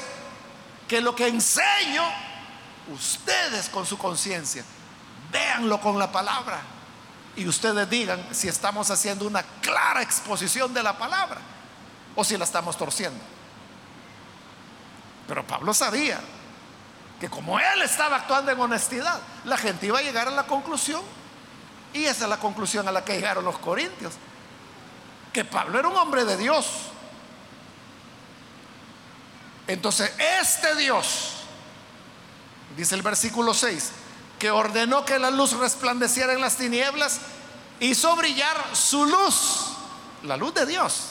que 0.88 1.02
lo 1.02 1.16
que 1.16 1.28
enseño 1.28 2.04
ustedes 2.94 3.70
con 3.70 3.86
su 3.86 3.98
conciencia, 3.98 4.64
véanlo 5.32 5.80
con 5.80 6.00
la 6.00 6.12
palabra 6.12 6.62
y 7.36 7.48
ustedes 7.48 7.90
digan 7.90 8.28
si 8.32 8.48
estamos 8.48 8.90
haciendo 8.90 9.26
una 9.26 9.44
clara 9.62 10.02
exposición 10.02 10.74
de 10.74 10.82
la 10.82 10.98
palabra 10.98 11.40
o 12.16 12.24
si 12.24 12.38
la 12.38 12.46
estamos 12.46 12.78
torciendo. 12.78 13.24
Pero 15.28 15.46
Pablo 15.46 15.74
sabía 15.74 16.20
que 17.20 17.30
como 17.30 17.60
él 17.60 17.82
estaba 17.84 18.18
actuando 18.18 18.52
en 18.52 18.60
honestidad, 18.60 19.20
la 19.46 19.58
gente 19.58 19.88
iba 19.88 20.00
a 20.00 20.02
llegar 20.02 20.28
a 20.28 20.32
la 20.32 20.44
conclusión, 20.44 21.02
y 21.94 22.06
esa 22.06 22.26
es 22.26 22.30
la 22.30 22.40
conclusión 22.40 22.88
a 22.88 22.92
la 22.92 23.04
que 23.04 23.14
llegaron 23.14 23.44
los 23.44 23.58
corintios, 23.60 24.14
que 25.34 25.44
Pablo 25.46 25.80
era 25.80 25.88
un 25.88 25.98
hombre 25.98 26.26
de 26.26 26.38
Dios. 26.38 26.68
Entonces, 29.68 30.12
este 30.40 30.76
Dios 30.76 31.37
dice 32.76 32.96
el 32.96 33.02
versículo 33.02 33.54
6, 33.54 33.92
que 34.40 34.52
ordenó 34.52 35.06
que 35.06 35.20
la 35.20 35.32
luz 35.32 35.54
resplandeciera 35.54 36.34
en 36.34 36.42
las 36.42 36.58
tinieblas, 36.58 37.20
hizo 37.80 38.16
brillar 38.16 38.58
su 38.74 39.06
luz, 39.06 39.74
la 40.24 40.38
luz 40.38 40.54
de 40.54 40.66
Dios, 40.66 41.10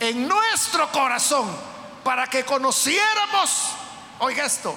en 0.00 0.28
nuestro 0.28 0.90
corazón, 0.92 1.48
para 2.04 2.26
que 2.26 2.44
conociéramos, 2.44 3.70
oiga 4.20 4.44
esto, 4.44 4.76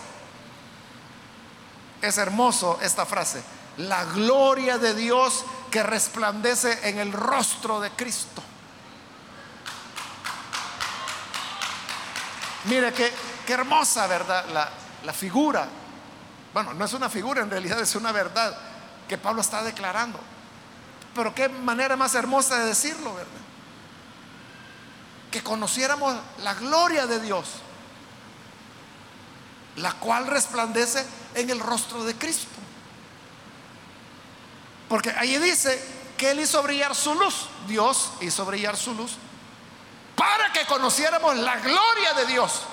es 2.01 2.17
hermoso 2.17 2.79
esta 2.81 3.05
frase, 3.05 3.43
la 3.77 4.03
gloria 4.05 4.77
de 4.77 4.93
Dios 4.93 5.45
que 5.69 5.83
resplandece 5.83 6.89
en 6.89 6.99
el 6.99 7.11
rostro 7.13 7.79
de 7.79 7.91
Cristo. 7.91 8.41
Mire 12.65 12.93
qué, 12.93 13.11
qué 13.45 13.53
hermosa, 13.53 14.05
¿verdad? 14.07 14.45
La, 14.49 14.69
la 15.03 15.13
figura 15.13 15.67
bueno, 16.53 16.73
no 16.73 16.83
es 16.83 16.93
una 16.93 17.09
figura, 17.09 17.41
en 17.41 17.49
realidad 17.49 17.79
es 17.79 17.95
una 17.95 18.11
verdad 18.11 18.57
que 19.07 19.17
Pablo 19.17 19.41
está 19.41 19.63
declarando. 19.63 20.19
Pero 21.15 21.33
qué 21.33 21.49
manera 21.49 21.95
más 21.95 22.13
hermosa 22.15 22.59
de 22.59 22.65
decirlo, 22.65 23.13
¿verdad? 23.13 23.31
Que 25.29 25.41
conociéramos 25.41 26.15
la 26.43 26.53
gloria 26.55 27.07
de 27.07 27.21
Dios, 27.21 27.47
la 29.77 29.93
cual 29.93 30.27
resplandece 30.27 31.05
en 31.35 31.49
el 31.49 31.59
rostro 31.59 32.03
de 32.03 32.15
Cristo. 32.15 32.47
Porque 34.89 35.11
ahí 35.11 35.37
dice 35.37 35.81
que 36.17 36.31
Él 36.31 36.41
hizo 36.41 36.61
brillar 36.63 36.93
su 36.95 37.15
luz, 37.15 37.47
Dios 37.67 38.11
hizo 38.19 38.45
brillar 38.45 38.75
su 38.75 38.93
luz, 38.93 39.13
para 40.17 40.51
que 40.51 40.65
conociéramos 40.65 41.37
la 41.37 41.57
gloria 41.59 42.13
de 42.13 42.25
Dios 42.25 42.63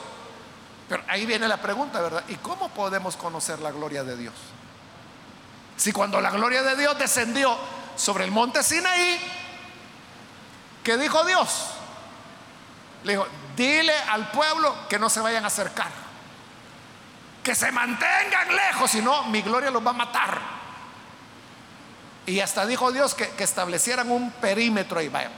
pero 0.89 1.03
ahí 1.07 1.27
viene 1.27 1.47
la 1.47 1.59
pregunta, 1.59 2.01
¿verdad? 2.01 2.25
¿Y 2.29 2.37
cómo 2.37 2.71
podemos 2.71 3.17
conocer 3.17 3.59
la 3.61 3.71
gloria 3.71 4.05
de 4.05 4.17
Dios? 4.17 4.35
Si 5.77 5.93
cuando 5.93 6.21
la 6.21 6.31
gloria 6.31 6.63
de 6.63 6.77
Dios 6.77 6.99
descendió 6.99 7.57
sobre 7.95 8.25
el 8.25 8.31
monte 8.31 8.63
Sinaí, 8.63 9.21
¿qué 10.83 10.97
dijo 10.97 11.25
Dios? 11.25 11.71
Le 13.05 13.13
dijo, 13.13 13.27
dile 13.55 13.97
al 13.97 14.31
pueblo 14.31 14.75
que 14.89 14.99
no 14.99 15.11
se 15.11 15.21
vayan 15.21 15.45
a 15.45 15.49
acercar, 15.49 15.91
que 17.45 17.55
se 17.55 17.71
mantengan 17.71 18.57
lejos, 18.57 18.91
si 18.91 19.03
no, 19.03 19.25
mi 19.25 19.43
gloria 19.43 19.71
los 19.71 19.87
va 19.87 19.91
a 19.91 19.95
matar. 19.95 20.41
Y 22.25 22.41
hasta 22.41 22.67
dijo 22.67 22.93
Dios 22.93 23.15
que, 23.15 23.31
establecieran 23.39 24.11
un 24.11 24.31
perímetro 24.33 25.01
ahí, 25.01 25.09
vaya. 25.09 25.31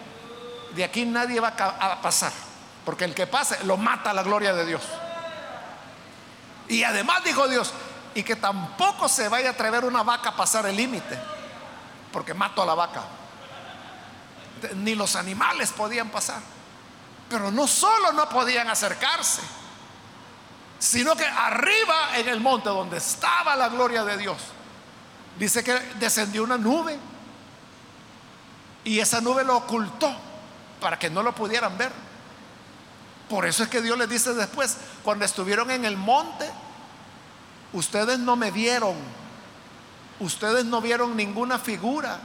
De 0.74 0.84
aquí 0.84 1.04
nadie 1.04 1.40
va 1.40 1.54
a 1.58 2.00
pasar, 2.00 2.32
porque 2.84 3.04
el 3.04 3.14
que 3.14 3.26
pase 3.26 3.62
lo 3.64 3.76
mata 3.76 4.14
la 4.14 4.22
gloria 4.22 4.54
de 4.54 4.64
Dios. 4.64 4.82
Y 6.70 6.84
además 6.84 7.24
dijo 7.24 7.48
Dios, 7.48 7.72
y 8.14 8.22
que 8.22 8.36
tampoco 8.36 9.08
se 9.08 9.28
vaya 9.28 9.48
a 9.48 9.52
atrever 9.52 9.84
una 9.84 10.04
vaca 10.04 10.30
a 10.30 10.36
pasar 10.36 10.66
el 10.66 10.76
límite, 10.76 11.18
porque 12.12 12.32
mato 12.32 12.62
a 12.62 12.66
la 12.66 12.74
vaca. 12.74 13.02
Ni 14.76 14.94
los 14.94 15.16
animales 15.16 15.72
podían 15.72 16.10
pasar. 16.10 16.40
Pero 17.28 17.50
no 17.50 17.66
solo 17.66 18.12
no 18.12 18.28
podían 18.28 18.70
acercarse, 18.70 19.42
sino 20.78 21.16
que 21.16 21.26
arriba 21.26 22.16
en 22.16 22.28
el 22.28 22.38
monte 22.38 22.68
donde 22.68 22.98
estaba 22.98 23.56
la 23.56 23.68
gloria 23.68 24.04
de 24.04 24.16
Dios, 24.16 24.38
dice 25.40 25.64
que 25.64 25.72
descendió 25.98 26.44
una 26.44 26.56
nube 26.56 26.96
y 28.84 29.00
esa 29.00 29.20
nube 29.20 29.42
lo 29.42 29.56
ocultó 29.56 30.14
para 30.80 31.00
que 31.00 31.10
no 31.10 31.24
lo 31.24 31.34
pudieran 31.34 31.76
ver. 31.76 32.09
Por 33.30 33.46
eso 33.46 33.62
es 33.62 33.68
que 33.68 33.80
Dios 33.80 33.96
les 33.96 34.08
dice 34.08 34.34
después, 34.34 34.76
cuando 35.04 35.24
estuvieron 35.24 35.70
en 35.70 35.84
el 35.84 35.96
monte, 35.96 36.50
ustedes 37.72 38.18
no 38.18 38.34
me 38.34 38.50
vieron, 38.50 38.96
ustedes 40.18 40.64
no 40.64 40.80
vieron 40.80 41.16
ninguna 41.16 41.60
figura. 41.60 42.18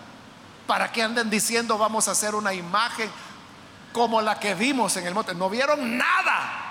¿Para 0.65 0.91
que 0.91 1.03
anden 1.03 1.29
diciendo 1.29 1.77
vamos 1.77 2.07
a 2.07 2.11
hacer 2.11 2.33
una 2.33 2.55
imagen 2.55 3.07
como 3.93 4.19
la 4.19 4.39
que 4.39 4.55
vimos 4.55 4.97
en 4.97 5.05
el 5.05 5.13
monte? 5.13 5.35
No 5.35 5.47
vieron 5.47 5.95
nada. 5.95 6.63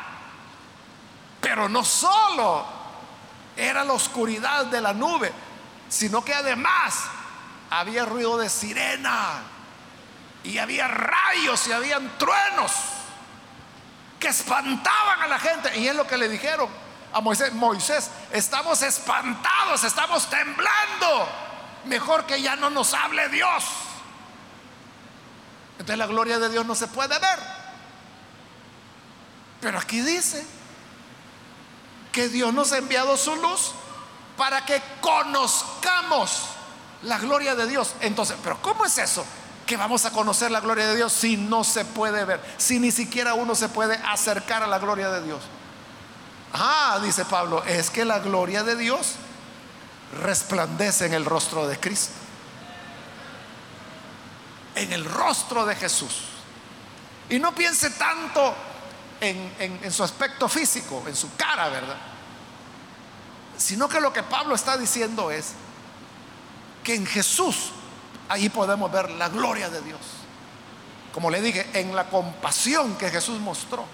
Pero 1.41 1.69
no 1.69 1.85
solo 1.85 2.67
era 3.57 3.85
la 3.85 3.93
oscuridad 3.93 4.67
de 4.67 4.81
la 4.81 4.93
nube, 4.93 5.31
sino 5.89 6.25
que 6.25 6.35
además 6.35 7.05
había 7.71 8.05
ruido 8.05 8.37
de 8.37 8.51
sirena 8.51 9.43
y 10.43 10.59
había 10.59 10.89
rayos 10.89 11.69
y 11.69 11.73
habían 11.73 12.19
truenos 12.19 12.94
que 14.25 14.31
espantaban 14.31 15.21
a 15.21 15.29
la 15.29 15.39
gente. 15.39 15.79
Y 15.79 15.87
es 15.87 15.95
lo 15.95 16.07
que 16.07 16.17
le 16.17 16.31
dijeron 16.31 16.67
a 17.13 17.21
Moisés, 17.21 17.53
Moisés, 17.53 18.11
estamos 18.33 18.81
espantados, 18.81 19.85
estamos 19.85 20.31
temblando. 20.31 21.29
Mejor 21.85 22.25
que 22.25 22.41
ya 22.41 22.57
no 22.57 22.71
nos 22.71 22.95
hable 22.95 23.29
Dios. 23.29 23.65
Entonces 25.73 25.99
la 25.99 26.07
gloria 26.07 26.39
de 26.39 26.49
Dios 26.49 26.65
no 26.65 26.75
se 26.75 26.87
puede 26.87 27.19
ver. 27.19 27.39
Pero 29.61 29.79
aquí 29.79 30.01
dice 30.01 30.47
que 32.11 32.31
Dios 32.31 32.55
nos 32.55 32.73
ha 32.73 32.79
enviado 32.79 33.19
su 33.19 33.37
luz 33.37 33.73
para 34.39 34.65
que 34.65 34.83
conozcamos 35.03 36.45
la 37.03 37.19
gloria 37.19 37.55
de 37.55 37.67
Dios. 37.67 37.95
Entonces, 38.01 38.39
pero 38.43 38.63
¿cómo 38.63 38.87
es 38.87 38.97
eso? 38.97 39.27
Que 39.67 39.77
vamos 39.77 40.05
a 40.05 40.11
conocer 40.11 40.51
la 40.51 40.61
gloria 40.61 40.87
de 40.87 40.97
Dios 40.97 41.13
si 41.13 41.37
no 41.37 41.65
se 41.65 41.85
puede 41.85 42.25
ver, 42.25 42.41
si 42.59 42.79
ni 42.79 42.91
siquiera 42.91 43.35
uno 43.35 43.55
se 43.55 43.69
puede 43.69 43.97
acercar 44.07 44.63
a 44.63 44.67
la 44.67 44.79
gloria 44.79 45.11
de 45.11 45.23
Dios. 45.23 45.43
Ah, 46.53 47.01
dice 47.03 47.25
Pablo, 47.25 47.65
es 47.65 47.91
que 47.91 48.05
la 48.05 48.21
gloria 48.21 48.63
de 48.63 48.77
Dios 48.77 49.15
resplandece 50.23 51.07
en 51.07 51.15
el 51.15 51.25
rostro 51.25 51.67
de 51.67 51.79
Cristo, 51.81 52.13
en 54.77 54.93
el 54.93 55.05
rostro 55.05 55.67
de 55.67 55.75
Jesús. 55.75 56.21
Y 57.29 57.39
no 57.39 57.55
piense 57.55 57.91
tanto 57.91 58.55
en, 59.21 59.93
su 59.93 60.05
aspecto 60.05 60.49
físico, 60.49 61.03
en 61.07 61.17
su 61.17 61.35
cara, 61.37 61.69
¿verdad? 61.69 61.97
Sino 63.57 63.89
que 63.89 64.01
lo 64.01 64.13
que 64.13 64.23
Pablo 64.23 64.55
está 64.55 64.77
diciendo 64.77 65.31
es 65.31 65.53
que 66.83 66.95
en 66.95 67.07
Jesús 67.07 67.71
ahí 68.29 68.49
podemos 68.49 68.91
ver 68.91 69.11
la 69.11 69.29
gloria 69.29 69.71
de 69.71 69.81
Dios. 69.83 70.01
Como 71.13 71.31
le 71.31 71.41
dije, 71.41 71.67
en 71.75 71.95
la 71.95 72.05
compasión 72.05 72.97
que 72.97 73.11
Jesús 73.11 73.39
mostró, 73.41 73.85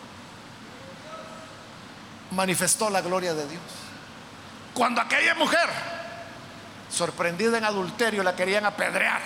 manifestó 2.31 2.89
la 2.91 3.01
gloria 3.01 3.35
de 3.35 3.47
Dios. 3.47 3.63
Cuando 4.73 5.01
aquella 5.01 5.35
mujer, 5.35 5.69
sorprendida 6.91 7.59
en 7.59 7.65
adulterio, 7.65 8.23
la 8.23 8.35
querían 8.35 8.65
apedrear. 8.65 9.21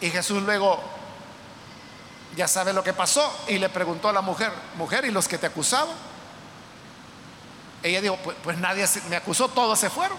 Y 0.00 0.10
Jesús 0.10 0.42
luego 0.42 0.82
ya 2.36 2.48
sabe 2.48 2.72
lo 2.72 2.82
que 2.82 2.92
pasó 2.92 3.44
y 3.48 3.58
le 3.58 3.68
preguntó 3.68 4.08
a 4.08 4.12
la 4.12 4.22
mujer, 4.22 4.52
mujer, 4.76 5.04
¿y 5.04 5.10
los 5.10 5.28
que 5.28 5.38
te 5.38 5.46
acusaban? 5.46 5.94
Ella 7.82 8.00
dijo, 8.00 8.16
pues, 8.24 8.36
pues 8.42 8.58
nadie 8.58 8.86
me 9.10 9.16
acusó, 9.16 9.48
todos 9.48 9.78
se 9.78 9.90
fueron. 9.90 10.16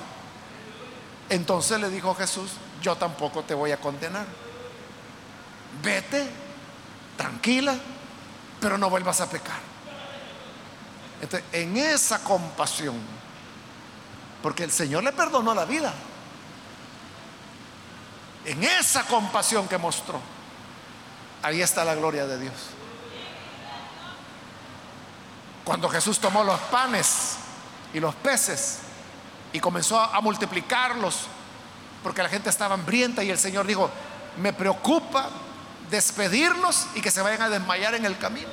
Entonces 1.34 1.80
le 1.80 1.90
dijo 1.90 2.14
Jesús, 2.14 2.52
yo 2.80 2.96
tampoco 2.96 3.42
te 3.42 3.56
voy 3.56 3.72
a 3.72 3.78
condenar. 3.78 4.28
Vete, 5.82 6.30
tranquila, 7.18 7.76
pero 8.62 8.78
no 8.78 8.88
vuelvas 8.88 9.20
a 9.20 9.28
pecar. 9.28 9.60
En 11.52 11.76
esa 11.76 12.24
compasión, 12.24 12.96
porque 14.44 14.64
el 14.64 14.72
Señor 14.72 15.04
le 15.04 15.12
perdonó 15.12 15.56
la 15.56 15.66
vida, 15.66 15.92
en 18.46 18.64
esa 18.64 19.04
compasión 19.04 19.68
que 19.68 19.80
mostró, 19.80 20.20
Ahí 21.42 21.62
está 21.62 21.84
la 21.84 21.96
gloria 21.96 22.26
de 22.26 22.40
Dios. 22.40 22.54
Cuando 25.66 25.90
Jesús 25.90 26.18
tomó 26.20 26.42
los 26.44 26.60
panes 26.62 27.36
y 27.94 28.00
los 28.00 28.16
peces 28.16 28.80
y 29.54 29.60
comenzó 29.60 30.00
a 30.00 30.20
multiplicarlos, 30.20 31.28
porque 32.02 32.22
la 32.22 32.30
gente 32.30 32.50
estaba 32.50 32.74
hambrienta 32.74 33.24
y 33.24 33.30
el 33.30 33.38
Señor 33.38 33.66
dijo, 33.66 33.90
me 34.38 34.52
preocupa 34.52 35.30
despedirlos 35.90 36.88
y 36.96 37.02
que 37.02 37.12
se 37.12 37.22
vayan 37.22 37.44
a 37.44 37.50
desmayar 37.50 37.94
en 37.94 38.06
el 38.06 38.18
camino. 38.18 38.50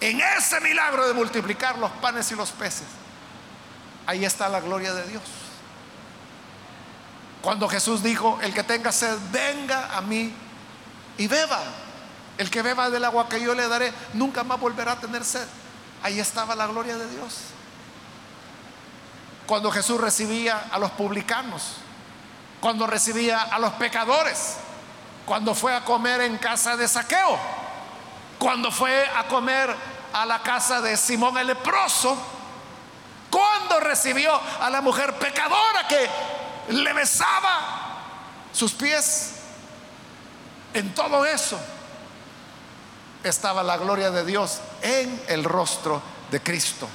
En 0.00 0.20
ese 0.20 0.60
milagro 0.60 1.06
de 1.06 1.12
multiplicar 1.12 1.78
los 1.78 1.90
panes 1.92 2.30
y 2.32 2.34
los 2.34 2.50
peces, 2.50 2.86
ahí 4.06 4.24
está 4.24 4.48
la 4.48 4.60
gloria 4.60 4.94
de 4.94 5.06
Dios. 5.08 5.22
Cuando 7.42 7.68
Jesús 7.68 8.02
dijo, 8.02 8.38
el 8.42 8.54
que 8.54 8.62
tenga 8.62 8.90
sed, 8.92 9.16
venga 9.30 9.96
a 9.96 10.00
mí 10.00 10.32
y 11.18 11.26
beba. 11.26 11.60
El 12.38 12.50
que 12.50 12.62
beba 12.62 12.88
del 12.90 13.04
agua 13.04 13.28
que 13.28 13.40
yo 13.40 13.54
le 13.54 13.68
daré 13.68 13.92
nunca 14.14 14.44
más 14.44 14.58
volverá 14.58 14.92
a 14.92 15.00
tener 15.00 15.24
sed. 15.24 15.46
Ahí 16.02 16.18
estaba 16.18 16.54
la 16.54 16.66
gloria 16.66 16.96
de 16.96 17.08
Dios. 17.10 17.57
Cuando 19.48 19.70
Jesús 19.70 19.98
recibía 19.98 20.66
a 20.70 20.78
los 20.78 20.90
publicanos, 20.90 21.78
cuando 22.60 22.86
recibía 22.86 23.40
a 23.40 23.58
los 23.58 23.72
pecadores, 23.72 24.56
cuando 25.24 25.54
fue 25.54 25.74
a 25.74 25.86
comer 25.86 26.20
en 26.20 26.36
casa 26.36 26.76
de 26.76 26.86
saqueo, 26.86 27.38
cuando 28.38 28.70
fue 28.70 29.08
a 29.08 29.26
comer 29.26 29.74
a 30.12 30.26
la 30.26 30.42
casa 30.42 30.82
de 30.82 30.98
Simón 30.98 31.38
el 31.38 31.46
leproso, 31.46 32.14
cuando 33.30 33.80
recibió 33.80 34.38
a 34.60 34.68
la 34.68 34.82
mujer 34.82 35.14
pecadora 35.14 35.88
que 35.88 36.74
le 36.74 36.92
besaba 36.92 37.96
sus 38.52 38.72
pies. 38.72 39.32
En 40.74 40.94
todo 40.94 41.24
eso 41.24 41.58
estaba 43.24 43.62
la 43.62 43.78
gloria 43.78 44.10
de 44.10 44.26
Dios 44.26 44.60
en 44.82 45.22
el 45.28 45.42
rostro 45.42 46.02
de 46.30 46.42
Cristo, 46.42 46.86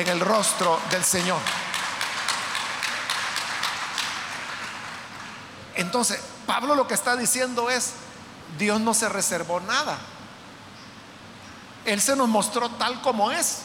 en 0.00 0.08
el 0.08 0.20
rostro 0.20 0.80
del 0.90 1.04
Señor. 1.04 1.40
Entonces, 5.74 6.20
Pablo 6.46 6.74
lo 6.74 6.86
que 6.86 6.94
está 6.94 7.16
diciendo 7.16 7.70
es, 7.70 7.92
Dios 8.58 8.80
no 8.80 8.94
se 8.94 9.08
reservó 9.08 9.60
nada. 9.60 9.98
Él 11.84 12.00
se 12.00 12.16
nos 12.16 12.28
mostró 12.28 12.70
tal 12.70 13.00
como 13.02 13.30
es. 13.30 13.62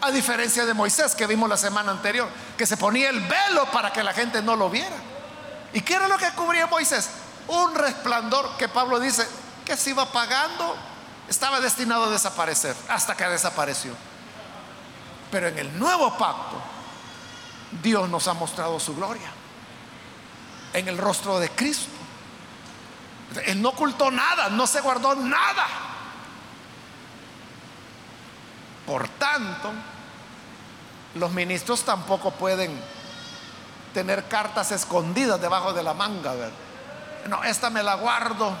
A 0.00 0.10
diferencia 0.10 0.66
de 0.66 0.74
Moisés 0.74 1.14
que 1.14 1.28
vimos 1.28 1.48
la 1.48 1.56
semana 1.56 1.92
anterior, 1.92 2.28
que 2.58 2.66
se 2.66 2.76
ponía 2.76 3.08
el 3.08 3.20
velo 3.20 3.70
para 3.70 3.92
que 3.92 4.02
la 4.02 4.12
gente 4.12 4.42
no 4.42 4.56
lo 4.56 4.68
viera. 4.68 4.96
¿Y 5.72 5.80
qué 5.80 5.94
era 5.94 6.08
lo 6.08 6.18
que 6.18 6.28
cubría 6.32 6.66
Moisés? 6.66 7.08
un 7.48 7.74
resplandor 7.74 8.56
que 8.56 8.68
Pablo 8.68 9.00
dice 9.00 9.26
que 9.64 9.76
se 9.76 9.90
iba 9.90 10.04
apagando, 10.04 10.76
estaba 11.28 11.60
destinado 11.60 12.04
a 12.04 12.10
desaparecer 12.10 12.74
hasta 12.88 13.16
que 13.16 13.24
desapareció. 13.24 13.92
Pero 15.32 15.48
en 15.48 15.58
el 15.58 15.78
nuevo 15.78 16.16
pacto, 16.18 16.60
Dios 17.82 18.08
nos 18.10 18.28
ha 18.28 18.34
mostrado 18.34 18.78
su 18.78 18.94
gloria 18.94 19.30
en 20.74 20.86
el 20.88 20.98
rostro 20.98 21.40
de 21.40 21.48
Cristo. 21.48 21.90
Él 23.46 23.62
no 23.62 23.70
ocultó 23.70 24.10
nada, 24.10 24.50
no 24.50 24.66
se 24.66 24.82
guardó 24.82 25.14
nada. 25.14 25.66
Por 28.84 29.08
tanto, 29.08 29.72
los 31.14 31.30
ministros 31.32 31.82
tampoco 31.82 32.32
pueden 32.32 32.78
tener 33.94 34.28
cartas 34.28 34.70
escondidas 34.70 35.40
debajo 35.40 35.72
de 35.72 35.82
la 35.82 35.94
manga, 35.94 36.34
no, 37.28 37.42
esta 37.44 37.70
me 37.70 37.82
la 37.82 37.94
guardo. 37.94 38.52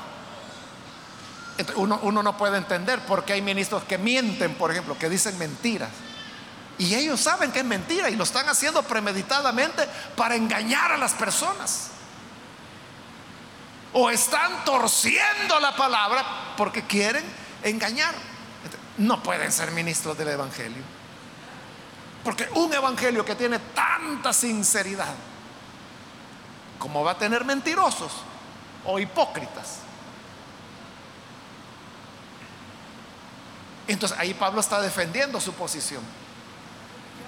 Uno, 1.76 1.98
uno 2.02 2.22
no 2.22 2.36
puede 2.38 2.56
entender 2.56 3.00
por 3.00 3.24
qué 3.24 3.34
hay 3.34 3.42
ministros 3.42 3.82
que 3.82 3.98
mienten, 3.98 4.54
por 4.54 4.70
ejemplo, 4.70 4.96
que 4.96 5.10
dicen 5.10 5.36
mentiras. 5.36 5.90
Y 6.78 6.94
ellos 6.94 7.20
saben 7.20 7.52
que 7.52 7.60
es 7.60 7.64
mentira 7.64 8.10
y 8.10 8.16
lo 8.16 8.24
están 8.24 8.48
haciendo 8.48 8.82
premeditadamente 8.82 9.86
para 10.16 10.34
engañar 10.34 10.92
a 10.92 10.96
las 10.96 11.12
personas. 11.12 11.90
O 13.92 14.10
están 14.10 14.64
torciendo 14.64 15.60
la 15.60 15.76
palabra 15.76 16.54
porque 16.56 16.86
quieren 16.86 17.24
engañar. 17.62 18.14
No 18.98 19.22
pueden 19.22 19.52
ser 19.52 19.70
ministros 19.70 20.16
del 20.16 20.28
Evangelio. 20.28 20.82
Porque 22.24 22.48
un 22.54 22.72
Evangelio 22.72 23.24
que 23.24 23.34
tiene 23.34 23.58
tanta 23.58 24.32
sinceridad, 24.32 25.14
como 26.78 27.04
va 27.04 27.12
a 27.12 27.18
tener 27.18 27.44
mentirosos, 27.44 28.12
o 28.84 28.98
hipócritas. 28.98 29.78
Entonces 33.86 34.16
ahí 34.18 34.34
Pablo 34.34 34.60
está 34.60 34.80
defendiendo 34.80 35.40
su 35.40 35.52
posición. 35.52 36.02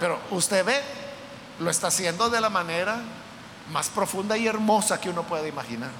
Pero 0.00 0.20
usted 0.30 0.64
ve, 0.64 0.82
lo 1.60 1.70
está 1.70 1.88
haciendo 1.88 2.28
de 2.30 2.40
la 2.40 2.50
manera 2.50 2.96
más 3.70 3.88
profunda 3.88 4.36
y 4.36 4.46
hermosa 4.46 5.00
que 5.00 5.10
uno 5.10 5.22
puede 5.22 5.48
imaginar. 5.48 5.90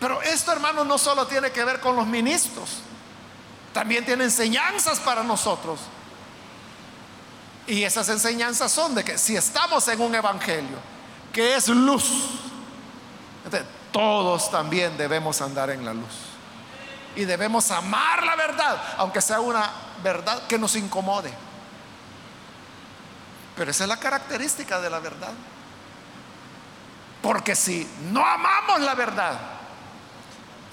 Pero 0.00 0.20
esto, 0.22 0.52
hermano, 0.52 0.84
no 0.84 0.98
solo 0.98 1.26
tiene 1.26 1.52
que 1.52 1.64
ver 1.64 1.80
con 1.80 1.94
los 1.94 2.06
ministros, 2.06 2.78
también 3.72 4.04
tiene 4.04 4.24
enseñanzas 4.24 4.98
para 5.00 5.22
nosotros. 5.22 5.80
Y 7.66 7.84
esas 7.84 8.08
enseñanzas 8.08 8.72
son 8.72 8.94
de 8.94 9.04
que 9.04 9.16
si 9.16 9.36
estamos 9.36 9.86
en 9.86 10.00
un 10.00 10.14
evangelio 10.14 10.76
que 11.32 11.54
es 11.54 11.68
luz, 11.68 12.04
todos 13.92 14.50
también 14.50 14.96
debemos 14.96 15.40
andar 15.40 15.70
en 15.70 15.84
la 15.84 15.94
luz. 15.94 16.32
Y 17.14 17.24
debemos 17.24 17.70
amar 17.70 18.24
la 18.24 18.34
verdad, 18.36 18.82
aunque 18.98 19.20
sea 19.20 19.40
una 19.40 19.70
verdad 20.02 20.46
que 20.48 20.58
nos 20.58 20.74
incomode. 20.76 21.32
Pero 23.56 23.70
esa 23.70 23.84
es 23.84 23.88
la 23.88 23.98
característica 23.98 24.80
de 24.80 24.90
la 24.90 24.98
verdad. 24.98 25.32
Porque 27.20 27.54
si 27.54 27.88
no 28.10 28.24
amamos 28.26 28.80
la 28.80 28.94
verdad, 28.94 29.38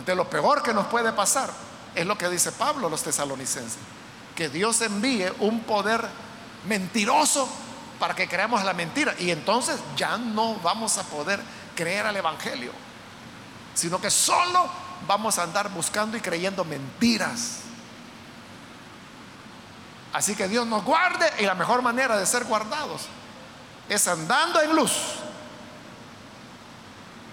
de 0.05 0.15
lo 0.15 0.29
peor 0.29 0.63
que 0.63 0.73
nos 0.73 0.87
puede 0.87 1.11
pasar 1.13 1.49
es 1.93 2.05
lo 2.05 2.17
que 2.17 2.29
dice 2.29 2.51
Pablo 2.51 2.87
a 2.87 2.89
los 2.89 3.03
tesalonicenses, 3.03 3.77
que 4.35 4.49
Dios 4.49 4.81
envíe 4.81 5.31
un 5.39 5.61
poder 5.61 6.07
mentiroso 6.67 7.47
para 7.99 8.15
que 8.15 8.27
creamos 8.27 8.63
la 8.63 8.73
mentira 8.73 9.13
y 9.19 9.31
entonces 9.31 9.79
ya 9.95 10.17
no 10.17 10.55
vamos 10.55 10.97
a 10.97 11.03
poder 11.03 11.39
creer 11.75 12.05
al 12.05 12.15
Evangelio, 12.15 12.71
sino 13.73 13.99
que 13.99 14.09
solo 14.09 14.69
vamos 15.07 15.37
a 15.37 15.43
andar 15.43 15.69
buscando 15.69 16.17
y 16.17 16.21
creyendo 16.21 16.63
mentiras. 16.63 17.59
Así 20.13 20.35
que 20.35 20.47
Dios 20.47 20.65
nos 20.65 20.83
guarde 20.83 21.31
y 21.39 21.43
la 21.43 21.55
mejor 21.55 21.81
manera 21.81 22.17
de 22.17 22.25
ser 22.25 22.45
guardados 22.45 23.03
es 23.87 24.07
andando 24.07 24.61
en 24.61 24.75
luz, 24.75 24.91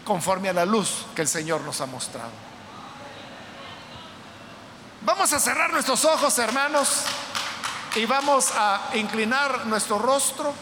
conforme 0.04 0.48
a 0.48 0.52
la 0.52 0.64
luz 0.64 1.06
que 1.14 1.22
el 1.22 1.28
Señor 1.28 1.62
nos 1.62 1.80
ha 1.80 1.86
mostrado. 1.86 2.30
Vamos 5.02 5.32
a 5.32 5.38
cerrar 5.38 5.72
nuestros 5.72 6.04
ojos, 6.04 6.38
hermanos, 6.38 7.02
y 7.94 8.04
vamos 8.06 8.50
a 8.56 8.90
inclinar 8.94 9.66
nuestro 9.66 9.98
rostro. 9.98 10.52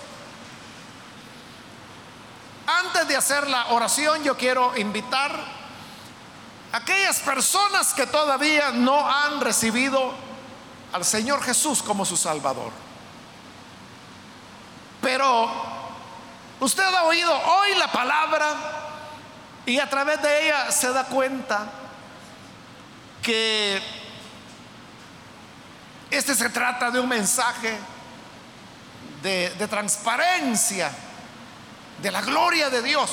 Antes 2.67 3.09
de 3.09 3.17
hacer 3.17 3.49
la 3.49 3.69
oración, 3.69 4.23
yo 4.23 4.37
quiero 4.37 4.77
invitar 4.77 5.33
a 6.73 6.77
aquellas 6.77 7.21
personas 7.21 7.95
que 7.95 8.07
todavía 8.07 8.71
no 8.71 9.09
han 9.09 9.41
recibido 9.41 10.15
al 10.95 11.05
Señor 11.05 11.43
Jesús 11.43 11.83
como 11.83 12.05
su 12.05 12.17
Salvador. 12.17 12.71
Pero 15.03 15.51
usted 16.61 16.85
ha 16.85 17.03
oído 17.03 17.37
hoy 17.37 17.75
la 17.75 17.91
palabra 17.91 18.47
y 19.67 19.81
a 19.81 19.91
través 19.91 20.23
de 20.23 20.45
ella 20.45 20.71
se 20.71 20.93
da 20.93 21.05
cuenta 21.07 21.67
que 23.21 23.83
este 26.13 26.33
se 26.37 26.49
trata 26.51 26.93
de 26.93 27.01
un 27.01 27.09
mensaje 27.09 27.77
de, 29.21 29.51
de 29.51 29.67
transparencia, 29.67 30.93
de 32.01 32.13
la 32.13 32.21
gloria 32.21 32.71
de 32.71 32.83
Dios 32.83 33.11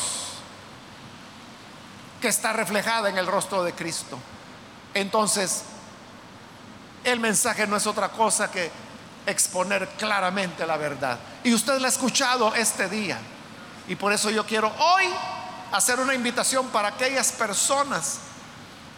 que 2.22 2.28
está 2.28 2.54
reflejada 2.54 3.10
en 3.10 3.18
el 3.18 3.26
rostro 3.26 3.64
de 3.64 3.74
Cristo. 3.74 4.20
Entonces, 4.94 5.64
el 7.04 7.20
mensaje 7.20 7.66
no 7.68 7.78
es 7.78 7.88
otra 7.88 8.10
cosa 8.10 8.52
que 8.52 8.72
exponer 9.26 9.88
claramente 9.97 10.66
la 10.66 10.78
verdad. 10.78 11.18
Y 11.43 11.54
usted 11.54 11.80
la 11.80 11.88
ha 11.88 11.89
escuchado 11.89 12.54
este 12.56 12.88
día. 12.89 13.20
Y 13.88 13.95
por 13.95 14.14
eso 14.14 14.30
yo 14.30 14.45
quiero 14.45 14.68
hoy 14.68 15.06
hacer 15.72 15.99
una 15.99 16.14
invitación 16.14 16.68
para 16.68 16.89
aquellas 16.89 17.32
personas 17.32 18.20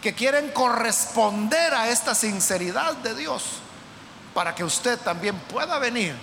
que 0.01 0.13
quieren 0.13 0.51
corresponder 0.51 1.73
a 1.73 1.87
esta 1.87 2.13
sinceridad 2.13 2.93
de 2.97 3.15
Dios, 3.15 3.43
para 4.33 4.53
que 4.53 4.63
usted 4.63 4.99
también 4.99 5.37
pueda 5.39 5.79
venir 5.79 6.15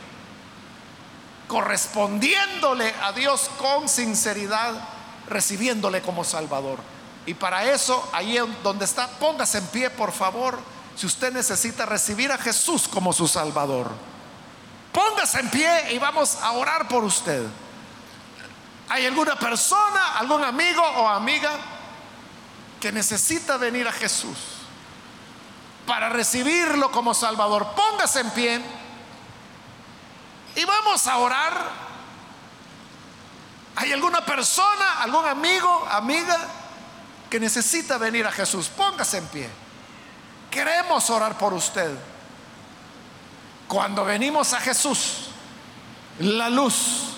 correspondiéndole 1.48 2.94
a 3.02 3.12
Dios 3.12 3.50
con 3.58 3.88
sinceridad, 3.88 4.74
recibiéndole 5.28 6.02
como 6.02 6.24
Salvador. 6.24 6.78
Y 7.26 7.34
para 7.34 7.64
eso, 7.64 8.08
ahí 8.12 8.38
donde 8.62 8.84
está, 8.84 9.08
póngase 9.08 9.58
en 9.58 9.66
pie, 9.68 9.90
por 9.90 10.12
favor 10.12 10.58
si 11.00 11.06
usted 11.06 11.32
necesita 11.32 11.86
recibir 11.86 12.30
a 12.30 12.36
Jesús 12.36 12.86
como 12.86 13.14
su 13.14 13.26
Salvador, 13.26 13.90
póngase 14.92 15.40
en 15.40 15.48
pie 15.48 15.94
y 15.94 15.98
vamos 15.98 16.36
a 16.42 16.52
orar 16.52 16.88
por 16.88 17.04
usted. 17.04 17.42
¿Hay 18.90 19.06
alguna 19.06 19.34
persona, 19.34 20.18
algún 20.18 20.44
amigo 20.44 20.82
o 20.82 21.08
amiga 21.08 21.52
que 22.78 22.92
necesita 22.92 23.56
venir 23.56 23.88
a 23.88 23.92
Jesús 23.92 24.36
para 25.86 26.10
recibirlo 26.10 26.92
como 26.92 27.14
Salvador? 27.14 27.68
Póngase 27.74 28.20
en 28.20 28.30
pie 28.32 28.60
y 30.54 30.64
vamos 30.66 31.06
a 31.06 31.16
orar. 31.16 31.70
¿Hay 33.76 33.90
alguna 33.90 34.22
persona, 34.22 35.00
algún 35.00 35.24
amigo, 35.24 35.88
amiga 35.90 36.36
que 37.30 37.40
necesita 37.40 37.96
venir 37.96 38.26
a 38.26 38.32
Jesús? 38.32 38.68
Póngase 38.68 39.16
en 39.16 39.26
pie. 39.28 39.69
Queremos 40.50 41.08
orar 41.10 41.38
por 41.38 41.54
usted. 41.54 41.94
Cuando 43.68 44.04
venimos 44.04 44.52
a 44.52 44.60
Jesús, 44.60 45.28
la 46.18 46.50
luz 46.50 47.10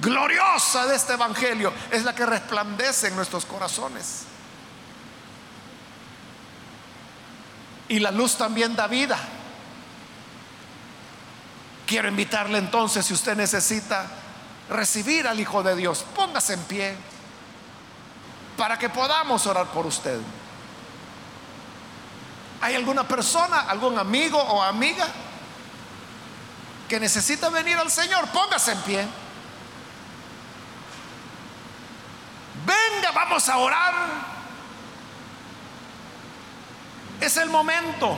gloriosa 0.00 0.86
de 0.86 0.96
este 0.96 1.12
Evangelio 1.12 1.72
es 1.90 2.02
la 2.04 2.14
que 2.14 2.24
resplandece 2.24 3.08
en 3.08 3.16
nuestros 3.16 3.44
corazones. 3.44 4.24
Y 7.88 7.98
la 7.98 8.10
luz 8.10 8.36
también 8.36 8.74
da 8.74 8.86
vida. 8.86 9.18
Quiero 11.86 12.08
invitarle 12.08 12.56
entonces, 12.56 13.04
si 13.04 13.12
usted 13.12 13.36
necesita 13.36 14.06
recibir 14.70 15.28
al 15.28 15.38
Hijo 15.38 15.62
de 15.62 15.76
Dios, 15.76 16.06
póngase 16.14 16.54
en 16.54 16.62
pie 16.62 16.96
para 18.56 18.78
que 18.78 18.88
podamos 18.88 19.46
orar 19.46 19.66
por 19.66 19.84
usted. 19.84 20.18
¿Hay 22.62 22.76
alguna 22.76 23.02
persona, 23.02 23.62
algún 23.62 23.98
amigo 23.98 24.38
o 24.38 24.62
amiga 24.62 25.04
que 26.88 27.00
necesita 27.00 27.48
venir 27.48 27.76
al 27.76 27.90
Señor? 27.90 28.28
Póngase 28.28 28.70
en 28.70 28.80
pie. 28.82 29.06
Venga, 32.64 33.10
vamos 33.10 33.48
a 33.48 33.56
orar. 33.58 33.94
Es 37.20 37.36
el 37.36 37.50
momento 37.50 38.16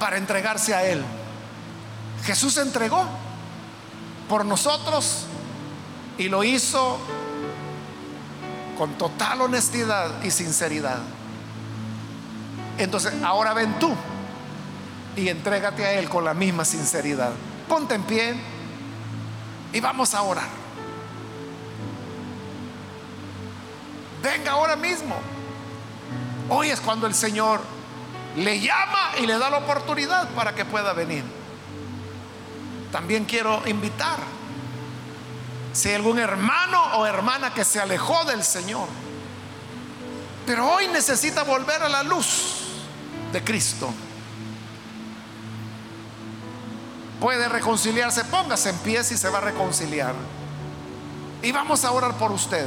para 0.00 0.16
entregarse 0.16 0.74
a 0.74 0.84
Él. 0.84 1.04
Jesús 2.24 2.54
se 2.54 2.62
entregó 2.62 3.06
por 4.26 4.46
nosotros 4.46 5.26
y 6.16 6.30
lo 6.30 6.42
hizo 6.44 6.98
con 8.78 8.96
total 8.96 9.42
honestidad 9.42 10.22
y 10.22 10.30
sinceridad. 10.30 11.15
Entonces, 12.78 13.14
ahora 13.22 13.54
ven 13.54 13.78
tú 13.78 13.94
y 15.16 15.28
entrégate 15.28 15.84
a 15.84 15.92
Él 15.94 16.08
con 16.08 16.24
la 16.24 16.34
misma 16.34 16.64
sinceridad. 16.64 17.32
Ponte 17.68 17.94
en 17.94 18.02
pie 18.02 18.34
y 19.72 19.80
vamos 19.80 20.14
a 20.14 20.22
orar. 20.22 20.48
Venga 24.22 24.52
ahora 24.52 24.76
mismo. 24.76 25.16
Hoy 26.48 26.70
es 26.70 26.80
cuando 26.80 27.06
el 27.06 27.14
Señor 27.14 27.60
le 28.36 28.60
llama 28.60 29.12
y 29.20 29.26
le 29.26 29.38
da 29.38 29.50
la 29.50 29.58
oportunidad 29.58 30.28
para 30.30 30.54
que 30.54 30.64
pueda 30.64 30.92
venir. 30.92 31.24
También 32.92 33.24
quiero 33.24 33.62
invitar, 33.66 34.18
si 35.72 35.88
hay 35.88 35.94
algún 35.96 36.18
hermano 36.18 36.98
o 36.98 37.06
hermana 37.06 37.52
que 37.52 37.64
se 37.64 37.80
alejó 37.80 38.24
del 38.24 38.44
Señor, 38.44 38.88
pero 40.46 40.70
hoy 40.70 40.86
necesita 40.88 41.42
volver 41.42 41.82
a 41.82 41.88
la 41.88 42.02
luz 42.02 42.65
de 43.32 43.44
Cristo. 43.44 43.92
Puede 47.20 47.48
reconciliarse, 47.48 48.24
póngase 48.24 48.70
en 48.70 48.78
pie 48.78 49.02
si 49.02 49.16
se 49.16 49.28
va 49.28 49.38
a 49.38 49.40
reconciliar. 49.40 50.14
Y 51.42 51.52
vamos 51.52 51.84
a 51.84 51.92
orar 51.92 52.14
por 52.14 52.32
usted. 52.32 52.66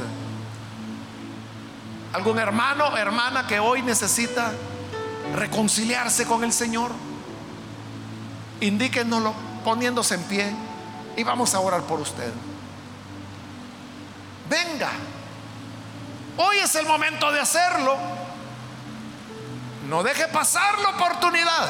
¿Algún 2.12 2.38
hermano 2.38 2.86
o 2.88 2.96
hermana 2.96 3.46
que 3.46 3.60
hoy 3.60 3.82
necesita 3.82 4.52
reconciliarse 5.34 6.26
con 6.26 6.42
el 6.42 6.52
Señor? 6.52 6.90
Indíquenoslo 8.60 9.32
poniéndose 9.64 10.16
en 10.16 10.22
pie 10.24 10.54
y 11.16 11.22
vamos 11.22 11.54
a 11.54 11.60
orar 11.60 11.82
por 11.82 12.00
usted. 12.00 12.32
Venga, 14.48 14.90
hoy 16.36 16.56
es 16.58 16.74
el 16.74 16.86
momento 16.86 17.30
de 17.30 17.38
hacerlo. 17.38 17.96
No 19.90 20.04
deje 20.04 20.28
pasar 20.28 20.78
la 20.78 20.90
oportunidad. 20.90 21.68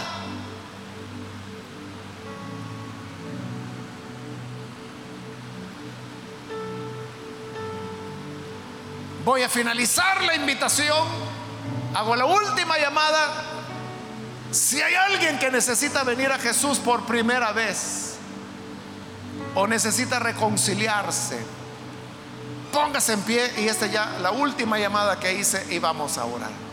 Voy 9.24 9.42
a 9.42 9.48
finalizar 9.48 10.22
la 10.22 10.34
invitación. 10.34 11.08
Hago 11.94 12.14
la 12.14 12.26
última 12.26 12.76
llamada. 12.76 13.42
Si 14.50 14.82
hay 14.82 14.92
alguien 14.92 15.38
que 15.38 15.50
necesita 15.50 16.04
venir 16.04 16.30
a 16.30 16.38
Jesús 16.38 16.78
por 16.78 17.06
primera 17.06 17.52
vez 17.52 18.16
o 19.54 19.66
necesita 19.66 20.18
reconciliarse, 20.18 21.40
póngase 22.70 23.14
en 23.14 23.22
pie 23.22 23.50
y 23.56 23.68
esta 23.68 23.86
ya 23.86 24.18
la 24.20 24.30
última 24.30 24.78
llamada 24.78 25.18
que 25.18 25.32
hice 25.32 25.64
y 25.70 25.78
vamos 25.78 26.18
a 26.18 26.26
orar. 26.26 26.69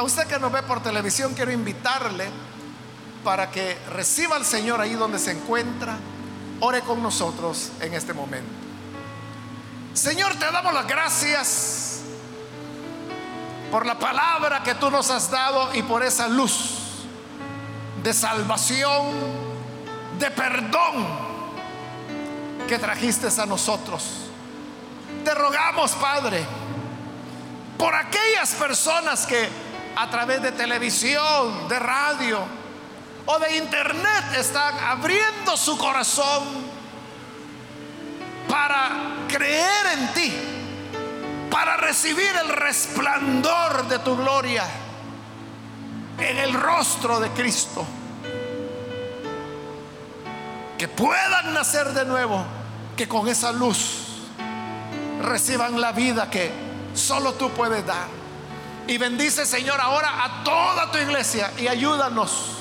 A 0.00 0.02
usted 0.02 0.26
que 0.26 0.38
nos 0.38 0.50
ve 0.50 0.62
por 0.62 0.82
televisión, 0.82 1.34
quiero 1.34 1.52
invitarle 1.52 2.26
para 3.22 3.50
que 3.50 3.76
reciba 3.90 4.36
al 4.36 4.46
Señor 4.46 4.80
ahí 4.80 4.94
donde 4.94 5.18
se 5.18 5.30
encuentra. 5.30 5.98
Ore 6.60 6.80
con 6.80 7.02
nosotros 7.02 7.72
en 7.82 7.92
este 7.92 8.14
momento. 8.14 8.50
Señor, 9.92 10.36
te 10.36 10.50
damos 10.50 10.72
las 10.72 10.86
gracias 10.86 12.00
por 13.70 13.84
la 13.84 13.98
palabra 13.98 14.62
que 14.62 14.74
tú 14.74 14.90
nos 14.90 15.10
has 15.10 15.30
dado 15.30 15.74
y 15.74 15.82
por 15.82 16.02
esa 16.02 16.28
luz 16.28 17.04
de 18.02 18.14
salvación, 18.14 19.04
de 20.18 20.30
perdón 20.30 21.06
que 22.66 22.78
trajiste 22.78 23.28
a 23.38 23.44
nosotros. 23.44 24.30
Te 25.26 25.34
rogamos, 25.34 25.92
Padre, 25.92 26.42
por 27.76 27.94
aquellas 27.94 28.54
personas 28.54 29.26
que 29.26 29.69
a 29.96 30.10
través 30.10 30.42
de 30.42 30.52
televisión, 30.52 31.68
de 31.68 31.78
radio 31.78 32.40
o 33.26 33.38
de 33.38 33.56
internet 33.56 34.24
están 34.38 34.74
abriendo 34.78 35.56
su 35.56 35.76
corazón 35.78 36.42
para 38.48 39.26
creer 39.28 39.86
en 39.94 40.12
ti, 40.14 40.32
para 41.50 41.76
recibir 41.76 42.30
el 42.42 42.48
resplandor 42.48 43.86
de 43.88 43.98
tu 44.00 44.16
gloria 44.16 44.64
en 46.18 46.38
el 46.38 46.52
rostro 46.54 47.20
de 47.20 47.30
Cristo. 47.30 47.86
Que 50.76 50.88
puedan 50.88 51.52
nacer 51.52 51.92
de 51.92 52.04
nuevo, 52.06 52.44
que 52.96 53.06
con 53.06 53.28
esa 53.28 53.52
luz 53.52 53.98
reciban 55.22 55.80
la 55.80 55.92
vida 55.92 56.30
que 56.30 56.50
solo 56.94 57.34
tú 57.34 57.50
puedes 57.50 57.86
dar. 57.86 58.19
Y 58.86 58.98
bendice, 58.98 59.46
Señor, 59.46 59.80
ahora 59.80 60.24
a 60.24 60.44
toda 60.44 60.90
tu 60.90 60.98
iglesia 60.98 61.52
y 61.58 61.68
ayúdanos 61.68 62.56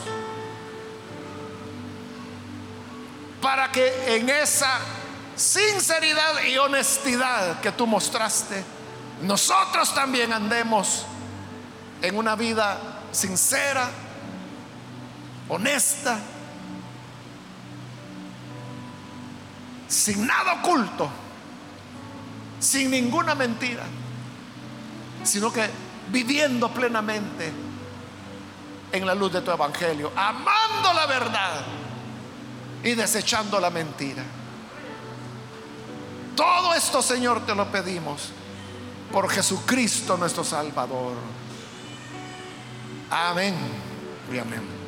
para 3.42 3.72
que 3.72 4.16
en 4.16 4.30
esa 4.30 4.80
sinceridad 5.36 6.44
y 6.44 6.58
honestidad 6.58 7.62
que 7.62 7.72
tú 7.72 7.88
mostraste, 7.88 8.64
nosotros 9.22 9.94
también 9.94 10.34
andemos 10.34 11.06
en 12.02 12.18
una 12.18 12.36
vida 12.36 12.78
sincera, 13.12 13.90
honesta, 15.48 16.20
sin 19.88 20.28
nada 20.28 20.54
oculto, 20.54 21.10
sin 22.60 22.92
ninguna 22.92 23.36
mentira, 23.36 23.84
sino 25.24 25.52
que 25.52 25.70
viviendo 26.12 26.70
plenamente 26.70 27.52
en 28.92 29.06
la 29.06 29.14
luz 29.14 29.34
de 29.34 29.42
tu 29.42 29.52
evangelio, 29.52 30.12
amando 30.16 30.94
la 30.94 31.06
verdad 31.06 31.62
y 32.84 32.96
desechando 32.96 33.60
la 33.60 33.70
mentira. 33.70 34.24
Todo 36.36 36.74
esto, 36.74 37.02
Señor, 37.02 37.46
te 37.46 37.54
lo 37.54 37.70
pedimos 37.70 38.30
por 39.12 39.30
Jesucristo 39.30 40.18
nuestro 40.18 40.44
Salvador. 40.44 41.14
Amén 43.12 43.56
y 44.32 44.38
amén. 44.38 44.79